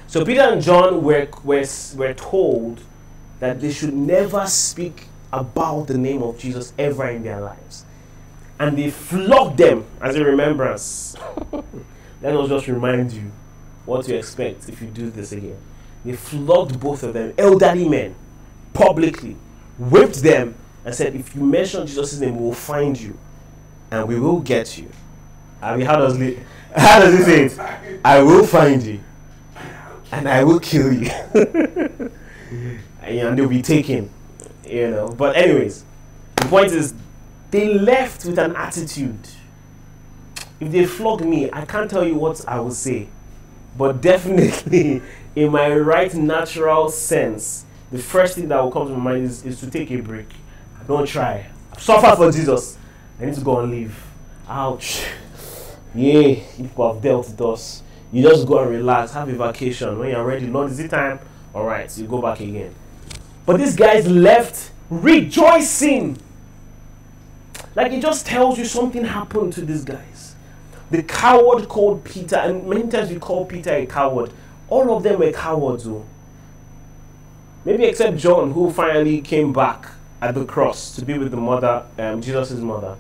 So 0.08 0.26
Peter 0.26 0.42
and 0.42 0.64
John 0.64 1.04
were, 1.04 1.28
were, 1.44 1.64
were 1.96 2.14
told 2.16 2.82
that 3.40 3.62
they 3.62 3.72
should 3.72 3.94
never 3.94 4.48
speak 4.48 5.10
about 5.32 5.84
the 5.86 5.98
name 6.00 6.24
of 6.24 6.40
Jesus 6.40 6.74
ever 6.80 7.08
in 7.08 7.22
their 7.22 7.40
lives. 7.40 7.86
And 8.58 8.76
they 8.76 8.90
flogged 8.90 9.60
them 9.60 9.86
as 10.02 10.16
a 10.16 10.26
remembrance. 10.26 11.16
Let 12.24 12.36
us 12.36 12.50
just 12.50 12.68
remind 12.68 13.12
you 13.12 13.32
what 13.86 14.06
to 14.06 14.16
expect 14.16 14.68
if 14.70 14.82
you 14.82 14.88
do 14.88 15.12
this 15.12 15.34
again. 15.34 15.60
They 16.04 16.14
flogged 16.14 16.80
both 16.80 17.04
of 17.04 17.14
them, 17.14 17.36
elderly 17.38 17.88
men, 17.88 18.16
publicly, 18.74 19.38
whipped 19.78 20.24
them, 20.24 20.56
and 20.86 20.94
said, 20.94 21.16
If 21.16 21.36
you 21.36 21.44
mention 21.44 21.86
Jesus' 21.88 22.20
name, 22.20 22.38
we 22.38 22.44
will 22.44 22.54
find 22.54 23.00
you 23.00 23.18
and 23.92 24.08
we 24.08 24.20
will 24.20 24.40
get 24.40 24.78
you. 24.78 24.90
I 25.62 25.78
mean, 25.78 25.86
how 25.86 25.98
does 25.98 26.20
it, 26.20 26.40
how 26.76 27.00
does 27.00 27.18
he 27.18 27.24
say 27.24 27.46
it? 27.46 28.02
I 28.04 28.22
will 28.22 28.46
find 28.46 28.82
you 28.84 29.00
and 30.12 30.30
I 30.30 30.44
will 30.44 30.60
kill 30.60 30.92
you. 30.92 31.10
and 33.02 33.38
they'll 33.38 33.48
be 33.48 33.62
taken, 33.62 34.10
you 34.66 34.92
know. 34.92 35.10
But, 35.10 35.36
anyways, 35.36 35.86
the 36.36 36.46
point 36.48 36.72
is, 36.72 36.94
they 37.52 37.74
left 37.74 38.26
with 38.26 38.38
an 38.38 38.56
attitude. 38.56 39.28
If 40.60 40.72
they 40.72 40.86
flog 40.86 41.26
me, 41.26 41.50
I 41.52 41.66
can't 41.66 41.90
tell 41.90 42.06
you 42.06 42.16
what 42.16 42.48
I 42.48 42.60
will 42.60 42.72
say. 42.72 43.10
But 43.78 44.02
definitely, 44.02 45.02
in 45.36 45.52
my 45.52 45.74
right 45.76 46.14
natural 46.14 46.90
sense, 46.90 47.66
the 47.92 48.00
first 48.00 48.36
thing 48.36 48.48
that 48.50 48.62
will 48.62 48.72
come 48.72 48.88
to 48.88 48.94
my 48.94 49.14
mind 49.14 49.26
is, 49.26 49.46
is 49.46 49.60
to 49.62 49.70
take 49.70 49.92
a 49.92 49.98
break. 49.98 50.30
Don't 50.88 51.08
try. 51.08 51.48
Suffer 51.78 52.16
for 52.16 52.32
Jesus. 52.32 52.78
I 53.20 53.26
need 53.26 53.36
to 53.36 53.42
go 53.42 53.60
and 53.60 53.72
leave. 53.72 54.04
Ouch. 54.48 55.06
Yeah, 55.96 56.36
people 56.58 56.94
have 56.94 57.02
dealt 57.02 57.28
with 57.28 57.42
us. 57.42 57.84
You 58.12 58.24
just 58.24 58.48
go 58.48 58.60
and 58.60 58.72
relax, 58.72 59.12
have 59.14 59.30
a 59.30 59.34
vacation. 59.34 59.98
When 59.98 60.10
you're 60.10 60.24
ready, 60.24 60.48
Lord, 60.48 60.72
is 60.72 60.80
it 60.80 60.90
time? 60.90 61.20
All 61.54 61.66
right, 61.66 61.96
you 61.98 62.06
go 62.06 62.22
back 62.22 62.40
again. 62.40 62.74
But 63.46 63.58
these 63.58 63.76
guys 63.76 64.08
left 64.08 64.72
rejoicing. 64.90 66.18
Like 67.76 67.92
it 67.92 68.02
just 68.02 68.26
tells 68.26 68.58
you 68.58 68.66
something 68.66 69.04
happened 69.04 69.54
to 69.54 69.62
these 69.62 69.84
guys. 69.84 70.36
The 70.92 71.02
coward 71.04 71.68
called 71.68 72.04
Peter, 72.04 72.36
and 72.36 72.68
many 72.68 72.88
times 72.88 73.10
we 73.10 73.18
call 73.18 73.46
Peter 73.46 73.74
a 73.74 73.86
coward. 73.86 74.32
All 74.70 74.96
of 74.96 75.04
them 75.04 75.20
were 75.20 75.32
cowards, 75.32 75.86
though. 75.86 76.06
Maybe 77.66 77.86
except 77.86 78.18
John, 78.18 78.52
who 78.52 78.72
finally 78.72 79.22
came 79.22 79.54
back 79.54 79.90
at 80.24 80.36
the 80.36 80.46
cross 80.46 80.96
to 80.96 81.06
be 81.06 81.18
with 81.18 81.32
the 81.32 81.38
mother, 81.38 81.86
um, 81.98 82.22
Jesus' 82.22 82.52
mother. 82.54 82.96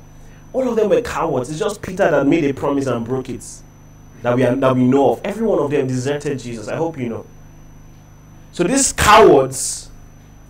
All 0.51 0.67
of 0.67 0.75
them 0.75 0.89
were 0.89 1.01
cowards. 1.01 1.49
It's 1.49 1.57
just 1.57 1.81
Peter 1.81 2.11
that 2.11 2.27
made 2.27 2.43
a 2.43 2.53
promise 2.53 2.85
and 2.85 3.05
broke 3.05 3.29
it. 3.29 3.45
That 4.21 4.35
we, 4.35 4.43
are, 4.43 4.55
that 4.55 4.75
we 4.75 4.83
know 4.83 5.13
of. 5.13 5.21
Every 5.23 5.45
one 5.45 5.59
of 5.59 5.71
them 5.71 5.87
deserted 5.87 6.39
Jesus. 6.39 6.67
I 6.67 6.75
hope 6.75 6.97
you 6.97 7.09
know. 7.09 7.25
So 8.51 8.63
these 8.63 8.93
cowards, 8.93 9.89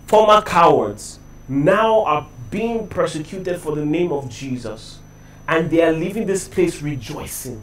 former 0.06 0.42
cowards, 0.42 1.18
now 1.48 2.04
are 2.04 2.28
being 2.50 2.86
persecuted 2.88 3.60
for 3.60 3.74
the 3.74 3.84
name 3.84 4.12
of 4.12 4.28
Jesus 4.28 4.98
and 5.46 5.70
they 5.70 5.82
are 5.82 5.92
leaving 5.92 6.26
this 6.26 6.48
place 6.48 6.82
rejoicing. 6.82 7.62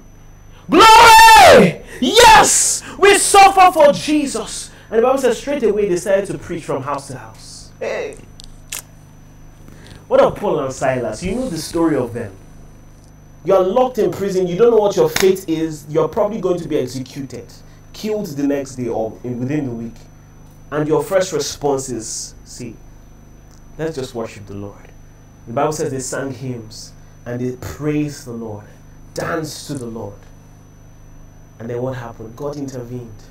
Glory! 0.69 1.81
Yes! 1.99 2.83
We 2.97 3.17
suffer 3.17 3.71
for 3.71 3.91
Jesus. 3.91 4.71
And 4.89 4.99
the 4.99 5.03
Bible 5.03 5.19
says 5.19 5.37
straight 5.37 5.63
away 5.63 5.89
they 5.89 5.97
started 5.97 6.27
to 6.27 6.37
preach 6.37 6.63
from 6.63 6.83
house 6.83 7.07
to 7.07 7.17
house. 7.17 7.71
Hey. 7.79 8.17
What 10.11 10.19
of 10.19 10.35
Paul 10.35 10.59
and 10.59 10.73
Silas? 10.73 11.23
You 11.23 11.35
know 11.35 11.47
the 11.47 11.57
story 11.57 11.95
of 11.95 12.13
them. 12.13 12.35
You're 13.45 13.63
locked 13.63 13.97
in 13.97 14.11
prison, 14.11 14.45
you 14.45 14.57
don't 14.57 14.71
know 14.71 14.75
what 14.75 14.97
your 14.97 15.07
fate 15.07 15.47
is, 15.47 15.85
you're 15.87 16.09
probably 16.09 16.41
going 16.41 16.59
to 16.59 16.67
be 16.67 16.77
executed, 16.77 17.45
killed 17.93 18.25
the 18.25 18.45
next 18.45 18.75
day 18.75 18.89
or 18.89 19.11
within 19.11 19.67
the 19.67 19.71
week. 19.71 19.95
And 20.69 20.85
your 20.85 21.01
first 21.01 21.31
response 21.31 21.87
is, 21.87 22.35
see, 22.43 22.75
let's 23.77 23.95
just 23.95 24.13
worship 24.13 24.47
the 24.47 24.53
Lord. 24.53 24.91
The 25.47 25.53
Bible 25.53 25.71
says 25.71 25.91
they 25.91 25.99
sang 25.99 26.33
hymns 26.33 26.91
and 27.25 27.39
they 27.39 27.55
praised 27.55 28.25
the 28.25 28.33
Lord, 28.33 28.65
danced 29.13 29.67
to 29.67 29.75
the 29.75 29.85
Lord. 29.85 30.19
And 31.57 31.69
then 31.69 31.81
what 31.81 31.95
happened? 31.95 32.35
God 32.35 32.57
intervened. 32.57 33.23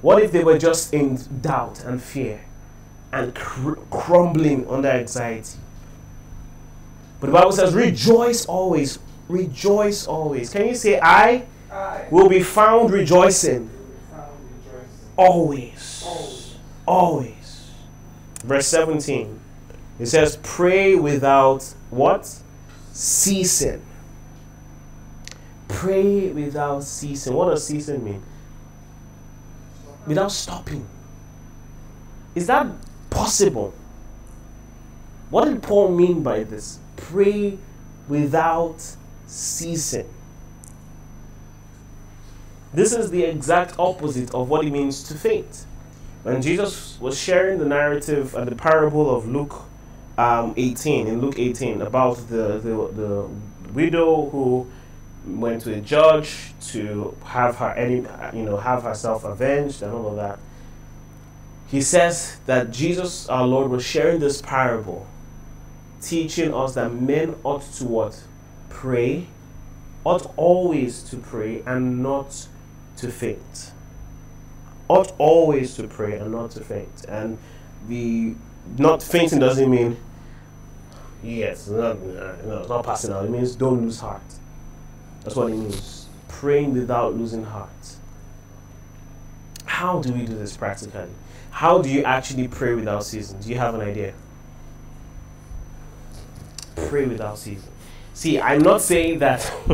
What 0.00 0.22
if 0.22 0.30
they 0.30 0.44
were 0.44 0.58
just 0.58 0.94
in 0.94 1.16
doubt 1.40 1.82
and 1.82 2.00
fear 2.00 2.44
and 3.12 3.34
cr- 3.34 3.74
crumbling 3.90 4.68
under 4.68 4.88
anxiety? 4.88 5.58
But 7.20 7.28
the 7.28 7.32
Bible 7.32 7.52
says, 7.52 7.74
rejoice 7.74 8.46
always. 8.46 8.98
Rejoice 9.28 10.06
always. 10.06 10.50
Can 10.50 10.66
you 10.66 10.74
say, 10.74 11.00
I, 11.00 11.46
I 11.70 12.06
will 12.10 12.28
be 12.28 12.42
found 12.42 12.90
rejoicing? 12.90 13.70
Always. 15.16 16.04
Always. 16.06 16.56
Always. 16.86 17.70
Verse 18.44 18.66
17. 18.68 19.40
It 19.98 20.06
says, 20.06 20.38
pray 20.42 20.94
without 20.94 21.74
what? 21.90 22.40
Ceasing. 22.92 23.82
Pray 25.66 26.30
without 26.30 26.84
ceasing. 26.84 27.34
What 27.34 27.50
does 27.50 27.66
ceasing 27.66 28.04
mean? 28.04 28.22
Without 30.06 30.32
stopping. 30.32 30.86
Is 32.34 32.46
that 32.46 32.68
possible? 33.10 33.74
What 35.30 35.44
did 35.46 35.62
Paul 35.62 35.90
mean 35.90 36.22
by 36.22 36.44
this? 36.44 36.78
Pray 36.96 37.58
without 38.08 38.96
ceasing. 39.26 40.08
This 42.72 42.92
is 42.92 43.10
the 43.10 43.24
exact 43.24 43.78
opposite 43.78 44.34
of 44.34 44.48
what 44.48 44.64
it 44.64 44.70
means 44.70 45.02
to 45.04 45.14
faint. 45.14 45.66
When 46.22 46.42
Jesus 46.42 46.98
was 47.00 47.18
sharing 47.18 47.58
the 47.58 47.64
narrative 47.64 48.34
and 48.34 48.48
the 48.48 48.56
parable 48.56 49.14
of 49.14 49.26
Luke 49.26 49.62
um, 50.18 50.52
18, 50.56 51.06
in 51.06 51.20
Luke 51.20 51.38
18, 51.38 51.80
about 51.82 52.16
the, 52.28 52.58
the, 52.58 52.90
the 52.92 53.28
widow 53.72 54.28
who 54.30 54.66
went 55.26 55.62
to 55.62 55.74
a 55.74 55.80
judge 55.80 56.52
to 56.68 57.16
have 57.24 57.56
her 57.56 57.70
any, 57.70 57.96
you 58.36 58.44
know, 58.44 58.56
have 58.56 58.82
herself 58.82 59.24
avenged 59.24 59.82
and 59.82 59.92
all 59.92 60.08
of 60.08 60.16
that. 60.16 60.38
He 61.68 61.82
says 61.82 62.38
that 62.46 62.70
Jesus, 62.70 63.28
our 63.28 63.46
Lord, 63.46 63.70
was 63.70 63.84
sharing 63.84 64.20
this 64.20 64.40
parable, 64.40 65.06
teaching 66.00 66.54
us 66.54 66.74
that 66.74 66.92
men 66.94 67.36
ought 67.44 67.62
to 67.74 67.84
what? 67.84 68.24
Pray, 68.70 69.26
ought 70.02 70.32
always 70.36 71.02
to 71.04 71.18
pray 71.18 71.62
and 71.66 72.02
not 72.02 72.48
to 72.96 73.10
faint. 73.10 73.72
Ought 74.88 75.12
always 75.18 75.76
to 75.76 75.86
pray 75.86 76.18
and 76.18 76.32
not 76.32 76.52
to 76.52 76.64
faint. 76.64 77.04
And 77.06 77.36
the 77.86 78.34
not 78.78 79.02
fainting 79.02 79.38
doesn't 79.38 79.70
mean 79.70 79.98
yes, 81.22 81.68
not, 81.68 82.00
no, 82.00 82.64
not 82.66 82.84
passing 82.84 83.12
out. 83.12 83.26
It 83.26 83.30
means 83.30 83.54
don't 83.56 83.82
lose 83.82 84.00
heart. 84.00 84.22
That's 85.22 85.36
what 85.36 85.50
it 85.50 85.56
means. 85.56 86.06
Praying 86.28 86.72
without 86.72 87.14
losing 87.14 87.44
heart. 87.44 87.68
How 89.66 90.00
do 90.00 90.12
we 90.12 90.24
do 90.24 90.34
this 90.34 90.56
practically? 90.56 91.08
How 91.50 91.82
do 91.82 91.88
you 91.88 92.04
actually 92.04 92.48
pray 92.48 92.74
without 92.74 93.04
ceasing? 93.04 93.40
Do 93.40 93.48
you 93.48 93.56
have 93.56 93.74
an 93.74 93.80
idea? 93.80 94.14
Pray 96.88 97.06
without 97.06 97.38
ceasing. 97.38 97.70
See, 98.14 98.40
I'm 98.40 98.62
not 98.62 98.82
saying 98.82 99.20
that 99.20 99.40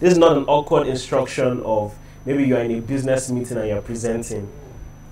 this 0.00 0.12
is 0.12 0.18
not 0.18 0.36
an 0.36 0.44
awkward 0.44 0.86
instruction 0.86 1.60
of 1.62 1.96
maybe 2.24 2.44
you're 2.44 2.60
in 2.60 2.70
a 2.70 2.80
business 2.80 3.30
meeting 3.30 3.56
and 3.56 3.68
you're 3.68 3.82
presenting 3.82 4.48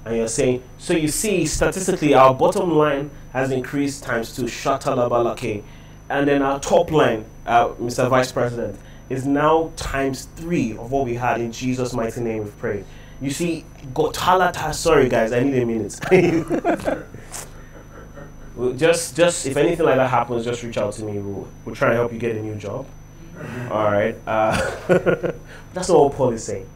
and 0.05 0.17
you're 0.17 0.29
saying, 0.29 0.62
so 0.79 0.95
you 0.95 1.09
see, 1.09 1.45
statistically, 1.47 2.14
our 2.14 2.33
bottom 2.33 2.70
line 2.70 3.11
has 3.33 3.51
increased 3.51 4.05
times 4.05 4.35
two, 4.35 4.45
shatalabalake. 4.45 5.64
And 6.09 6.29
then 6.29 6.43
our 6.43 6.61
top 6.61 6.93
line, 6.93 7.24
uh, 7.45 7.70
Mr. 7.70 8.09
Vice 8.09 8.31
President, 8.31 8.79
is 9.09 9.27
now 9.27 9.72
times 9.74 10.29
three 10.37 10.77
of 10.77 10.93
what 10.93 11.05
we 11.05 11.14
had 11.14 11.41
in 11.41 11.51
Jesus' 11.51 11.93
mighty 11.93 12.20
name 12.20 12.45
we 12.45 12.51
pray. 12.53 12.85
You 13.21 13.31
see, 13.31 13.64
Gotalata, 13.93 14.75
sorry 14.75 15.09
guys, 15.09 15.33
I 15.33 15.43
need 15.43 15.62
a 15.62 15.67
minute. 15.67 15.99
Just, 18.77 19.14
just 19.14 19.47
if 19.47 19.55
anything 19.59 19.85
like 19.85 19.97
that 19.97 20.09
happens, 20.09 20.47
just 20.47 20.62
reach 20.62 20.79
out 20.79 20.95
to 20.95 21.05
me. 21.05 21.19
We'll, 21.19 21.47
we'll 21.67 21.75
try 21.75 21.89
and 21.89 21.97
help 21.99 22.11
you 22.11 22.19
get 22.19 22.37
a 22.37 22.41
new 22.41 22.55
job. 22.55 22.87
All 23.71 23.93
right. 23.93 24.17
Uh, 24.27 24.57
that's 25.75 25.91
not 25.91 25.99
what 25.99 26.14
Paul 26.14 26.31
is 26.31 26.45
saying. 26.45 26.67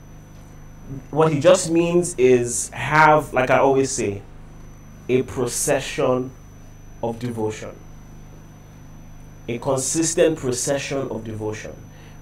What 1.11 1.33
he 1.33 1.41
just 1.41 1.71
means 1.71 2.15
is 2.17 2.69
have, 2.71 3.33
like 3.33 3.49
I 3.49 3.61
always 3.61 3.91
say, 3.91 4.21
a 5.09 5.23
procession 5.23 6.31
of 7.03 7.19
devotion. 7.19 7.75
A 9.49 9.59
consistent 9.59 10.39
procession 10.39 11.09
of 11.09 11.25
devotion 11.25 11.73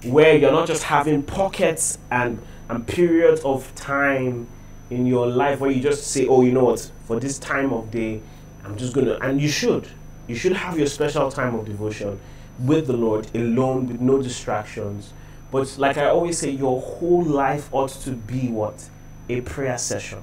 where 0.03 0.37
you're 0.37 0.53
not 0.53 0.67
just 0.67 0.83
having 0.83 1.21
pockets 1.21 1.97
and, 2.09 2.39
and 2.69 2.87
periods 2.87 3.41
of 3.41 3.73
time 3.75 4.47
in 4.89 5.05
your 5.05 5.27
life 5.27 5.59
where 5.59 5.71
you 5.71 5.81
just 5.81 6.07
say, 6.07 6.27
oh, 6.27 6.41
you 6.41 6.51
know 6.51 6.65
what, 6.65 6.91
for 7.05 7.19
this 7.19 7.37
time 7.39 7.73
of 7.73 7.91
day, 7.91 8.21
I'm 8.63 8.77
just 8.77 8.93
going 8.93 9.07
to, 9.07 9.19
and 9.19 9.41
you 9.41 9.47
should. 9.47 9.87
You 10.27 10.35
should 10.35 10.53
have 10.53 10.77
your 10.77 10.87
special 10.87 11.31
time 11.31 11.55
of 11.55 11.65
devotion 11.65 12.19
with 12.59 12.87
the 12.87 12.93
Lord, 12.93 13.27
alone, 13.35 13.87
with 13.87 13.99
no 13.99 14.21
distractions. 14.21 15.13
But 15.51 15.77
like 15.77 15.97
I 15.97 16.09
always 16.09 16.37
say, 16.37 16.51
your 16.51 16.79
whole 16.79 17.23
life 17.23 17.69
ought 17.73 17.89
to 17.89 18.11
be 18.11 18.49
what? 18.49 18.89
A 19.29 19.41
prayer 19.41 19.77
session. 19.77 20.21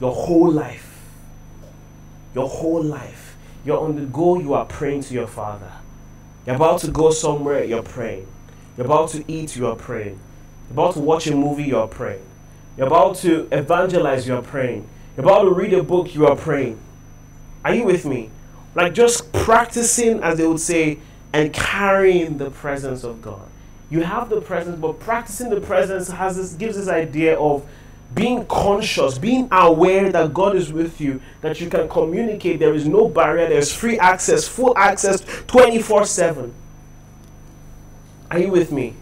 Your 0.00 0.12
whole 0.12 0.50
life. 0.50 1.00
Your 2.34 2.48
whole 2.48 2.82
life. 2.82 3.36
You're 3.64 3.78
on 3.78 3.96
the 3.96 4.02
go, 4.06 4.38
you 4.38 4.54
are 4.54 4.66
praying 4.66 5.02
to 5.02 5.14
your 5.14 5.26
Father. 5.26 5.72
You're 6.46 6.56
about 6.56 6.80
to 6.80 6.90
go 6.90 7.10
somewhere, 7.10 7.64
you're 7.64 7.82
praying. 7.82 8.26
You're 8.76 8.86
about 8.86 9.10
to 9.10 9.24
eat, 9.30 9.56
you 9.56 9.68
are 9.68 9.76
praying. 9.76 10.18
You're 10.72 10.86
about 10.86 10.94
to 10.94 11.00
watch 11.00 11.26
a 11.26 11.36
movie, 11.36 11.64
you 11.64 11.76
are 11.76 11.86
praying. 11.86 12.24
You're 12.78 12.86
about 12.86 13.16
to 13.16 13.46
evangelize, 13.52 14.26
you 14.26 14.34
are 14.34 14.42
praying. 14.42 14.88
You're 15.14 15.26
about 15.26 15.42
to 15.42 15.50
read 15.50 15.74
a 15.74 15.82
book, 15.82 16.14
you 16.14 16.26
are 16.26 16.34
praying. 16.34 16.80
Are 17.62 17.74
you 17.74 17.84
with 17.84 18.06
me? 18.06 18.30
Like 18.74 18.94
just 18.94 19.30
practicing, 19.34 20.22
as 20.22 20.38
they 20.38 20.46
would 20.46 20.60
say, 20.60 20.98
and 21.34 21.52
carrying 21.52 22.38
the 22.38 22.50
presence 22.50 23.04
of 23.04 23.20
God. 23.20 23.46
You 23.90 24.00
have 24.00 24.30
the 24.30 24.40
presence, 24.40 24.80
but 24.80 24.98
practicing 24.98 25.50
the 25.50 25.60
presence 25.60 26.08
has 26.08 26.38
this 26.38 26.54
gives 26.54 26.76
this 26.76 26.88
idea 26.88 27.38
of 27.38 27.66
being 28.14 28.46
conscious, 28.46 29.18
being 29.18 29.48
aware 29.52 30.10
that 30.10 30.32
God 30.32 30.56
is 30.56 30.72
with 30.72 31.02
you, 31.02 31.20
that 31.42 31.60
you 31.60 31.68
can 31.68 31.86
communicate. 31.86 32.60
There 32.60 32.72
is 32.72 32.88
no 32.88 33.08
barrier, 33.08 33.46
there's 33.46 33.74
free 33.74 33.98
access, 33.98 34.48
full 34.48 34.72
access 34.78 35.20
24 35.48 36.06
7. 36.06 36.54
Are 38.30 38.38
you 38.38 38.48
with 38.48 38.72
me? 38.72 38.94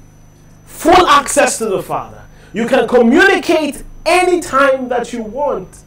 Full 0.71 1.07
access 1.07 1.59
to 1.59 1.67
the 1.67 1.83
Father. 1.83 2.25
You 2.53 2.67
can 2.67 2.89
communicate 2.89 3.85
anytime 4.07 4.89
that 4.89 5.13
you 5.13 5.23
want. 5.23 5.85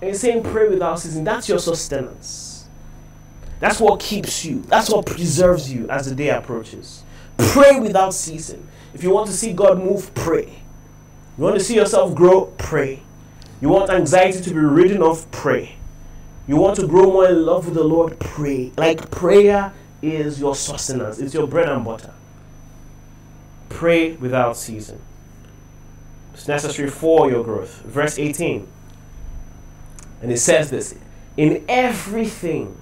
And 0.00 0.16
saying, 0.16 0.42
pray 0.42 0.68
without 0.68 0.98
ceasing. 0.98 1.22
That's 1.22 1.48
your 1.48 1.60
sustenance. 1.60 2.66
That's 3.60 3.78
what 3.78 4.00
keeps 4.00 4.44
you. 4.44 4.62
That's 4.62 4.90
what 4.90 5.06
preserves 5.06 5.72
you 5.72 5.88
as 5.88 6.08
the 6.08 6.16
day 6.16 6.30
approaches. 6.30 7.04
Pray 7.38 7.78
without 7.78 8.12
ceasing. 8.12 8.66
If 8.92 9.04
you 9.04 9.10
want 9.10 9.28
to 9.28 9.32
see 9.32 9.52
God 9.52 9.78
move, 9.78 10.12
pray. 10.14 10.62
You 11.38 11.44
want 11.44 11.56
to 11.56 11.64
see 11.64 11.76
yourself 11.76 12.14
grow, 12.16 12.46
pray. 12.58 13.02
You 13.60 13.68
want 13.68 13.90
anxiety 13.90 14.40
to 14.40 14.50
be 14.50 14.58
ridden 14.58 15.00
off, 15.00 15.30
pray. 15.30 15.76
You 16.48 16.56
want 16.56 16.74
to 16.76 16.86
grow 16.88 17.04
more 17.04 17.28
in 17.28 17.46
love 17.46 17.66
with 17.66 17.74
the 17.74 17.84
Lord, 17.84 18.18
pray. 18.18 18.72
Like 18.76 19.10
prayer 19.12 19.72
is 20.02 20.40
your 20.40 20.56
sustenance, 20.56 21.20
it's 21.20 21.32
your 21.32 21.46
bread 21.46 21.68
and 21.68 21.84
butter. 21.84 22.12
Pray 23.72 24.12
without 24.12 24.56
ceasing. 24.56 25.00
It's 26.34 26.48
necessary 26.48 26.88
for 26.90 27.30
your 27.30 27.44
growth. 27.44 27.82
Verse 27.82 28.18
18. 28.18 28.66
And 30.22 30.32
it 30.32 30.38
says 30.38 30.70
this 30.70 30.94
In 31.36 31.64
everything, 31.68 32.76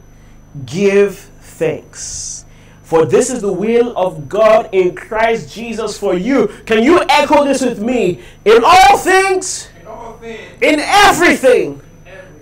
give 0.66 1.18
thanks. 1.40 2.44
For 2.82 3.06
this 3.06 3.30
is 3.30 3.40
the 3.40 3.52
will 3.52 3.96
of 3.96 4.28
God 4.28 4.68
in 4.72 4.96
Christ 4.96 5.54
Jesus 5.54 5.96
for 5.96 6.14
you. 6.14 6.48
Can 6.66 6.82
you 6.82 7.00
echo 7.08 7.44
this 7.44 7.62
with 7.62 7.80
me? 7.80 8.20
In 8.44 8.62
all 8.64 8.98
things, 8.98 9.68
In 9.80 9.86
all 9.86 10.14
things, 10.14 10.60
in 10.60 10.80
everything, 10.80 11.80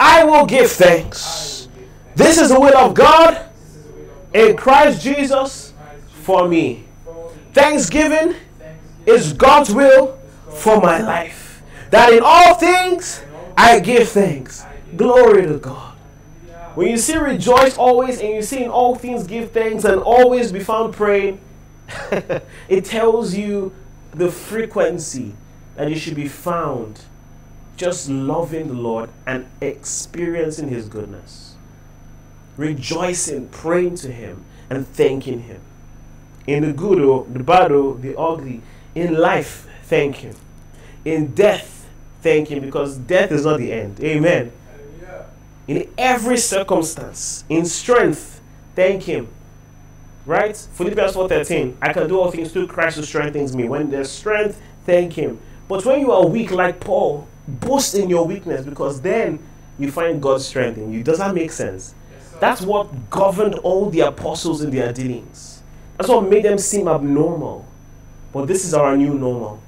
I 0.00 0.24
will 0.24 0.46
give 0.46 0.70
thanks. 0.70 1.68
This 2.14 2.38
is 2.38 2.48
the 2.48 2.58
will 2.58 2.76
of 2.76 2.94
this 2.94 3.04
is 3.76 3.84
the 3.84 3.92
will 3.92 4.10
of 4.10 4.32
God. 4.32 4.50
in 4.50 4.56
Christ 4.56 5.02
Jesus 5.02 5.74
for 6.22 6.48
me. 6.48 6.87
Thanksgiving 7.58 8.36
is 9.04 9.32
God's 9.32 9.74
will 9.74 10.16
for 10.48 10.80
my 10.80 11.00
life. 11.00 11.60
That 11.90 12.12
in 12.12 12.20
all 12.22 12.54
things 12.54 13.20
I 13.56 13.80
give 13.80 14.10
thanks. 14.10 14.64
Glory 14.96 15.44
to 15.44 15.58
God. 15.58 15.96
When 16.76 16.86
you 16.86 16.96
see 16.96 17.16
rejoice 17.16 17.76
always 17.76 18.20
and 18.20 18.28
you 18.28 18.42
see 18.42 18.62
in 18.62 18.70
all 18.70 18.94
things 18.94 19.26
give 19.26 19.50
thanks 19.50 19.82
and 19.82 20.00
always 20.00 20.52
be 20.52 20.60
found 20.60 20.94
praying, 20.94 21.40
it 22.68 22.84
tells 22.84 23.34
you 23.34 23.74
the 24.12 24.30
frequency 24.30 25.34
that 25.74 25.90
you 25.90 25.96
should 25.96 26.14
be 26.14 26.28
found 26.28 27.00
just 27.76 28.08
loving 28.08 28.68
the 28.68 28.74
Lord 28.74 29.10
and 29.26 29.48
experiencing 29.60 30.68
His 30.68 30.88
goodness. 30.88 31.56
Rejoicing, 32.56 33.48
praying 33.48 33.96
to 33.96 34.12
Him, 34.12 34.44
and 34.70 34.86
thanking 34.86 35.40
Him. 35.40 35.60
In 36.48 36.64
the 36.64 36.72
good, 36.72 36.98
or 37.00 37.26
the 37.26 37.44
bad, 37.44 37.72
or 37.72 37.94
the 37.96 38.18
ugly, 38.18 38.62
in 38.94 39.18
life, 39.18 39.68
thank 39.82 40.16
Him. 40.16 40.34
In 41.04 41.34
death, 41.34 41.86
thank 42.22 42.48
Him 42.48 42.62
because 42.64 42.96
death 42.96 43.30
is 43.30 43.44
not 43.44 43.58
the 43.58 43.70
end. 43.70 44.00
Amen. 44.02 44.50
Hallelujah. 44.72 45.26
In 45.66 45.90
every 45.98 46.38
circumstance, 46.38 47.44
in 47.50 47.66
strength, 47.66 48.40
thank 48.74 49.02
Him. 49.02 49.28
Right? 50.24 50.56
Philippians 50.56 51.12
4:13. 51.12 51.76
I 51.82 51.92
can 51.92 52.08
do 52.08 52.18
all 52.18 52.30
things 52.30 52.50
through 52.50 52.68
Christ 52.68 52.96
who 52.96 53.02
strengthens 53.02 53.54
me. 53.54 53.68
When 53.68 53.90
there's 53.90 54.10
strength, 54.10 54.58
thank 54.86 55.12
Him. 55.12 55.38
But 55.68 55.84
when 55.84 56.00
you 56.00 56.12
are 56.12 56.26
weak, 56.26 56.50
like 56.50 56.80
Paul, 56.80 57.28
boast 57.46 57.94
in 57.94 58.08
your 58.08 58.26
weakness 58.26 58.64
because 58.64 59.02
then 59.02 59.38
you 59.78 59.92
find 59.92 60.22
God's 60.22 60.46
strength 60.46 60.78
in 60.78 60.94
you. 60.94 61.02
Does 61.02 61.18
that 61.18 61.34
make 61.34 61.52
sense? 61.52 61.94
Yes. 62.10 62.40
That's 62.40 62.62
what 62.62 63.10
governed 63.10 63.56
all 63.56 63.90
the 63.90 64.00
apostles 64.00 64.62
in 64.62 64.70
their 64.70 64.94
dealings. 64.94 65.57
That's 65.98 66.08
what 66.08 66.28
made 66.28 66.44
them 66.44 66.58
seem 66.58 66.86
abnormal. 66.86 67.66
But 68.32 68.46
this 68.46 68.64
is 68.64 68.72
our 68.72 68.96
new 68.96 69.14
normal. 69.14 69.60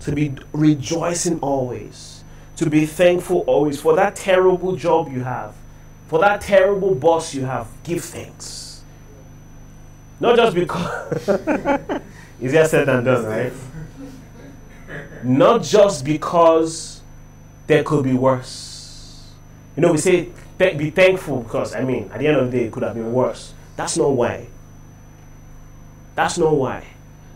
To 0.00 0.12
be 0.12 0.34
rejoicing 0.52 1.38
always. 1.38 2.24
To 2.56 2.68
be 2.68 2.86
thankful 2.86 3.44
always 3.46 3.80
for 3.80 3.94
that 3.96 4.16
terrible 4.16 4.74
job 4.74 5.10
you 5.12 5.22
have. 5.22 5.54
For 6.08 6.18
that 6.18 6.40
terrible 6.40 6.94
boss 6.96 7.34
you 7.34 7.44
have. 7.44 7.68
Give 7.84 8.02
thanks. 8.02 8.82
Not 10.18 10.36
just 10.36 10.54
because. 10.56 11.28
Easier 12.42 12.64
said 12.66 12.88
than 12.88 13.04
done, 13.04 13.24
right? 13.24 13.52
Not 15.22 15.62
just 15.62 16.04
because 16.04 17.00
there 17.68 17.84
could 17.84 18.02
be 18.04 18.14
worse. 18.14 19.30
You 19.76 19.82
know, 19.82 19.92
we 19.92 19.98
say 19.98 20.30
th- 20.58 20.76
be 20.76 20.90
thankful 20.90 21.42
because, 21.42 21.74
I 21.74 21.84
mean, 21.84 22.10
at 22.12 22.18
the 22.18 22.26
end 22.26 22.36
of 22.38 22.50
the 22.50 22.58
day, 22.58 22.64
it 22.64 22.72
could 22.72 22.82
have 22.82 22.94
been 22.94 23.12
worse. 23.12 23.54
That's 23.76 23.96
not 23.96 24.10
why. 24.10 24.48
That's 26.14 26.38
not 26.38 26.54
why. 26.54 26.84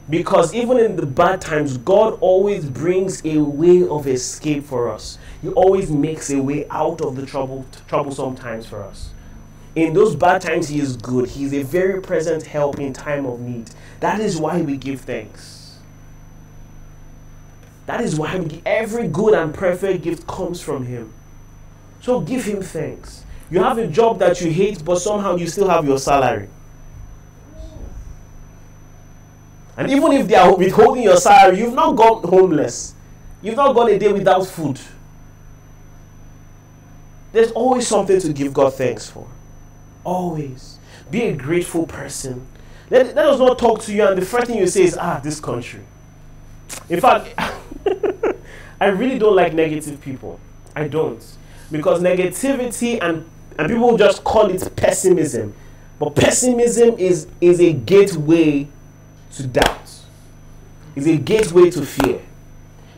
Because 0.09 0.55
even 0.55 0.79
in 0.79 0.97
the 0.97 1.07
bad 1.07 1.41
times, 1.41 1.79
God 1.79 2.17
always 2.21 2.65
brings 2.65 3.25
a 3.25 3.39
way 3.39 3.87
of 3.87 4.07
escape 4.07 4.65
for 4.65 4.89
us. 4.89 5.19
He 5.43 5.49
always 5.49 5.91
makes 5.91 6.31
a 6.31 6.41
way 6.41 6.69
out 6.69 7.01
of 7.01 7.17
the 7.17 7.27
trouble, 7.27 7.67
troublesome 7.89 8.37
times 8.37 8.67
for 8.67 8.83
us. 8.83 9.11
In 9.75 9.95
those 9.95 10.15
bad 10.15 10.43
times, 10.43 10.69
He 10.69 10.79
is 10.79 10.97
good. 10.97 11.29
He 11.29 11.45
is 11.45 11.53
a 11.53 11.63
very 11.63 12.01
present 12.01 12.45
help 12.45 12.79
in 12.79 12.93
time 12.93 13.27
of 13.27 13.41
need. 13.41 13.71
That 14.01 14.21
is 14.21 14.37
why 14.39 14.63
we 14.63 14.77
give 14.77 15.01
thanks. 15.01 15.79
That 17.87 18.01
is 18.01 18.17
why 18.17 18.61
every 18.65 19.09
good 19.09 19.35
and 19.35 19.53
perfect 19.53 20.03
gift 20.03 20.27
comes 20.27 20.61
from 20.61 20.87
Him. 20.87 21.13
So 22.01 22.21
give 22.21 22.45
Him 22.45 22.63
thanks. 22.63 23.25
You 23.51 23.61
have 23.61 23.79
a 23.79 23.87
job 23.87 24.19
that 24.21 24.41
you 24.41 24.51
hate, 24.51 24.85
but 24.85 25.01
somehow 25.01 25.37
you 25.37 25.47
still 25.47 25.69
have 25.69 25.87
your 25.87 25.99
salary. 25.99 26.49
And 29.77 29.91
even 29.91 30.13
if 30.13 30.27
they 30.27 30.35
are 30.35 30.57
withholding 30.57 31.03
your 31.03 31.17
salary, 31.19 31.59
you've 31.59 31.75
not 31.75 31.97
gone 31.97 32.23
homeless. 32.23 32.95
You've 33.43 33.57
not 33.57 33.75
gone 33.75 33.91
a 33.91 33.99
day 33.99 34.13
without 34.13 34.47
food. 34.47 34.81
There's 37.33 37.53
always 37.53 37.87
something 37.87 38.19
to 38.21 38.33
give 38.33 38.55
God 38.55 38.75
thanks 38.75 39.11
for. 39.11 39.29
Always. 40.05 40.79
Be 41.11 41.25
a 41.25 41.37
grateful 41.37 41.87
person. 41.87 42.47
Let, 42.89 43.15
let 43.15 43.27
us 43.27 43.39
not 43.39 43.59
talk 43.59 43.83
to 43.83 43.93
you 43.93 44.07
and 44.07 44.17
the 44.17 44.25
first 44.25 44.47
thing 44.47 44.59
you 44.59 44.67
say 44.67 44.85
is, 44.85 44.97
ah, 44.99 45.21
this 45.23 45.41
country. 45.41 45.83
In 46.89 47.01
fact, 47.01 47.35
I 48.81 48.87
really 48.87 49.19
don't 49.19 49.37
like 49.37 49.53
negative 49.53 50.01
people. 50.01 50.41
I 50.75 50.89
don't. 50.89 51.23
Because 51.71 52.01
negativity 52.01 52.99
and, 53.03 53.29
and 53.59 53.69
people 53.69 53.97
just 53.99 54.25
call 54.25 54.51
it 54.51 54.75
pessimism. 54.77 55.55
But 55.99 56.15
pessimism 56.15 56.97
is, 56.99 57.27
is 57.41 57.61
a 57.61 57.73
gateway 57.73 58.69
to 59.37 59.47
doubt. 59.47 59.91
It's 60.95 61.07
a 61.07 61.17
gateway 61.17 61.71
to 61.71 61.83
fear. 61.85 62.21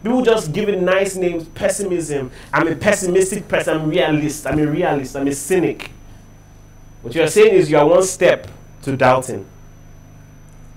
People 0.03 0.23
just 0.23 0.53
give 0.53 0.69
it 0.69 0.81
nice 0.81 1.17
names, 1.17 1.45
pessimism. 1.49 2.31
I'm 2.53 2.69
a 2.69 2.77
pessimistic 2.77 3.49
person, 3.49 3.77
I'm 3.77 3.89
realist, 3.89 4.47
I'm 4.47 4.59
a 4.59 4.67
realist, 4.67 5.17
I'm 5.17 5.27
a 5.27 5.35
cynic. 5.35 5.91
What 7.03 7.15
you 7.15 7.23
are 7.23 7.29
saying 7.29 7.55
is 7.55 7.71
you 7.71 7.79
are 7.79 7.87
one 7.87 8.05
step 8.05 8.49
to 8.83 8.97
doubting. 8.97 9.47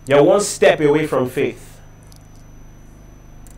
You're 0.07 0.24
one 0.24 0.41
step 0.41 0.80
away 0.80 1.05
from 1.05 1.30
faith. 1.30 1.80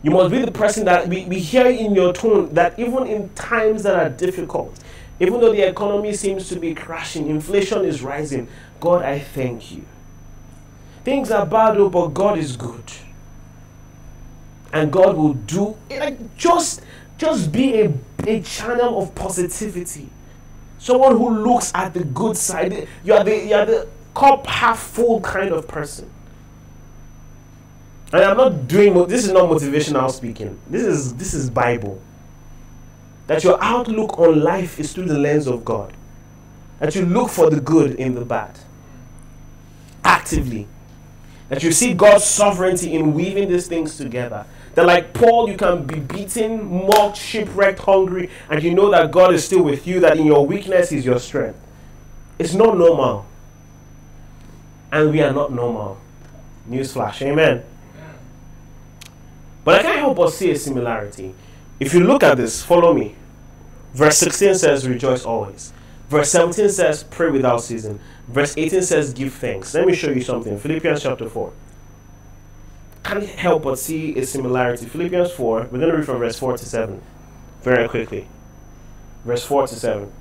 You 0.02 0.12
must 0.12 0.32
be 0.32 0.40
the 0.40 0.52
person 0.52 0.84
that 0.86 1.08
we, 1.08 1.26
we 1.26 1.40
hear 1.40 1.68
in 1.68 1.96
your 1.96 2.12
tone 2.12 2.54
that 2.54 2.78
even 2.78 3.08
in 3.08 3.30
times 3.30 3.84
that 3.84 3.96
are 3.96 4.10
difficult, 4.10 4.78
even 5.22 5.40
though 5.40 5.54
the 5.54 5.66
economy 5.66 6.14
seems 6.14 6.50
to 6.50 6.60
be 6.60 6.74
crashing, 6.74 7.30
inflation 7.30 7.86
is 7.86 8.02
rising, 8.02 8.50
God, 8.82 9.04
I 9.04 9.20
thank 9.20 9.72
you. 9.72 9.86
Things 11.04 11.32
are 11.32 11.46
bad, 11.46 11.78
oh, 11.78 11.90
but 11.90 12.10
God 12.10 12.38
is 12.38 12.58
good. 12.58 12.84
And 14.74 14.92
God 14.92 15.16
will 15.18 15.34
do 15.36 15.78
like 15.92 16.38
just 16.38 16.82
Just 17.18 17.52
be 17.52 17.82
a, 17.82 17.94
a 18.28 18.42
channel 18.42 19.02
of 19.02 19.16
positivity. 19.16 20.10
Someone 20.80 21.18
who 21.18 21.30
looks 21.30 21.72
at 21.74 21.94
the 21.94 22.04
good 22.04 22.36
side. 22.38 22.88
You 23.04 23.14
are 23.14 23.24
the, 23.24 23.46
you 23.46 23.56
are 23.56 23.66
the 23.66 23.88
cup 24.16 24.46
half 24.48 24.80
full 24.80 25.22
kind 25.22 25.52
of 25.54 25.68
person. 25.68 26.10
And 28.14 28.24
I'm 28.24 28.38
not 28.38 28.68
doing 28.68 28.94
this 29.08 29.26
is 29.26 29.32
not 29.32 29.50
motivational 29.50 30.12
speaking. 30.12 30.60
This 30.70 30.84
is 30.84 31.16
this 31.16 31.34
is 31.34 31.50
Bible. 31.50 32.02
That 33.28 33.44
your 33.44 33.58
outlook 33.64 34.20
on 34.20 34.42
life 34.42 34.80
is 34.80 34.94
through 34.94 35.06
the 35.06 35.18
lens 35.20 35.48
of 35.48 35.66
God. 35.66 35.94
That 36.80 36.96
you 36.96 37.06
look 37.06 37.30
for 37.30 37.50
the 37.50 37.62
good 37.62 37.96
in 37.96 38.16
the 38.16 38.26
bad. 38.26 38.60
Actively. 40.04 40.68
That 41.50 41.64
you 41.64 41.72
see 41.72 41.94
God's 41.94 42.24
sovereignty 42.24 42.94
in 42.94 43.14
weaving 43.14 43.50
these 43.50 43.68
things 43.68 43.98
together. 43.98 44.46
That, 44.76 44.86
like 44.86 45.14
Paul, 45.14 45.50
you 45.50 45.58
can 45.58 45.86
be 45.86 46.00
beaten, 46.00 46.88
mocked, 46.88 47.18
shipwrecked, 47.18 47.80
hungry, 47.80 48.30
and 48.50 48.64
you 48.64 48.74
know 48.74 48.90
that 48.92 49.12
God 49.12 49.34
is 49.34 49.46
still 49.46 49.64
with 49.64 49.86
you, 49.86 50.00
that 50.00 50.18
in 50.18 50.26
your 50.26 50.46
weakness 50.46 50.92
is 50.92 51.06
your 51.06 51.20
strength. 51.20 51.60
It's 52.40 52.54
not 52.54 52.78
normal. 52.78 53.26
And 54.92 55.12
we 55.12 55.22
are 55.22 55.34
not 55.34 55.52
normal. 55.52 56.00
Newsflash. 56.70 57.22
Amen. 57.22 57.64
But 59.64 59.80
I 59.80 59.82
can't 59.84 60.00
help 60.00 60.18
but 60.18 60.32
see 60.32 60.52
a 60.52 60.56
similarity. 60.56 61.34
If 61.80 61.94
you 61.94 62.02
look 62.02 62.24
at 62.24 62.38
this, 62.38 62.64
follow 62.64 62.94
me. 62.94 63.16
Verse 63.94 64.18
16 64.18 64.56
says, 64.56 64.88
Rejoice 64.88 65.26
always. 65.26 65.74
Verse 66.14 66.30
17 66.30 66.70
says, 66.70 67.04
Pray 67.06 67.32
without 67.32 67.64
ceasing. 67.64 68.00
Verse 68.28 68.56
18 68.56 68.84
says, 68.84 69.14
Give 69.14 69.34
thanks. 69.34 69.74
Let 69.74 69.88
me 69.88 69.96
show 69.96 70.12
you 70.12 70.22
something. 70.22 70.60
Philippians 70.60 71.02
chapter 71.02 71.28
4. 71.28 71.52
Can't 73.04 73.24
help 73.24 73.64
but 73.64 73.80
see 73.80 74.16
a 74.20 74.24
similarity. 74.24 74.86
Philippians 74.86 75.32
4, 75.32 75.70
we're 75.72 75.80
going 75.80 75.90
to 75.90 75.98
read 75.98 76.06
from 76.06 76.20
verse 76.20 76.38
4 76.38 76.56
to 76.58 76.66
7 76.66 77.02
very 77.64 77.90
quickly. 77.90 78.28
Verse 79.26 79.44
4 79.44 79.66
to 79.66 79.76
7. 79.76 80.14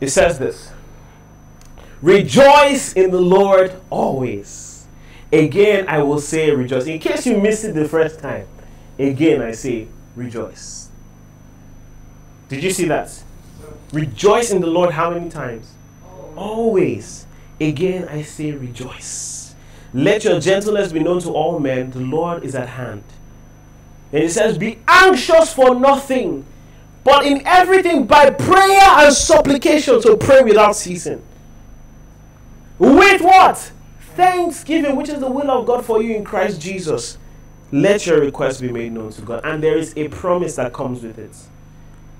It 0.00 0.08
says 0.08 0.40
this 0.40 0.72
Rejoice 2.02 2.94
in 2.94 3.12
the 3.12 3.20
Lord 3.20 3.80
always. 3.90 4.88
Again, 5.32 5.86
I 5.86 6.02
will 6.02 6.18
say 6.20 6.50
rejoice. 6.50 6.86
In 6.86 6.98
case 6.98 7.28
you 7.28 7.38
missed 7.38 7.62
it 7.62 7.76
the 7.76 7.88
first 7.88 8.18
time, 8.18 8.48
again, 8.98 9.40
I 9.40 9.52
say 9.52 9.86
rejoice. 10.16 10.88
Did 12.48 12.64
you 12.64 12.70
see 12.72 12.86
that? 12.86 13.22
Rejoice 13.94 14.50
in 14.50 14.60
the 14.60 14.66
Lord 14.66 14.90
how 14.90 15.10
many 15.10 15.30
times? 15.30 15.72
Always. 16.36 17.26
Again, 17.60 18.08
I 18.08 18.22
say 18.22 18.50
rejoice. 18.50 19.54
Let 19.92 20.24
your 20.24 20.40
gentleness 20.40 20.92
be 20.92 20.98
known 20.98 21.20
to 21.20 21.30
all 21.30 21.60
men. 21.60 21.92
The 21.92 22.00
Lord 22.00 22.42
is 22.42 22.56
at 22.56 22.70
hand. 22.70 23.04
And 24.12 24.24
it 24.24 24.30
says, 24.30 24.58
Be 24.58 24.80
anxious 24.88 25.54
for 25.54 25.76
nothing, 25.76 26.44
but 27.04 27.24
in 27.24 27.46
everything 27.46 28.06
by 28.06 28.30
prayer 28.30 28.82
and 28.82 29.14
supplication. 29.14 30.02
So 30.02 30.16
pray 30.16 30.42
without 30.42 30.74
ceasing. 30.74 31.22
With 32.80 33.22
what? 33.22 33.70
Thanksgiving, 34.16 34.96
which 34.96 35.08
is 35.08 35.20
the 35.20 35.30
will 35.30 35.50
of 35.50 35.66
God 35.66 35.84
for 35.84 36.02
you 36.02 36.16
in 36.16 36.24
Christ 36.24 36.60
Jesus. 36.60 37.16
Let 37.70 38.06
your 38.06 38.20
request 38.20 38.60
be 38.60 38.72
made 38.72 38.92
known 38.92 39.12
to 39.12 39.22
God. 39.22 39.42
And 39.44 39.62
there 39.62 39.78
is 39.78 39.96
a 39.96 40.08
promise 40.08 40.56
that 40.56 40.72
comes 40.72 41.02
with 41.04 41.18
it. 41.18 41.36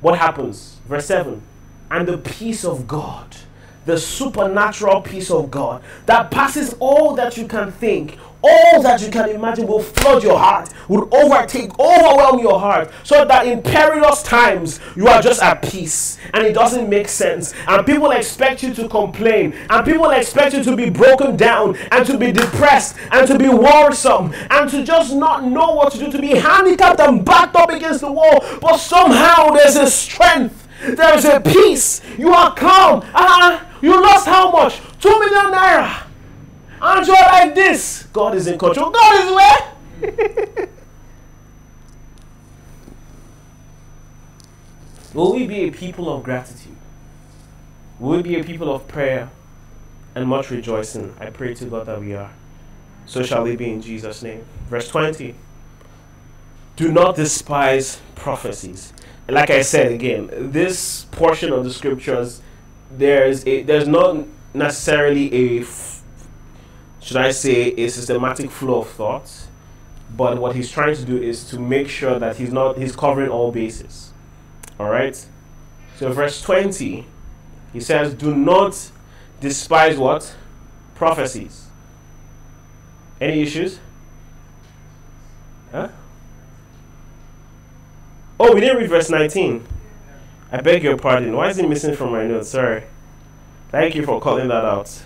What 0.00 0.18
happens? 0.18 0.78
Verse 0.86 1.06
7 1.06 1.42
And 1.90 2.08
the 2.08 2.18
peace 2.18 2.64
of 2.64 2.86
God 2.86 3.36
the 3.84 3.98
supernatural 3.98 5.02
peace 5.02 5.30
of 5.30 5.50
God 5.50 5.82
that 6.06 6.30
passes 6.30 6.74
all 6.80 7.14
that 7.14 7.36
you 7.36 7.46
can 7.46 7.70
think, 7.72 8.18
all 8.42 8.82
that 8.82 9.00
you 9.00 9.10
can 9.10 9.30
imagine 9.30 9.66
will 9.66 9.82
flood 9.82 10.22
your 10.22 10.38
heart, 10.38 10.68
will 10.88 11.08
overtake, 11.14 11.78
overwhelm 11.78 12.38
your 12.40 12.60
heart, 12.60 12.90
so 13.02 13.24
that 13.24 13.46
in 13.46 13.62
perilous 13.62 14.22
times 14.22 14.80
you 14.96 15.08
are 15.08 15.22
just 15.22 15.42
at 15.42 15.62
peace 15.62 16.18
and 16.34 16.46
it 16.46 16.52
doesn't 16.52 16.88
make 16.88 17.08
sense. 17.08 17.54
And 17.66 17.86
people 17.86 18.10
expect 18.10 18.62
you 18.62 18.74
to 18.74 18.88
complain, 18.88 19.54
and 19.70 19.84
people 19.84 20.10
expect 20.10 20.54
you 20.54 20.62
to 20.62 20.76
be 20.76 20.90
broken 20.90 21.36
down, 21.36 21.76
and 21.90 22.04
to 22.06 22.18
be 22.18 22.32
depressed, 22.32 22.96
and 23.12 23.26
to 23.28 23.38
be 23.38 23.48
worrisome, 23.48 24.34
and 24.50 24.68
to 24.70 24.84
just 24.84 25.14
not 25.14 25.44
know 25.44 25.74
what 25.74 25.92
to 25.92 25.98
do, 25.98 26.10
to 26.10 26.20
be 26.20 26.36
handicapped 26.36 27.00
and 27.00 27.24
backed 27.24 27.56
up 27.56 27.70
against 27.70 28.00
the 28.00 28.12
wall. 28.12 28.44
But 28.60 28.76
somehow 28.76 29.50
there's 29.50 29.76
a 29.76 29.88
strength, 29.88 30.63
there's 30.84 31.24
a 31.24 31.40
peace, 31.40 32.00
you 32.18 32.32
are 32.32 32.54
calm. 32.54 33.00
Uh-huh. 33.00 33.64
You 33.80 34.00
lost 34.00 34.26
how 34.26 34.50
much? 34.50 34.80
Two 35.00 35.18
million 35.18 35.52
naira. 35.52 36.06
And 36.80 37.06
you're 37.06 37.16
like 37.16 37.54
this. 37.54 38.04
God 38.12 38.34
is 38.34 38.46
in 38.46 38.58
control. 38.58 38.90
God 38.90 39.24
is 39.24 39.30
where? 39.34 40.68
Will 45.14 45.32
we 45.34 45.46
be 45.46 45.68
a 45.68 45.70
people 45.70 46.14
of 46.14 46.24
gratitude? 46.24 46.76
Will 48.00 48.16
we 48.16 48.22
be 48.22 48.40
a 48.40 48.44
people 48.44 48.74
of 48.74 48.88
prayer 48.88 49.30
and 50.14 50.28
much 50.28 50.50
rejoicing? 50.50 51.14
I 51.20 51.30
pray 51.30 51.54
to 51.54 51.64
God 51.66 51.86
that 51.86 52.00
we 52.00 52.14
are. 52.14 52.32
So 53.06 53.22
shall 53.22 53.44
we 53.44 53.54
be 53.54 53.70
in 53.70 53.80
Jesus' 53.80 54.22
name. 54.22 54.44
Verse 54.68 54.88
20. 54.88 55.34
Do 56.76 56.90
not 56.90 57.14
despise 57.14 58.00
prophecies. 58.16 58.92
Like 59.28 59.50
I 59.50 59.62
said 59.62 59.92
again, 59.92 60.30
this 60.52 61.06
portion 61.06 61.52
of 61.52 61.64
the 61.64 61.70
scriptures 61.72 62.42
there's 62.90 63.46
a 63.46 63.62
there's 63.62 63.88
not 63.88 64.26
necessarily 64.52 65.58
a 65.58 65.62
f- 65.62 66.02
should 67.00 67.16
I 67.16 67.30
say 67.30 67.70
a 67.72 67.88
systematic 67.88 68.50
flow 68.50 68.80
of 68.82 68.88
thoughts, 68.90 69.48
but 70.16 70.38
what 70.38 70.54
he's 70.54 70.70
trying 70.70 70.94
to 70.94 71.04
do 71.04 71.16
is 71.16 71.48
to 71.50 71.58
make 71.58 71.88
sure 71.88 72.18
that 72.18 72.36
he's 72.36 72.52
not 72.52 72.78
he's 72.78 72.94
covering 72.94 73.30
all 73.30 73.50
bases. 73.50 74.12
All 74.78 74.88
right. 74.90 75.16
So 75.96 76.12
verse 76.12 76.42
twenty, 76.42 77.06
he 77.72 77.80
says, 77.80 78.14
"Do 78.14 78.34
not 78.34 78.90
despise 79.40 79.96
what 79.96 80.34
prophecies." 80.94 81.66
Any 83.20 83.42
issues? 83.42 83.80
Oh, 88.38 88.52
we 88.52 88.60
didn't 88.60 88.78
read 88.78 88.90
verse 88.90 89.10
nineteen. 89.10 89.66
I 90.50 90.60
beg 90.60 90.82
your 90.82 90.96
pardon. 90.96 91.34
Why 91.34 91.48
is 91.48 91.58
it 91.58 91.68
missing 91.68 91.94
from 91.96 92.12
my 92.12 92.26
notes? 92.26 92.50
Sorry. 92.50 92.84
Thank 93.70 93.94
you 93.94 94.04
for 94.04 94.20
calling 94.20 94.48
that 94.48 94.64
out. 94.64 95.02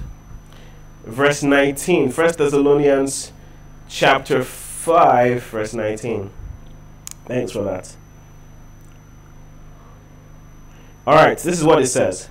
Verse 1.05 1.43
19, 1.43 2.11
1 2.13 2.33
Thessalonians 2.37 3.33
chapter 3.89 4.45
5, 4.45 5.43
verse 5.43 5.73
19. 5.73 6.31
Thanks 7.25 7.53
for 7.53 7.63
that. 7.63 7.97
All 11.07 11.15
right, 11.15 11.39
this 11.39 11.59
is 11.59 11.65
what 11.65 11.81
it 11.81 11.87
says. 11.87 12.29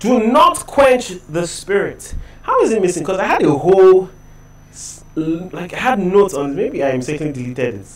Do 0.00 0.26
not 0.26 0.66
quench 0.66 1.14
the 1.30 1.46
spirit. 1.46 2.14
How 2.42 2.60
is 2.60 2.72
it 2.72 2.82
missing? 2.82 3.04
Because 3.04 3.18
I 3.18 3.24
had 3.24 3.42
a 3.42 3.56
whole, 3.56 4.10
like, 5.16 5.72
I 5.72 5.78
had 5.78 5.98
notes 5.98 6.34
on. 6.34 6.54
Maybe 6.54 6.84
I 6.84 6.94
mistakenly 6.94 7.32
deleted 7.32 7.76
it. 7.76 7.86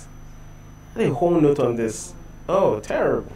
A 0.97 1.09
whole 1.09 1.41
note 1.41 1.59
on 1.59 1.77
this. 1.77 2.13
Oh, 2.49 2.81
terrible. 2.81 3.33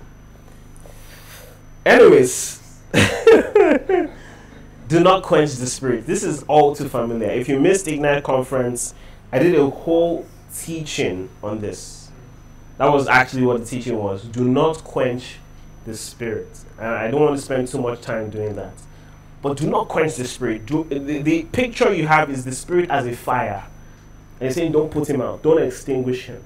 Anyways, 1.85 2.61
do 4.89 5.01
not 5.01 5.23
quench 5.23 5.55
the 5.55 5.67
spirit. 5.67 6.07
This 6.07 6.23
is 6.23 6.43
all 6.45 6.75
too 6.75 6.89
familiar. 6.89 7.31
If 7.31 7.49
you 7.49 7.59
missed 7.61 7.89
Ignite 7.89 8.25
conference, 8.25 8.95
I 9.33 9.39
did 9.39 9.55
a 9.55 9.71
whole 9.71 10.27
teaching 10.55 11.29
on 11.43 11.61
this. 11.61 12.11
That 12.79 12.93
was 12.93 13.09
actually 13.09 13.47
what 13.47 13.61
the 13.61 13.67
teaching 13.67 13.97
was. 13.97 14.25
Do 14.25 14.45
not 14.45 14.85
quench 14.85 15.37
the 15.87 15.97
spirit. 15.97 16.49
And 16.79 16.89
I 16.89 17.11
don't 17.11 17.23
want 17.23 17.37
to 17.37 17.43
spend 17.43 17.69
too 17.69 17.81
much 17.81 18.03
time 18.03 18.29
doing 18.29 18.55
that. 18.57 18.75
But 19.41 19.57
do 19.57 19.71
not 19.71 19.89
quench 19.89 20.17
the 20.17 20.27
spirit. 20.27 20.67
Do, 20.67 20.85
the, 20.85 21.23
the 21.23 21.45
picture 21.45 21.93
you 21.95 22.07
have 22.07 22.31
is 22.31 22.45
the 22.45 22.53
spirit 22.53 22.91
as 22.91 23.07
a 23.07 23.15
fire. 23.15 23.65
And 24.41 24.53
saying, 24.53 24.73
don't 24.73 24.91
put 24.91 25.09
him 25.09 25.23
out, 25.23 25.43
don't 25.43 25.63
extinguish 25.63 26.27
him. 26.27 26.43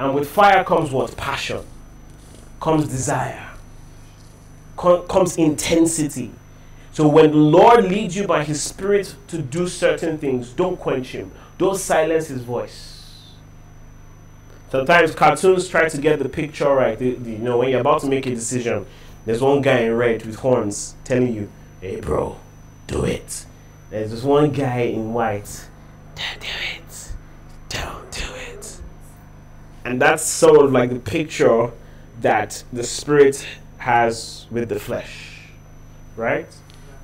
And 0.00 0.14
with 0.14 0.28
fire 0.28 0.64
comes 0.64 0.90
what? 0.90 1.16
Passion 1.16 1.64
comes 2.60 2.88
desire, 2.88 3.50
comes 4.76 5.36
intensity. 5.36 6.32
So 6.92 7.06
when 7.06 7.30
the 7.30 7.36
Lord 7.36 7.84
leads 7.84 8.16
you 8.16 8.26
by 8.26 8.42
His 8.44 8.60
Spirit 8.60 9.14
to 9.28 9.38
do 9.38 9.68
certain 9.68 10.18
things, 10.18 10.50
don't 10.50 10.76
quench 10.78 11.08
Him. 11.12 11.30
Don't 11.56 11.76
silence 11.76 12.28
His 12.28 12.42
voice. 12.42 12.98
Sometimes 14.70 15.14
cartoons 15.14 15.68
try 15.68 15.88
to 15.88 15.98
get 15.98 16.18
the 16.18 16.28
picture 16.28 16.74
right. 16.74 16.98
The, 16.98 17.14
the, 17.14 17.30
you 17.32 17.38
know, 17.38 17.58
when 17.58 17.70
you're 17.70 17.80
about 17.80 18.00
to 18.02 18.06
make 18.06 18.26
a 18.26 18.30
decision, 18.30 18.86
there's 19.24 19.40
one 19.40 19.62
guy 19.62 19.78
in 19.80 19.94
red 19.94 20.26
with 20.26 20.36
horns 20.36 20.94
telling 21.04 21.32
you, 21.34 21.48
"Hey, 21.80 22.00
bro, 22.00 22.38
do 22.86 23.04
it." 23.04 23.46
There's 23.90 24.10
this 24.10 24.22
one 24.22 24.50
guy 24.50 24.80
in 24.80 25.14
white, 25.14 25.68
"Don't 26.14 26.40
do 26.40 26.46
it, 26.76 27.12
don't 27.68 28.10
do 28.10 28.34
it." 28.34 28.80
And 29.88 30.02
that's 30.02 30.22
sort 30.22 30.62
of 30.62 30.70
like 30.70 30.90
the 30.90 30.98
picture 30.98 31.70
that 32.20 32.62
the 32.74 32.84
spirit 32.84 33.46
has 33.78 34.46
with 34.50 34.68
the 34.68 34.78
flesh. 34.78 35.48
Right? 36.14 36.54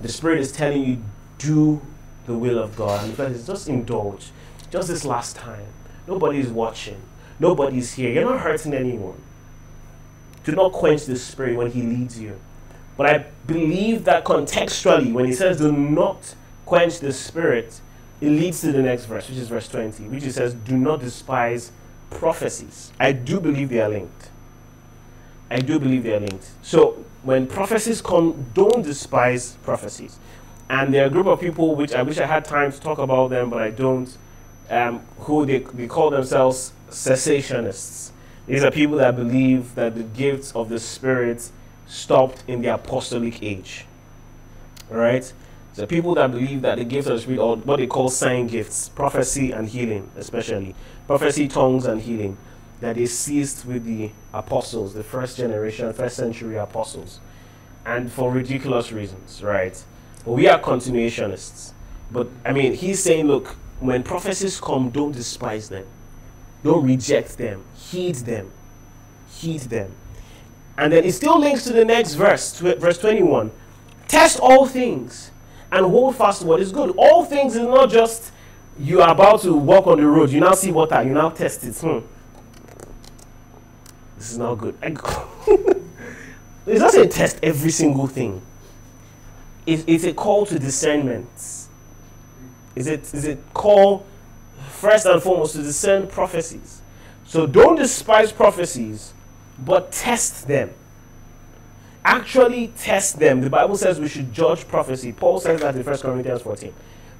The 0.02 0.08
spirit 0.08 0.40
is 0.40 0.52
telling 0.52 0.84
you, 0.84 1.02
do 1.38 1.80
the 2.26 2.36
will 2.36 2.58
of 2.58 2.76
God. 2.76 3.02
And 3.02 3.12
the 3.12 3.16
flesh 3.16 3.32
is 3.32 3.46
just 3.46 3.68
indulge. 3.70 4.32
Just 4.70 4.88
this 4.88 5.02
last 5.06 5.34
time. 5.34 5.64
Nobody 6.06 6.40
is 6.40 6.48
watching. 6.48 7.00
Nobody's 7.40 7.94
here. 7.94 8.12
You're 8.12 8.30
not 8.30 8.40
hurting 8.40 8.74
anyone. 8.74 9.16
Do 10.44 10.52
not 10.52 10.72
quench 10.72 11.06
the 11.06 11.16
spirit 11.16 11.56
when 11.56 11.70
he 11.70 11.80
leads 11.80 12.20
you. 12.20 12.38
But 12.98 13.06
I 13.08 13.18
believe 13.46 14.04
that 14.04 14.26
contextually, 14.26 15.10
when 15.10 15.24
he 15.24 15.32
says 15.32 15.56
do 15.56 15.72
not 15.72 16.34
quench 16.66 16.98
the 16.98 17.14
spirit, 17.14 17.80
it 18.20 18.28
leads 18.28 18.60
to 18.60 18.72
the 18.72 18.82
next 18.82 19.06
verse, 19.06 19.26
which 19.30 19.38
is 19.38 19.48
verse 19.48 19.68
20, 19.68 20.04
which 20.08 20.24
it 20.24 20.34
says, 20.34 20.52
Do 20.52 20.76
not 20.76 21.00
despise 21.00 21.72
prophecies. 22.10 22.92
I 22.98 23.12
do 23.12 23.40
believe 23.40 23.68
they 23.68 23.80
are 23.80 23.88
linked. 23.88 24.30
I 25.50 25.58
do 25.60 25.78
believe 25.78 26.02
they 26.04 26.14
are 26.14 26.20
linked. 26.20 26.48
So 26.62 27.04
when 27.22 27.46
prophecies 27.46 28.00
come, 28.00 28.46
don't 28.54 28.82
despise 28.82 29.56
prophecies. 29.62 30.18
And 30.68 30.92
there 30.92 31.04
are 31.04 31.06
a 31.06 31.10
group 31.10 31.26
of 31.26 31.40
people 31.40 31.74
which 31.74 31.94
I 31.94 32.02
wish 32.02 32.18
I 32.18 32.26
had 32.26 32.44
time 32.44 32.72
to 32.72 32.80
talk 32.80 32.98
about 32.98 33.30
them, 33.30 33.50
but 33.50 33.62
I 33.62 33.70
don't, 33.70 34.16
um, 34.70 35.00
who 35.20 35.44
they, 35.44 35.58
they 35.58 35.86
call 35.86 36.10
themselves 36.10 36.72
cessationists. 36.90 38.10
These 38.46 38.64
are 38.64 38.70
people 38.70 38.98
that 38.98 39.16
believe 39.16 39.74
that 39.74 39.94
the 39.94 40.02
gifts 40.02 40.52
of 40.52 40.68
the 40.68 40.78
Spirit 40.78 41.50
stopped 41.86 42.44
in 42.46 42.62
the 42.62 42.74
apostolic 42.74 43.42
age. 43.42 43.86
All 44.90 44.96
right? 44.96 45.30
So 45.72 45.86
people 45.86 46.14
that 46.14 46.30
believe 46.30 46.62
that 46.62 46.78
the 46.78 46.84
gifts 46.84 47.08
of 47.08 47.16
the 47.16 47.22
Spirit, 47.22 47.40
or 47.40 47.56
what 47.56 47.78
they 47.78 47.86
call 47.86 48.08
sign 48.08 48.46
gifts, 48.46 48.88
prophecy 48.90 49.50
and 49.50 49.68
healing, 49.68 50.10
especially 50.16 50.74
prophecy, 51.06 51.48
tongues, 51.48 51.86
and 51.86 52.00
healing, 52.00 52.36
that 52.80 52.96
they 52.96 53.06
ceased 53.06 53.64
with 53.64 53.84
the 53.84 54.10
apostles, 54.32 54.94
the 54.94 55.02
first 55.02 55.36
generation, 55.36 55.92
first 55.92 56.16
century 56.16 56.56
apostles, 56.56 57.20
and 57.86 58.10
for 58.10 58.30
ridiculous 58.30 58.92
reasons, 58.92 59.42
right? 59.42 59.82
But 60.24 60.32
we 60.32 60.48
are 60.48 60.58
continuationists. 60.58 61.72
But 62.10 62.28
I 62.44 62.52
mean, 62.52 62.74
he's 62.74 63.02
saying, 63.02 63.26
look, 63.26 63.56
when 63.80 64.02
prophecies 64.02 64.60
come, 64.60 64.90
don't 64.90 65.12
despise 65.12 65.68
them, 65.68 65.86
don't 66.62 66.84
reject 66.84 67.38
them, 67.38 67.64
heed 67.74 68.16
them, 68.16 68.50
heed 69.28 69.60
them. 69.62 69.94
And 70.76 70.92
then 70.92 71.04
it 71.04 71.12
still 71.12 71.38
links 71.38 71.64
to 71.64 71.72
the 71.72 71.84
next 71.84 72.14
verse, 72.14 72.58
tw- 72.58 72.78
verse 72.80 72.98
21. 72.98 73.50
Test 74.08 74.40
all 74.40 74.66
things 74.66 75.30
and 75.70 75.86
hold 75.86 76.16
fast 76.16 76.44
what 76.44 76.60
is 76.60 76.72
good. 76.72 76.94
All 76.96 77.24
things 77.24 77.54
is 77.54 77.66
not 77.66 77.90
just 77.90 78.32
you 78.78 79.00
are 79.00 79.10
about 79.10 79.40
to 79.42 79.54
walk 79.54 79.86
on 79.86 79.98
the 79.98 80.06
road, 80.06 80.30
you 80.30 80.40
now 80.40 80.52
see 80.52 80.72
water, 80.72 81.02
you 81.02 81.12
now 81.12 81.30
test 81.30 81.64
it. 81.64 81.76
Hmm. 81.76 82.00
This 84.16 84.32
is 84.32 84.38
not 84.38 84.54
good. 84.56 84.76
it's 86.66 86.80
not 86.80 86.92
saying 86.92 87.08
test 87.10 87.38
every 87.42 87.70
single 87.70 88.06
thing. 88.06 88.42
It, 89.66 89.84
it's 89.86 90.04
a 90.04 90.12
call 90.12 90.46
to 90.46 90.58
discernment. 90.58 91.28
Is 92.74 92.86
it 92.86 93.14
is 93.14 93.24
it 93.24 93.38
call 93.54 94.04
first 94.70 95.06
and 95.06 95.22
foremost 95.22 95.54
to 95.54 95.62
discern 95.62 96.06
prophecies? 96.06 96.82
So 97.24 97.46
don't 97.46 97.76
despise 97.76 98.32
prophecies, 98.32 99.14
but 99.58 99.92
test 99.92 100.48
them 100.48 100.74
actually 102.04 102.68
test 102.76 103.18
them. 103.18 103.40
The 103.40 103.50
Bible 103.50 103.76
says 103.76 103.98
we 103.98 104.08
should 104.08 104.32
judge 104.32 104.68
prophecy. 104.68 105.12
Paul 105.12 105.40
says 105.40 105.60
that 105.60 105.74
in 105.74 105.82
1 105.82 105.98
Corinthians 105.98 106.42
14. 106.42 106.72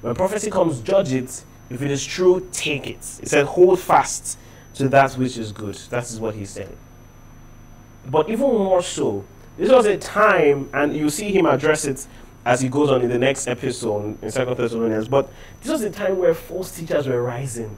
When 0.05 0.13
prophecy 0.13 0.51
comes, 0.51 0.81
judge 0.81 1.13
it. 1.13 1.43
If 1.71 1.81
it 1.81 1.89
is 1.89 2.05
true, 2.05 2.47
take 2.51 2.85
it. 2.85 2.99
It 3.23 3.27
said, 3.27 3.47
hold 3.47 3.79
fast 3.79 4.37
to 4.75 4.87
that 4.89 5.13
which 5.13 5.35
is 5.35 5.51
good. 5.51 5.73
That 5.89 6.03
is 6.03 6.19
what 6.19 6.35
he's 6.35 6.51
saying. 6.51 6.77
But 8.05 8.29
even 8.29 8.45
more 8.45 8.83
so, 8.83 9.25
this 9.57 9.71
was 9.71 9.87
a 9.87 9.97
time, 9.97 10.69
and 10.75 10.95
you 10.95 11.09
see 11.09 11.31
him 11.31 11.47
address 11.47 11.85
it 11.85 12.05
as 12.45 12.61
he 12.61 12.69
goes 12.69 12.91
on 12.91 13.01
in 13.01 13.09
the 13.09 13.17
next 13.17 13.47
episode 13.47 14.21
in 14.21 14.29
Second 14.29 14.55
Thessalonians. 14.57 15.07
But 15.07 15.27
this 15.63 15.71
was 15.71 15.81
a 15.81 15.89
time 15.89 16.19
where 16.19 16.35
false 16.35 16.69
teachers 16.69 17.07
were 17.07 17.23
rising. 17.23 17.75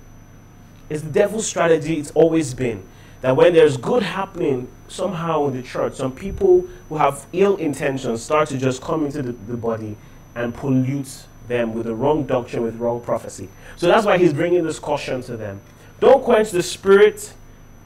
It's 0.89 1.03
the 1.03 1.11
devil's 1.11 1.47
strategy, 1.47 1.97
it's 1.97 2.11
always 2.11 2.53
been 2.53 2.83
that 3.21 3.37
when 3.37 3.53
there's 3.53 3.77
good 3.77 4.03
happening 4.03 4.67
somehow 4.89 5.47
in 5.47 5.55
the 5.55 5.63
church, 5.63 5.93
some 5.93 6.11
people 6.11 6.67
who 6.89 6.97
have 6.97 7.25
ill 7.31 7.55
intentions 7.55 8.21
start 8.21 8.49
to 8.49 8.57
just 8.57 8.81
come 8.81 9.05
into 9.05 9.21
the, 9.21 9.31
the 9.31 9.55
body 9.55 9.95
and 10.35 10.53
pollute 10.53 11.25
them 11.47 11.73
with 11.73 11.85
the 11.85 11.95
wrong 11.95 12.25
doctrine, 12.25 12.63
with 12.63 12.75
wrong 12.77 13.01
prophecy. 13.01 13.49
So 13.75 13.87
that's 13.87 14.05
why 14.05 14.17
he's 14.17 14.33
bringing 14.33 14.63
this 14.63 14.79
caution 14.79 15.21
to 15.23 15.37
them. 15.37 15.61
Don't 15.99 16.23
quench 16.23 16.51
the 16.51 16.63
spirit. 16.63 17.33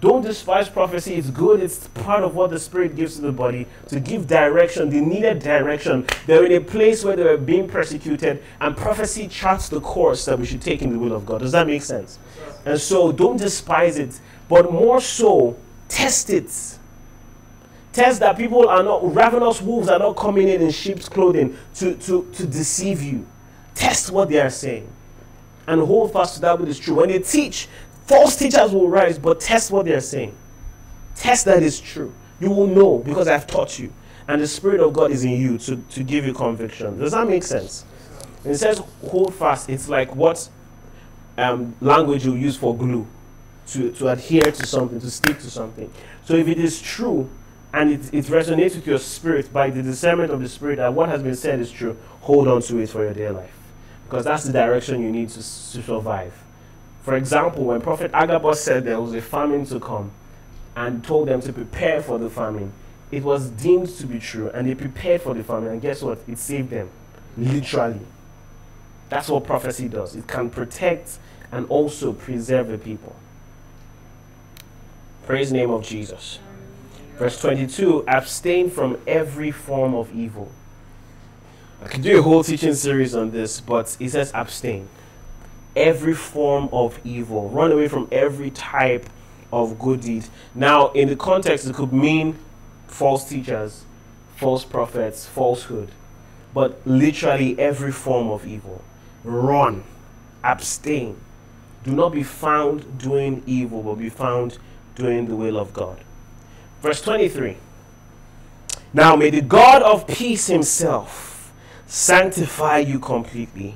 Don't 0.01 0.23
despise 0.23 0.67
prophecy. 0.67 1.13
It's 1.13 1.29
good. 1.29 1.61
It's 1.61 1.87
part 1.89 2.23
of 2.23 2.35
what 2.35 2.49
the 2.49 2.59
Spirit 2.59 2.95
gives 2.95 3.17
to 3.17 3.21
the 3.21 3.31
body 3.31 3.67
to 3.89 3.99
give 3.99 4.25
direction, 4.25 4.89
the 4.89 4.99
needed 4.99 5.37
direction. 5.37 6.07
They're 6.25 6.43
in 6.43 6.53
a 6.53 6.59
place 6.59 7.05
where 7.05 7.15
they're 7.15 7.37
being 7.37 7.67
persecuted, 7.69 8.41
and 8.59 8.75
prophecy 8.75 9.27
charts 9.27 9.69
the 9.69 9.79
course 9.79 10.25
that 10.25 10.39
we 10.39 10.47
should 10.47 10.61
take 10.63 10.81
in 10.81 10.91
the 10.91 10.97
will 10.97 11.13
of 11.13 11.27
God. 11.27 11.41
Does 11.41 11.51
that 11.51 11.67
make 11.67 11.83
sense? 11.83 12.17
And 12.65 12.79
so 12.79 13.11
don't 13.11 13.37
despise 13.37 13.99
it 13.99 14.19
but 14.51 14.69
more 14.69 14.99
so, 14.99 15.55
test 15.87 16.29
it. 16.29 16.51
Test 17.93 18.19
that 18.19 18.37
people 18.37 18.67
are 18.67 18.83
not, 18.83 19.15
ravenous 19.15 19.61
wolves 19.61 19.87
are 19.87 19.97
not 19.97 20.17
coming 20.17 20.49
in 20.49 20.61
in 20.61 20.71
sheep's 20.71 21.07
clothing 21.07 21.55
to, 21.75 21.95
to, 21.95 22.29
to 22.33 22.45
deceive 22.45 23.01
you. 23.01 23.25
Test 23.75 24.11
what 24.11 24.29
they 24.29 24.39
are 24.39 24.49
saying 24.49 24.87
and 25.67 25.81
hold 25.81 26.11
fast 26.11 26.35
to 26.35 26.41
that 26.41 26.59
which 26.59 26.69
is 26.69 26.79
true. 26.79 26.95
When 26.95 27.09
they 27.09 27.19
teach, 27.19 27.67
false 28.05 28.35
teachers 28.35 28.71
will 28.71 28.89
rise, 28.89 29.17
but 29.17 29.39
test 29.39 29.71
what 29.71 29.85
they 29.85 29.93
are 29.93 30.01
saying. 30.01 30.35
Test 31.15 31.45
that 31.45 31.63
is 31.63 31.79
true. 31.79 32.13
You 32.39 32.49
will 32.49 32.67
know 32.67 32.97
because 32.97 33.27
I've 33.27 33.47
taught 33.47 33.79
you. 33.79 33.93
And 34.27 34.41
the 34.41 34.47
Spirit 34.47 34.81
of 34.81 34.93
God 34.93 35.11
is 35.11 35.23
in 35.23 35.31
you 35.31 35.57
to, 35.59 35.77
to 35.77 36.03
give 36.03 36.25
you 36.25 36.33
conviction. 36.33 36.97
Does 36.99 37.11
that 37.11 37.27
make 37.27 37.43
sense? 37.43 37.85
It 38.43 38.55
says 38.55 38.81
hold 39.07 39.33
fast, 39.35 39.69
it's 39.69 39.87
like 39.87 40.15
what 40.15 40.49
um, 41.37 41.75
language 41.79 42.25
you 42.25 42.35
use 42.35 42.57
for 42.57 42.75
glue 42.75 43.07
to, 43.67 43.91
to 43.91 44.09
adhere 44.09 44.51
to 44.51 44.65
something, 44.65 44.99
to 44.99 45.11
stick 45.11 45.39
to 45.39 45.49
something. 45.49 45.91
So 46.25 46.35
if 46.35 46.47
it 46.47 46.57
is 46.57 46.81
true 46.81 47.29
and 47.73 47.91
it, 47.91 48.13
it 48.13 48.25
resonates 48.25 48.75
with 48.75 48.87
your 48.87 48.97
spirit 48.99 49.53
by 49.53 49.69
the 49.69 49.83
discernment 49.83 50.31
of 50.31 50.41
the 50.41 50.49
spirit 50.49 50.77
that 50.77 50.93
what 50.93 51.09
has 51.09 51.21
been 51.21 51.35
said 51.35 51.59
is 51.59 51.71
true, 51.71 51.97
hold 52.21 52.47
on 52.47 52.61
to 52.63 52.79
it 52.79 52.89
for 52.89 53.03
your 53.03 53.13
dear 53.13 53.31
life. 53.31 53.60
Because 54.11 54.25
that's 54.25 54.43
the 54.43 54.51
direction 54.51 55.01
you 55.01 55.09
need 55.09 55.29
to, 55.29 55.35
to 55.35 55.41
survive. 55.41 56.33
For 57.01 57.15
example, 57.15 57.63
when 57.63 57.79
Prophet 57.79 58.11
Agabus 58.13 58.61
said 58.61 58.83
there 58.83 58.99
was 58.99 59.13
a 59.13 59.21
famine 59.21 59.65
to 59.67 59.79
come 59.79 60.11
and 60.75 61.01
told 61.01 61.29
them 61.29 61.39
to 61.39 61.53
prepare 61.53 62.01
for 62.01 62.19
the 62.19 62.29
famine, 62.29 62.73
it 63.09 63.23
was 63.23 63.49
deemed 63.51 63.87
to 63.87 64.05
be 64.05 64.19
true 64.19 64.49
and 64.49 64.67
they 64.67 64.75
prepared 64.75 65.21
for 65.21 65.33
the 65.33 65.45
famine. 65.45 65.71
And 65.71 65.81
guess 65.81 66.01
what? 66.01 66.19
It 66.27 66.39
saved 66.39 66.71
them. 66.71 66.89
Literally. 67.37 68.01
That's 69.07 69.29
what 69.29 69.45
prophecy 69.45 69.87
does. 69.87 70.13
It 70.13 70.27
can 70.27 70.49
protect 70.49 71.17
and 71.49 71.65
also 71.69 72.11
preserve 72.11 72.67
the 72.67 72.77
people. 72.77 73.15
Praise 75.25 75.51
the 75.51 75.55
name 75.55 75.71
of 75.71 75.83
Jesus. 75.85 76.39
Verse 77.15 77.39
22 77.39 78.03
abstain 78.09 78.69
from 78.69 78.97
every 79.07 79.51
form 79.51 79.95
of 79.95 80.13
evil. 80.13 80.51
I 81.81 81.87
could 81.87 82.03
do 82.03 82.19
a 82.19 82.21
whole 82.21 82.43
teaching 82.43 82.75
series 82.75 83.15
on 83.15 83.31
this, 83.31 83.59
but 83.59 83.95
he 83.97 84.07
says 84.07 84.31
abstain. 84.35 84.87
Every 85.75 86.13
form 86.13 86.69
of 86.71 86.99
evil. 87.03 87.49
Run 87.49 87.71
away 87.71 87.87
from 87.87 88.07
every 88.11 88.51
type 88.51 89.09
of 89.51 89.79
good 89.79 90.01
deed. 90.01 90.25
Now, 90.53 90.91
in 90.91 91.09
the 91.09 91.15
context, 91.15 91.65
it 91.65 91.75
could 91.75 91.91
mean 91.91 92.37
false 92.87 93.27
teachers, 93.27 93.85
false 94.35 94.63
prophets, 94.63 95.25
falsehood, 95.25 95.89
but 96.53 96.85
literally 96.85 97.57
every 97.57 97.91
form 97.91 98.29
of 98.29 98.45
evil. 98.45 98.83
Run. 99.23 99.83
Abstain. 100.43 101.17
Do 101.83 101.93
not 101.93 102.09
be 102.13 102.23
found 102.23 102.99
doing 102.99 103.41
evil, 103.47 103.81
but 103.81 103.95
be 103.95 104.09
found 104.09 104.59
doing 104.93 105.27
the 105.27 105.35
will 105.35 105.57
of 105.57 105.73
God. 105.73 106.03
Verse 106.81 107.01
23 107.01 107.57
Now 108.93 109.15
may 109.15 109.31
the 109.31 109.41
God 109.41 109.81
of 109.81 110.05
peace 110.07 110.47
himself 110.47 111.30
sanctify 111.91 112.77
you 112.77 112.97
completely. 112.97 113.75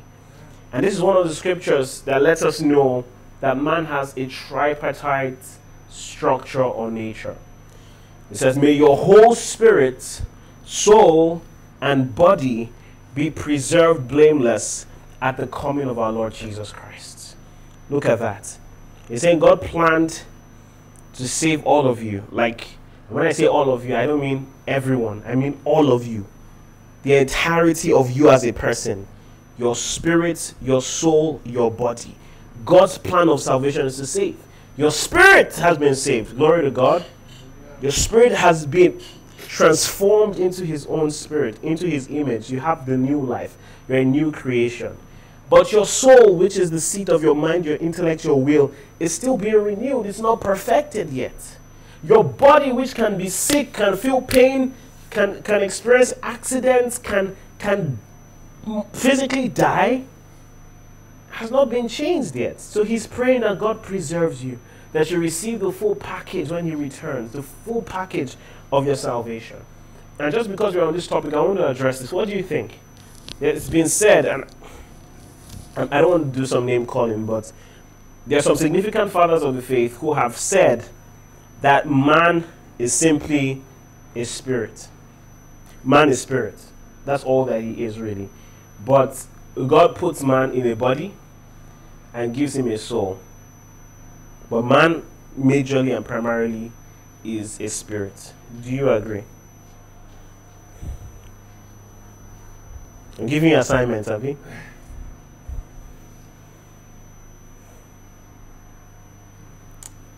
And 0.72 0.86
this 0.86 0.94
is 0.94 1.02
one 1.02 1.18
of 1.18 1.28
the 1.28 1.36
scriptures 1.36 2.00
that 2.04 2.22
lets 2.22 2.44
us 2.44 2.62
know 2.62 3.04
that 3.42 3.62
man 3.62 3.86
has 3.86 4.16
a 4.16 4.28
tripartite 4.28 5.38
structure 5.90 6.64
or 6.64 6.90
nature. 6.90 7.36
It 8.32 8.38
says, 8.38 8.58
May 8.58 8.72
your 8.72 8.96
whole 8.96 9.36
spirit, 9.36 10.22
soul, 10.64 11.42
and 11.82 12.16
body 12.16 12.70
be 13.14 13.30
preserved 13.30 14.08
blameless 14.08 14.86
at 15.22 15.36
the 15.36 15.48
coming 15.48 15.90
of 15.90 16.00
our 16.00 16.14
Lord 16.14 16.34
Jesus 16.34 16.72
Christ. 16.72 17.36
Look 17.90 18.06
at 18.06 18.20
that. 18.20 18.58
He's 19.10 19.24
saying 19.24 19.40
God 19.40 19.62
planned 19.62 20.24
to 21.16 21.28
save 21.28 21.66
all 21.66 21.86
of 21.86 22.02
you. 22.02 22.24
Like, 22.32 22.66
when 23.10 23.28
I 23.28 23.34
say 23.34 23.46
all 23.46 23.74
of 23.74 23.86
you, 23.86 23.94
I 23.94 24.06
don't 24.06 24.22
mean 24.22 24.48
everyone, 24.66 25.22
I 25.28 25.36
mean 25.36 25.60
all 25.66 25.92
of 25.92 26.08
you. 26.08 26.26
The 27.06 27.14
entirety 27.14 27.94
of 27.94 28.10
you 28.12 28.32
as 28.32 28.44
a 28.44 28.52
person 28.52 29.08
your 29.58 29.76
spirit, 29.76 30.54
your 30.62 30.82
soul, 30.82 31.40
your 31.46 31.72
body. 31.72 32.16
God's 32.66 32.98
plan 32.98 33.30
of 33.30 33.40
salvation 33.42 33.86
is 33.86 33.96
to 33.98 34.06
save. 34.06 34.38
Your 34.76 34.92
spirit 34.92 35.56
has 35.56 35.78
been 35.78 35.96
saved. 35.96 36.36
Glory 36.36 36.64
to 36.64 36.72
God. 36.72 37.06
Your 37.80 37.92
spirit 37.92 38.34
has 38.34 38.66
been 38.66 39.00
transformed 39.38 40.40
into 40.40 40.66
his 40.66 40.88
own 40.88 41.12
spirit, 41.12 41.64
into 41.64 41.88
his 41.88 42.10
image. 42.10 42.50
You 42.50 42.60
have 42.60 42.86
the 42.86 42.98
new 42.98 43.22
life. 43.22 43.56
You're 43.88 44.00
a 44.00 44.04
new 44.04 44.32
creation. 44.32 44.98
But 45.50 45.72
your 45.72 45.86
soul, 45.86 46.36
which 46.36 46.58
is 46.58 46.72
the 46.72 46.82
seat 46.82 47.08
of 47.10 47.22
your 47.22 47.36
mind, 47.36 47.66
your 47.66 47.78
intellect, 47.78 48.26
your 48.26 48.42
will, 48.42 48.72
is 49.00 49.14
still 49.14 49.38
being 49.38 49.62
renewed. 49.62 50.08
It's 50.08 50.20
not 50.20 50.42
perfected 50.42 51.12
yet. 51.12 51.58
Your 52.04 52.24
body, 52.24 52.72
which 52.72 52.96
can 52.96 53.18
be 53.18 53.30
sick, 53.30 53.74
can 53.74 53.96
feel 53.96 54.22
pain, 54.22 54.74
can, 55.16 55.42
can 55.44 55.64
experience 55.64 56.14
accidents, 56.22 56.98
can, 56.98 57.38
can 57.58 58.00
physically 58.92 59.48
die, 59.48 60.04
has 61.32 61.50
not 61.50 61.70
been 61.70 61.88
changed 61.88 62.36
yet. 62.36 62.60
So 62.60 62.84
he's 62.84 63.08
praying 63.08 63.42
that 63.42 63.58
God 63.58 63.82
preserves 63.82 64.44
you, 64.44 64.60
that 64.92 65.10
you 65.10 65.18
receive 65.18 65.62
the 65.62 65.72
full 65.72 65.96
package 65.96 66.50
when 66.50 66.66
he 66.66 66.76
returns, 66.76 67.32
the 67.32 67.42
full 67.42 67.82
package 67.82 68.36
of 68.74 68.86
your 68.86 68.98
salvation. 68.98 69.62
And 70.20 70.34
just 70.34 70.52
because 70.52 70.76
we're 70.76 70.86
on 70.86 70.94
this 70.94 71.08
topic, 71.08 71.34
I 71.34 71.40
want 71.40 71.60
to 71.60 71.68
address 71.70 72.00
this. 72.00 72.12
What 72.12 72.28
do 72.28 72.36
you 72.36 72.44
think? 72.44 72.80
It's 73.40 73.70
been 73.70 73.88
said, 73.88 74.26
and 74.26 74.44
I 75.78 76.02
don't 76.02 76.12
want 76.12 76.34
to 76.34 76.40
do 76.42 76.46
some 76.46 76.66
name 76.66 76.86
calling, 76.86 77.26
but 77.26 77.54
there 78.28 78.40
are 78.40 78.42
some 78.42 78.58
significant 78.58 79.12
fathers 79.12 79.44
of 79.44 79.56
the 79.56 79.62
faith 79.62 79.98
who 79.98 80.14
have 80.14 80.36
said 80.36 80.86
that 81.62 81.90
man 81.90 82.44
is 82.78 82.92
simply 82.94 83.62
a 84.14 84.26
spirit. 84.26 84.90
Man 85.86 86.10
is 86.10 86.20
spirit. 86.20 86.60
That's 87.06 87.24
all 87.24 87.46
that 87.46 87.62
he 87.62 87.86
is, 87.86 88.00
really. 88.00 88.28
But 88.84 89.28
God 89.68 89.96
puts 89.96 90.24
man 90.24 90.52
in 90.52 90.66
a 90.66 90.76
body 90.76 91.14
and 92.12 92.34
gives 92.34 92.56
him 92.56 92.68
a 92.72 92.78
soul. 92.78 93.20
But 94.50 94.64
man, 94.64 95.04
majorly 95.40 95.96
and 95.96 96.04
primarily, 96.04 96.72
is 97.24 97.62
a 97.62 97.68
spirit. 97.68 98.34
Do 98.64 98.72
you 98.72 98.90
agree? 98.90 99.24
I'm 103.20 103.28
giving 103.28 103.52
you 103.52 103.58
assignments, 103.58 104.08
Abby. 104.08 104.38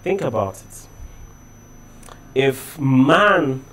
Think 0.03 0.21
about 0.21 0.55
it. 0.55 0.87
If 2.33 2.79
man 2.79 3.65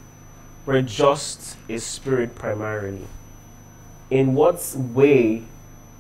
were 0.67 0.83
just 0.83 1.57
a 1.69 1.79
spirit 1.79 2.35
primarily, 2.35 3.07
in 4.11 4.35
what 4.35 4.75
way 4.77 5.45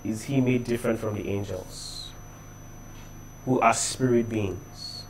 is 0.04 0.24
he 0.24 0.40
made 0.40 0.64
different 0.64 0.98
from 0.98 1.14
the 1.14 1.28
angels, 1.28 2.10
who 3.44 3.60
are 3.60 3.74
spirit 3.74 4.28
beings? 4.28 5.04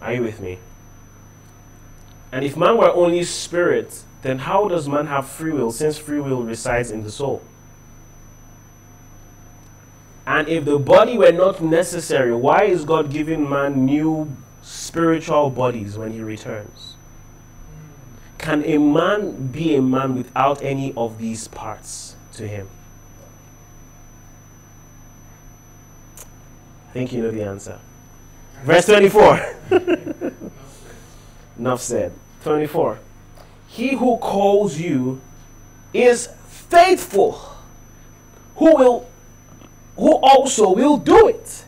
Are 0.00 0.14
you 0.14 0.22
with 0.22 0.40
me? 0.40 0.58
And 2.32 2.44
if 2.44 2.56
man 2.56 2.76
were 2.76 2.90
only 2.90 3.22
spirit, 3.24 4.04
then 4.22 4.38
how 4.40 4.68
does 4.68 4.88
man 4.88 5.06
have 5.06 5.28
free 5.28 5.52
will 5.52 5.70
since 5.70 5.98
free 5.98 6.20
will 6.20 6.42
resides 6.42 6.90
in 6.90 7.02
the 7.02 7.10
soul? 7.10 7.42
And 10.26 10.48
if 10.48 10.64
the 10.64 10.78
body 10.78 11.18
were 11.18 11.32
not 11.32 11.60
necessary, 11.60 12.34
why 12.34 12.64
is 12.64 12.84
God 12.84 13.10
giving 13.10 13.48
man 13.48 13.84
new 13.84 14.34
spiritual 14.62 15.50
bodies 15.50 15.98
when 15.98 16.12
he 16.12 16.20
returns? 16.20 16.91
Can 18.42 18.64
a 18.64 18.76
man 18.76 19.46
be 19.46 19.76
a 19.76 19.80
man 19.80 20.16
without 20.16 20.60
any 20.62 20.92
of 20.96 21.16
these 21.18 21.46
parts 21.46 22.16
to 22.32 22.46
him? 22.46 22.68
I 26.90 26.92
think 26.92 27.12
you 27.12 27.22
know 27.22 27.30
the 27.30 27.44
answer. 27.44 27.78
Verse 28.64 28.86
24. 28.86 29.56
Enough 31.58 31.80
said. 31.80 32.12
24. 32.42 32.98
He 33.68 33.94
who 33.94 34.18
calls 34.18 34.76
you 34.76 35.20
is 35.94 36.28
faithful, 36.48 37.40
who 38.56 38.76
will 38.76 39.08
who 39.96 40.14
also 40.16 40.74
will 40.74 40.96
do 40.96 41.28
it. 41.28 41.64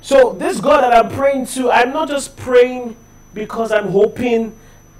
So, 0.00 0.32
this 0.32 0.60
God 0.60 0.82
that 0.82 0.94
I'm 0.94 1.10
praying 1.10 1.46
to, 1.46 1.70
I'm 1.70 1.92
not 1.92 2.08
just 2.08 2.36
praying 2.36 2.96
because 3.34 3.70
I'm 3.70 3.88
hoping, 3.88 4.56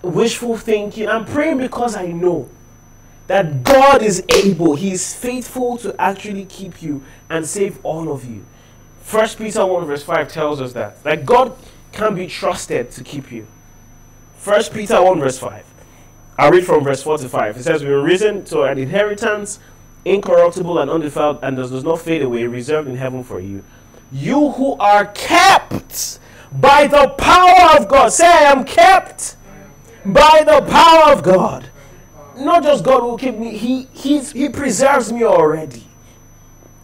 wishful 0.07 0.57
thinking. 0.57 1.09
I'm 1.09 1.25
praying 1.25 1.59
because 1.59 1.97
I 1.97 2.07
know 2.07 2.49
that 3.27 3.65
God 3.65 4.03
is 4.03 4.25
able, 4.29 4.77
He 4.77 4.93
is 4.93 5.15
faithful 5.15 5.77
to 5.79 5.95
actually 6.01 6.45
keep 6.45 6.83
you 6.83 7.03
and 7.29 7.45
save 7.45 7.79
all 7.85 8.13
of 8.13 8.25
you. 8.25 8.45
First 9.01 9.39
Peter 9.39 9.65
1 9.65 9.87
verse 9.87 10.03
5 10.03 10.29
tells 10.29 10.61
us 10.61 10.73
that. 10.73 11.03
That 11.03 11.27
God 11.27 11.57
can 11.93 12.15
be 12.15 12.27
trusted 12.27 12.91
to 12.93 13.05
keep 13.05 13.33
you. 13.33 13.47
First 14.37 14.73
Peter 14.73 15.03
1 15.03 15.19
verse 15.21 15.39
5. 15.39 15.65
I'll 16.39 16.51
read 16.51 16.67
from 16.67 16.85
verse 16.85 17.03
4 17.03 17.19
to 17.19 17.29
5. 17.29 17.57
It 17.57 17.63
says, 17.63 17.83
We 17.83 17.91
were 17.91 18.03
risen 18.03 18.45
to 18.47 18.63
an 18.63 18.79
inheritance 18.79 19.59
incorruptible 20.05 20.79
and 20.79 20.91
undefiled, 20.91 21.41
and 21.43 21.57
does, 21.57 21.71
does 21.71 21.83
not 21.83 22.01
fade 22.01 22.23
away, 22.23 22.47
reserved 22.47 22.89
in 22.89 22.97
heaven 22.97 23.25
for 23.25 23.41
you. 23.41 23.65
You 24.13 24.51
who 24.51 24.75
are 24.75 25.07
kept 25.07 26.21
by 26.53 26.87
the 26.87 27.09
power 27.19 27.77
of 27.77 27.89
God. 27.89 28.13
Say, 28.13 28.27
I 28.27 28.53
am 28.53 28.65
kept 28.65 29.37
by 30.13 30.43
the 30.45 30.65
power 30.71 31.13
of 31.13 31.23
God. 31.23 31.71
Not 32.37 32.63
just 32.63 32.85
God 32.85 33.03
will 33.03 33.17
keep 33.17 33.37
me, 33.37 33.57
He, 33.57 33.89
he's, 33.93 34.33
he 34.33 34.49
preserves 34.49 35.13
me 35.13 35.25
already. 35.25 35.87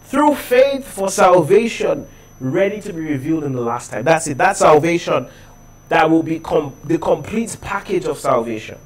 Through 0.03 0.35
faith 0.35 0.85
for 0.85 1.09
salvation, 1.09 2.07
ready 2.39 2.81
to 2.81 2.93
be 2.93 3.01
revealed 3.01 3.43
in 3.43 3.53
the 3.53 3.61
last 3.61 3.91
time. 3.91 4.03
That's 4.03 4.27
it. 4.27 4.37
That's 4.37 4.59
salvation. 4.59 5.27
That 5.89 6.09
will 6.09 6.23
be 6.23 6.39
com- 6.39 6.75
the 6.83 6.97
complete 6.97 7.57
package 7.61 8.05
of 8.05 8.17
salvation. 8.19 8.77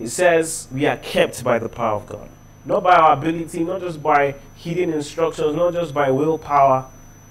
It 0.00 0.08
says 0.08 0.68
we 0.72 0.86
are 0.86 0.96
kept 0.96 1.42
by 1.42 1.58
the 1.58 1.68
power 1.68 1.96
of 1.96 2.06
God 2.06 2.28
not 2.68 2.82
by 2.82 2.94
our 2.94 3.14
ability, 3.14 3.64
not 3.64 3.80
just 3.80 4.02
by 4.02 4.34
hidden 4.54 4.92
instructions, 4.92 5.56
not 5.56 5.72
just 5.72 5.94
by 5.94 6.10
willpower, 6.10 6.86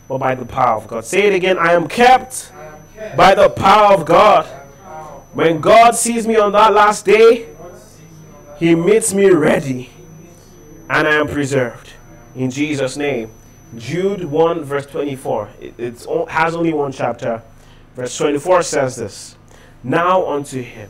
but 0.08 0.18
by 0.18 0.34
the 0.34 0.46
power 0.46 0.76
of 0.76 0.88
God. 0.88 1.06
Say 1.06 1.28
it 1.28 1.34
again 1.34 1.58
I 1.60 1.74
am 1.74 1.88
kept, 1.88 2.52
I 2.56 2.66
am 2.66 2.76
kept 2.96 3.18
by 3.18 3.36
the 3.36 3.50
power 3.50 3.94
of 3.94 4.06
God. 4.06 4.67
When 5.38 5.62
God 5.62 5.94
sees 5.94 6.26
me 6.26 6.36
on 6.38 6.52
that 6.54 6.74
last 6.74 7.06
day, 7.06 7.48
He 8.58 8.74
meets 8.74 9.14
me 9.14 9.30
ready, 9.30 9.92
and 10.90 11.08
I 11.08 11.14
am 11.14 11.28
preserved. 11.28 11.94
In 12.34 12.50
Jesus' 12.50 12.98
name. 12.98 13.30
Jude 13.76 14.24
1, 14.24 14.64
verse 14.64 14.88
24. 14.88 15.50
It 15.62 16.08
has 16.30 16.56
only 16.56 16.74
one 16.74 16.92
chapter. 16.92 17.44
Verse 17.96 18.18
24 18.18 18.64
says 18.64 18.96
this 18.96 19.36
Now 19.84 20.26
unto 20.28 20.60
Him 20.60 20.90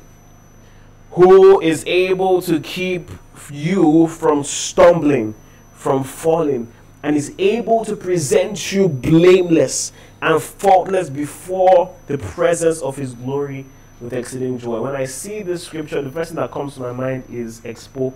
who 1.12 1.60
is 1.60 1.84
able 1.86 2.42
to 2.44 2.62
keep 2.62 3.12
you 3.52 4.08
from 4.08 4.46
stumbling, 4.46 5.36
from 5.74 6.06
falling, 6.06 6.72
and 7.04 7.18
is 7.18 7.34
able 7.38 7.84
to 7.84 7.98
present 7.98 8.72
you 8.72 8.88
blameless 8.88 9.92
and 10.22 10.42
faultless 10.42 11.10
before 11.10 11.94
the 12.08 12.18
presence 12.18 12.82
of 12.82 12.96
his 12.96 13.14
glory 13.14 13.66
with 14.00 14.14
exceeding 14.14 14.58
joy. 14.58 14.82
When 14.82 14.96
I 14.96 15.06
see 15.06 15.42
this 15.42 15.64
scripture, 15.64 16.02
the 16.02 16.12
first 16.12 16.32
thing 16.32 16.38
that 16.38 16.52
comes 16.52 16.76
to 16.76 16.82
my 16.82 16.92
mind 16.92 17.24
is 17.32 17.62
expo. 17.62 18.14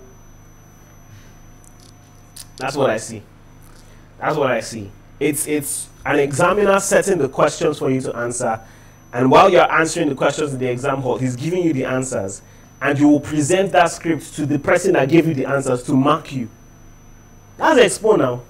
That's 2.56 2.76
what 2.76 2.90
I 2.90 2.98
see. 2.98 3.22
That's 4.18 4.36
what 4.36 4.50
I 4.50 4.60
see. 4.60 4.90
It's 5.18 5.46
it's 5.46 5.88
an 6.04 6.18
examiner 6.18 6.78
setting 6.80 7.18
the 7.18 7.28
questions 7.28 7.78
for 7.78 7.90
you 7.90 8.00
to 8.02 8.16
answer, 8.16 8.60
and 9.12 9.30
while 9.30 9.50
you're 9.50 9.70
answering 9.70 10.08
the 10.08 10.14
questions 10.14 10.52
in 10.52 10.58
the 10.58 10.68
exam 10.68 11.00
hall, 11.00 11.18
he's 11.18 11.36
giving 11.36 11.62
you 11.62 11.72
the 11.72 11.84
answers 11.84 12.42
and 12.82 12.98
you 12.98 13.08
will 13.08 13.20
present 13.20 13.70
that 13.72 13.90
script 13.92 14.34
to 14.34 14.44
the 14.44 14.58
person 14.58 14.94
that 14.94 15.08
gave 15.08 15.26
you 15.26 15.34
the 15.34 15.46
answers 15.46 15.84
to 15.84 15.92
mark 15.94 16.32
you. 16.32 16.48
That's 17.56 17.78
expo 17.78 18.18
now. 18.18 18.42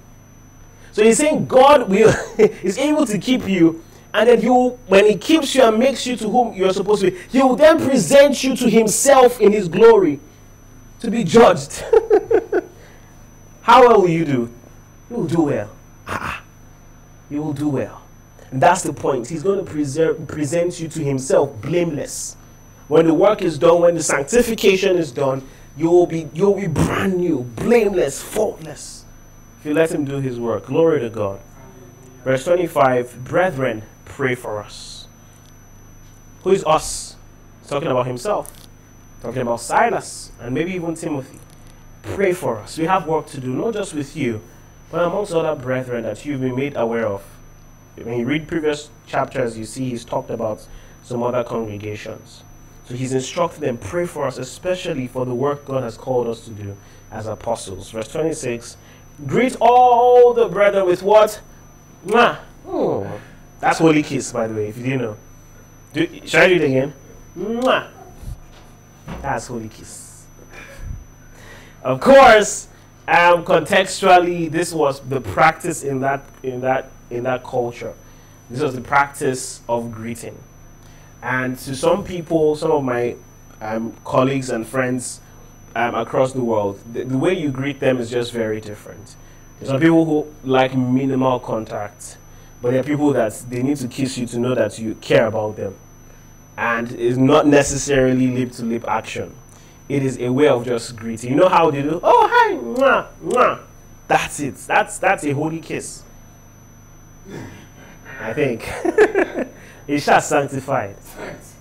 So 0.91 1.03
he's 1.03 1.19
saying 1.19 1.45
God 1.45 1.87
will 1.87 2.13
is 2.37 2.79
able 2.79 3.05
to 3.05 3.19
keep 3.19 3.47
you, 3.47 3.83
and 4.13 4.29
then 4.29 4.41
you 4.41 4.79
when 4.87 5.05
he 5.05 5.15
keeps 5.15 5.55
you 5.55 5.63
and 5.63 5.79
makes 5.79 6.05
you 6.05 6.15
to 6.17 6.29
whom 6.29 6.53
you 6.53 6.65
are 6.67 6.73
supposed 6.73 7.01
to 7.01 7.11
be, 7.11 7.17
he 7.29 7.41
will 7.41 7.55
then 7.55 7.79
present 7.79 8.43
you 8.43 8.55
to 8.55 8.69
himself 8.69 9.41
in 9.41 9.51
his 9.51 9.67
glory 9.67 10.19
to 10.99 11.09
be 11.09 11.23
judged. 11.23 11.83
How 13.61 13.87
well 13.87 14.01
will 14.01 14.09
you 14.09 14.25
do? 14.25 14.53
You 15.09 15.15
will 15.15 15.27
do 15.27 15.41
well. 15.43 15.69
Ah, 16.07 16.41
you 17.29 17.41
will 17.41 17.53
do 17.53 17.69
well. 17.69 18.01
And 18.51 18.61
that's 18.61 18.83
the 18.83 18.93
point. 18.93 19.27
He's 19.27 19.41
going 19.41 19.63
to 19.63 19.69
preserve, 19.69 20.27
present 20.27 20.79
you 20.79 20.87
to 20.89 21.03
himself 21.03 21.59
blameless. 21.61 22.37
When 22.87 23.07
the 23.07 23.13
work 23.13 23.41
is 23.41 23.57
done, 23.57 23.81
when 23.81 23.95
the 23.95 24.03
sanctification 24.03 24.97
is 24.97 25.11
done, 25.11 25.47
you 25.75 25.89
will 25.89 26.05
be 26.05 26.29
you 26.33 26.45
will 26.45 26.61
be 26.61 26.67
brand 26.67 27.17
new, 27.17 27.41
blameless, 27.55 28.21
faultless. 28.21 29.05
If 29.59 29.65
you 29.65 29.73
let 29.73 29.91
him 29.91 30.05
do 30.05 30.19
his 30.19 30.39
work. 30.39 30.67
Glory 30.67 30.99
to 30.99 31.09
God. 31.09 31.39
Verse 32.23 32.45
25, 32.45 33.23
brethren, 33.23 33.83
pray 34.05 34.35
for 34.35 34.61
us. 34.61 35.07
Who 36.43 36.51
is 36.51 36.63
us? 36.65 37.15
Talking 37.67 37.89
about 37.89 38.07
himself. 38.07 38.51
Talking 39.21 39.43
about 39.43 39.61
Silas 39.61 40.31
and 40.39 40.53
maybe 40.53 40.73
even 40.73 40.95
Timothy. 40.95 41.39
Pray 42.01 42.33
for 42.33 42.59
us. 42.59 42.77
We 42.77 42.85
have 42.85 43.07
work 43.07 43.27
to 43.27 43.39
do, 43.39 43.53
not 43.53 43.73
just 43.73 43.93
with 43.93 44.15
you, 44.15 44.41
but 44.91 45.05
amongst 45.05 45.33
other 45.33 45.59
brethren 45.59 46.03
that 46.03 46.25
you've 46.25 46.41
been 46.41 46.55
made 46.55 46.75
aware 46.75 47.07
of. 47.07 47.23
When 47.95 48.19
you 48.19 48.25
read 48.25 48.47
previous 48.47 48.89
chapters, 49.07 49.57
you 49.57 49.65
see 49.65 49.89
he's 49.89 50.03
talked 50.03 50.29
about 50.29 50.67
some 51.03 51.23
other 51.23 51.43
congregations. 51.43 52.43
So 52.85 52.95
he's 52.95 53.13
instructed 53.13 53.61
them, 53.61 53.77
pray 53.77 54.05
for 54.05 54.27
us, 54.27 54.37
especially 54.37 55.07
for 55.07 55.25
the 55.25 55.33
work 55.33 55.65
God 55.65 55.83
has 55.83 55.97
called 55.97 56.27
us 56.27 56.41
to 56.45 56.51
do 56.51 56.75
as 57.11 57.27
apostles. 57.27 57.91
Verse 57.91 58.09
26 58.09 58.77
Greet 59.27 59.55
all 59.61 60.33
the 60.33 60.49
brethren 60.49 60.85
with 60.85 61.03
what? 61.03 61.39
Mwah. 62.05 62.39
That's 63.63 63.79
holy 63.79 64.03
kiss, 64.03 64.33
by 64.33 64.47
the 64.47 64.53
way, 64.53 64.67
if 64.67 64.77
you 64.77 64.83
didn't 64.83 65.01
know. 65.01 65.17
Do, 65.93 66.05
should 66.25 66.35
I 66.41 66.47
do 66.49 66.55
it 66.55 66.63
again? 66.63 66.93
Mwah. 67.37 67.87
That's 69.21 69.47
holy 69.47 69.69
kiss. 69.69 70.25
Of 71.81 72.01
course, 72.01 72.67
um, 73.07 73.45
contextually, 73.45 74.51
this 74.51 74.73
was 74.73 74.99
the 74.99 75.21
practice 75.21 75.83
in 75.83 76.01
that 76.01 76.25
in 76.43 76.59
that 76.59 76.89
in 77.09 77.23
that 77.23 77.45
culture. 77.45 77.93
This 78.49 78.61
was 78.61 78.75
the 78.75 78.81
practice 78.81 79.61
of 79.69 79.93
greeting, 79.93 80.37
and 81.21 81.57
to 81.59 81.73
some 81.73 82.03
people, 82.03 82.57
some 82.57 82.71
of 82.71 82.83
my 82.83 83.15
um, 83.61 83.93
colleagues 84.03 84.49
and 84.49 84.67
friends 84.67 85.21
um, 85.73 85.95
across 85.95 86.33
the 86.33 86.43
world, 86.43 86.81
the, 86.91 87.05
the 87.05 87.17
way 87.17 87.33
you 87.33 87.49
greet 87.49 87.79
them 87.79 87.97
is 87.97 88.09
just 88.09 88.33
very 88.33 88.59
different. 88.59 89.15
There's 89.59 89.69
some 89.69 89.79
people 89.79 90.03
who 90.03 90.27
like 90.43 90.75
minimal 90.75 91.39
contact, 91.39 92.17
but 92.63 92.71
there 92.71 92.79
are 92.79 92.83
people 92.83 93.13
that 93.13 93.33
they 93.47 93.61
need 93.61 93.77
to 93.77 93.87
kiss 93.87 94.17
you 94.17 94.25
to 94.25 94.39
know 94.39 94.55
that 94.55 94.79
you 94.79 94.95
care 94.95 95.27
about 95.27 95.57
them, 95.57 95.75
and 96.57 96.91
it's 96.93 97.17
not 97.17 97.45
necessarily 97.45 98.27
lip 98.27 98.53
to 98.53 98.63
lip 98.65 98.85
action 98.87 99.35
it 99.89 100.03
is 100.03 100.17
a 100.19 100.29
way 100.31 100.47
of 100.47 100.65
just 100.65 100.95
greeting. 100.95 101.31
You 101.31 101.35
know 101.35 101.49
how 101.49 101.69
they 101.69 101.81
do? 101.81 101.99
Oh, 102.01 102.27
hi, 102.31 102.53
mwah, 102.55 103.07
mwah. 103.23 103.59
That's 104.07 104.39
it. 104.39 104.55
That's 104.55 104.97
that's 104.97 105.23
a 105.23 105.31
holy 105.31 105.59
kiss. 105.59 106.03
I 108.19 108.33
think 108.33 108.69
it's 109.87 110.05
just 110.05 110.29
sanctified. 110.29 110.95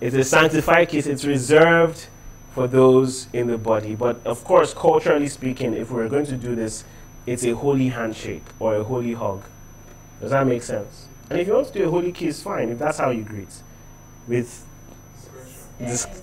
It's 0.00 0.14
a 0.14 0.24
sanctified 0.24 0.88
kiss. 0.88 1.06
It's 1.06 1.24
reserved 1.24 2.06
for 2.52 2.66
those 2.66 3.28
in 3.32 3.46
the 3.46 3.58
body. 3.58 3.94
But 3.94 4.20
of 4.24 4.44
course, 4.44 4.74
culturally 4.74 5.28
speaking, 5.28 5.74
if 5.74 5.90
we're 5.90 6.08
going 6.08 6.26
to 6.26 6.36
do 6.36 6.54
this, 6.54 6.84
it's 7.26 7.44
a 7.44 7.54
holy 7.54 7.88
handshake 7.88 8.44
or 8.58 8.76
a 8.76 8.84
holy 8.84 9.14
hug. 9.14 9.42
Does 10.22 10.30
that 10.30 10.46
make 10.46 10.62
sense? 10.62 11.08
And 11.28 11.38
if 11.40 11.46
you 11.48 11.52
want 11.54 11.66
to 11.66 11.72
do 11.74 11.84
a 11.86 11.90
holy 11.90 12.12
kiss, 12.12 12.40
fine. 12.42 12.68
If 12.70 12.78
that's 12.78 12.96
how 12.98 13.10
you 13.10 13.24
greet, 13.24 13.52
with 14.28 14.64
this 15.78 16.06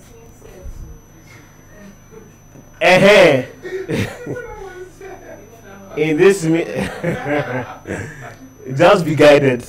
Eh 2.80 3.44
In 5.98 6.16
this, 6.16 6.44
mi- 6.44 6.64
just 8.74 9.04
be 9.04 9.14
guided. 9.14 9.66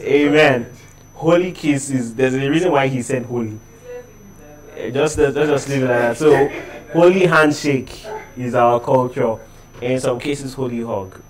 Amen. 0.00 0.66
Holy 1.12 1.52
kiss 1.52 1.90
is 1.90 2.14
there's 2.16 2.34
a 2.34 2.50
reason 2.50 2.72
why 2.72 2.88
he 2.88 3.00
said 3.02 3.24
holy. 3.26 3.60
Eh, 4.76 4.90
Just 4.90 5.16
let's 5.18 5.34
just 5.36 5.68
leave 5.68 5.84
it 5.84 5.88
like 5.88 5.98
that. 5.98 6.16
So, 6.16 6.48
holy 6.92 7.26
handshake 7.26 8.04
is 8.36 8.56
our 8.56 8.80
culture. 8.80 9.36
In 9.80 10.00
some 10.00 10.18
cases, 10.18 10.54
holy 10.54 10.80
hug. 10.80 11.20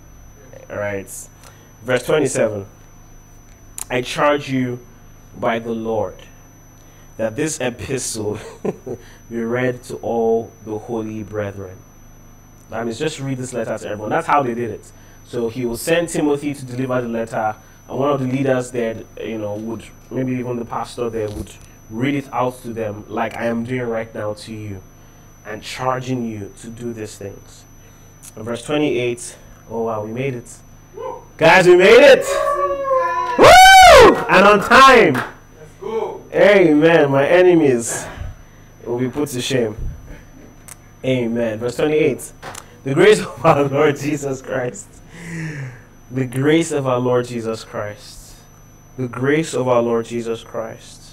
All 0.70 0.76
right. 0.78 1.10
Verse 1.84 2.02
27. 2.04 2.66
I 3.90 4.00
charge 4.00 4.50
you 4.50 4.80
by 5.38 5.58
the 5.58 5.72
Lord 5.72 6.16
that 7.18 7.36
this 7.36 7.60
epistle 7.60 8.38
be 9.30 9.42
read 9.42 9.82
to 9.84 9.96
all 9.96 10.50
the 10.64 10.78
holy 10.78 11.22
brethren. 11.22 11.76
That 12.70 12.84
means 12.84 12.98
just 12.98 13.20
read 13.20 13.38
this 13.38 13.52
letter 13.52 13.76
to 13.76 13.86
everyone. 13.86 14.10
That's 14.10 14.26
how 14.26 14.42
they 14.42 14.54
did 14.54 14.70
it. 14.70 14.92
So 15.24 15.50
he 15.50 15.66
will 15.66 15.76
send 15.76 16.08
Timothy 16.08 16.54
to 16.54 16.64
deliver 16.64 17.02
the 17.02 17.08
letter, 17.08 17.54
and 17.88 17.98
one 17.98 18.10
of 18.10 18.20
the 18.20 18.26
leaders 18.26 18.70
there, 18.70 19.02
you 19.20 19.38
know, 19.38 19.54
would 19.54 19.84
maybe 20.10 20.32
even 20.32 20.56
the 20.56 20.64
pastor 20.64 21.10
there 21.10 21.28
would 21.28 21.52
read 21.90 22.14
it 22.14 22.32
out 22.32 22.60
to 22.62 22.72
them, 22.72 23.04
like 23.08 23.36
I 23.36 23.44
am 23.46 23.64
doing 23.64 23.88
right 23.88 24.12
now 24.14 24.32
to 24.34 24.54
you, 24.54 24.82
and 25.44 25.62
charging 25.62 26.24
you 26.24 26.52
to 26.62 26.68
do 26.68 26.94
these 26.94 27.16
things. 27.16 27.64
And 28.34 28.44
verse 28.44 28.62
28. 28.62 29.36
Oh 29.70 29.82
wow, 29.82 30.04
we 30.04 30.12
made 30.12 30.34
it, 30.34 30.50
guys! 31.36 31.66
We 31.66 31.76
made 31.76 32.02
it! 32.02 32.24
Woo! 33.38 34.16
And 34.28 34.46
on 34.46 34.60
time. 34.60 35.34
Amen. 36.32 37.10
My 37.10 37.26
enemies 37.26 38.06
will 38.84 38.98
be 38.98 39.08
put 39.08 39.28
to 39.30 39.40
shame. 39.40 39.76
Amen. 41.04 41.58
Verse 41.58 41.76
28. 41.76 42.32
The 42.82 42.94
grace 42.94 43.20
of 43.20 43.44
our 43.44 43.62
Lord 43.64 43.96
Jesus 43.96 44.42
Christ. 44.42 44.88
The 46.10 46.26
grace 46.26 46.72
of 46.72 46.86
our 46.86 46.98
Lord 46.98 47.26
Jesus 47.26 47.64
Christ. 47.64 48.36
The 48.96 49.08
grace 49.08 49.54
of 49.54 49.68
our 49.68 49.82
Lord 49.82 50.06
Jesus 50.06 50.42
Christ. 50.42 51.12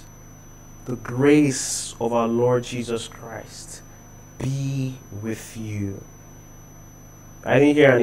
The 0.86 0.96
grace 0.96 1.96
of 2.00 2.14
our 2.14 2.28
Lord 2.28 2.64
Jesus 2.64 3.08
Christ 3.08 3.84
be 4.40 4.98
with 5.22 5.56
you. 5.56 6.04
I 7.44 7.60
didn't 7.60 7.76
hear 7.76 7.96
an 7.96 8.02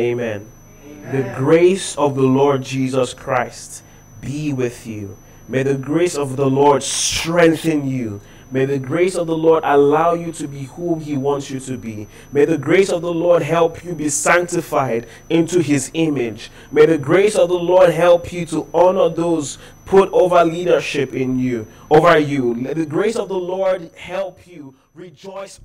The 1.11 1.35
grace 1.37 1.97
of 1.97 2.15
the 2.15 2.23
Lord 2.23 2.63
Jesus 2.63 3.15
Christ 3.15 3.83
be 4.21 4.53
with 4.53 4.87
you. 4.87 5.17
May 5.49 5.63
the 5.63 5.79
grace 5.79 6.17
of 6.17 6.37
the 6.37 6.51
Lord 6.51 6.83
strengthen 6.83 7.89
you. 7.89 8.21
May 8.51 8.65
the 8.65 8.79
grace 8.79 9.15
of 9.15 9.27
the 9.27 9.37
Lord 9.37 9.63
allow 9.65 10.15
you 10.15 10.33
to 10.33 10.49
be 10.49 10.65
whom 10.65 11.01
He 11.01 11.17
wants 11.17 11.51
you 11.51 11.61
to 11.61 11.77
be. 11.77 12.09
May 12.33 12.45
the 12.47 12.59
grace 12.59 12.91
of 12.91 13.03
the 13.03 13.13
Lord 13.13 13.43
help 13.43 13.85
you 13.85 13.95
be 13.95 14.09
sanctified 14.09 15.07
into 15.29 15.61
His 15.61 15.91
image. 15.95 16.51
May 16.71 16.87
the 16.87 16.99
grace 16.99 17.37
of 17.37 17.49
the 17.49 17.59
Lord 17.59 17.91
help 17.91 18.33
you 18.33 18.47
to 18.47 18.69
honor 18.73 19.09
those 19.09 19.59
put 19.85 20.11
over 20.13 20.45
leadership 20.45 21.15
in 21.15 21.39
you, 21.39 21.67
over 21.91 22.19
you. 22.19 22.55
Let 22.55 22.77
the 22.77 22.87
grace 22.87 23.17
of 23.17 23.29
the 23.29 23.39
Lord 23.39 23.91
help 23.95 24.47
you 24.47 24.75
rejoice. 24.95 25.61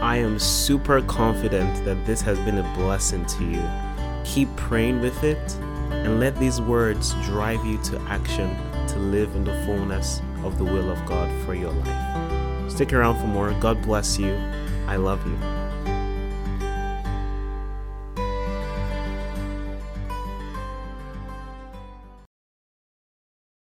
I 0.00 0.16
am 0.18 0.38
super 0.38 1.02
confident 1.02 1.84
that 1.84 2.06
this 2.06 2.20
has 2.20 2.38
been 2.40 2.58
a 2.58 2.74
blessing 2.74 3.26
to 3.26 3.44
you. 3.44 3.68
Keep 4.24 4.54
praying 4.54 5.00
with 5.00 5.24
it 5.24 5.54
and 5.90 6.20
let 6.20 6.36
these 6.36 6.60
words 6.60 7.14
drive 7.24 7.64
you 7.64 7.82
to 7.82 8.00
action 8.02 8.56
to 8.86 8.98
live 8.98 9.34
in 9.34 9.42
the 9.42 9.60
fullness 9.66 10.22
of 10.44 10.56
the 10.56 10.64
will 10.64 10.90
of 10.90 11.04
God 11.04 11.28
for 11.44 11.54
your 11.54 11.72
life. 11.72 12.70
Stick 12.70 12.92
around 12.92 13.18
for 13.18 13.26
more. 13.26 13.52
God 13.54 13.82
bless 13.82 14.20
you. 14.20 14.34
I 14.86 14.94
love 14.96 15.26
you. 15.26 15.36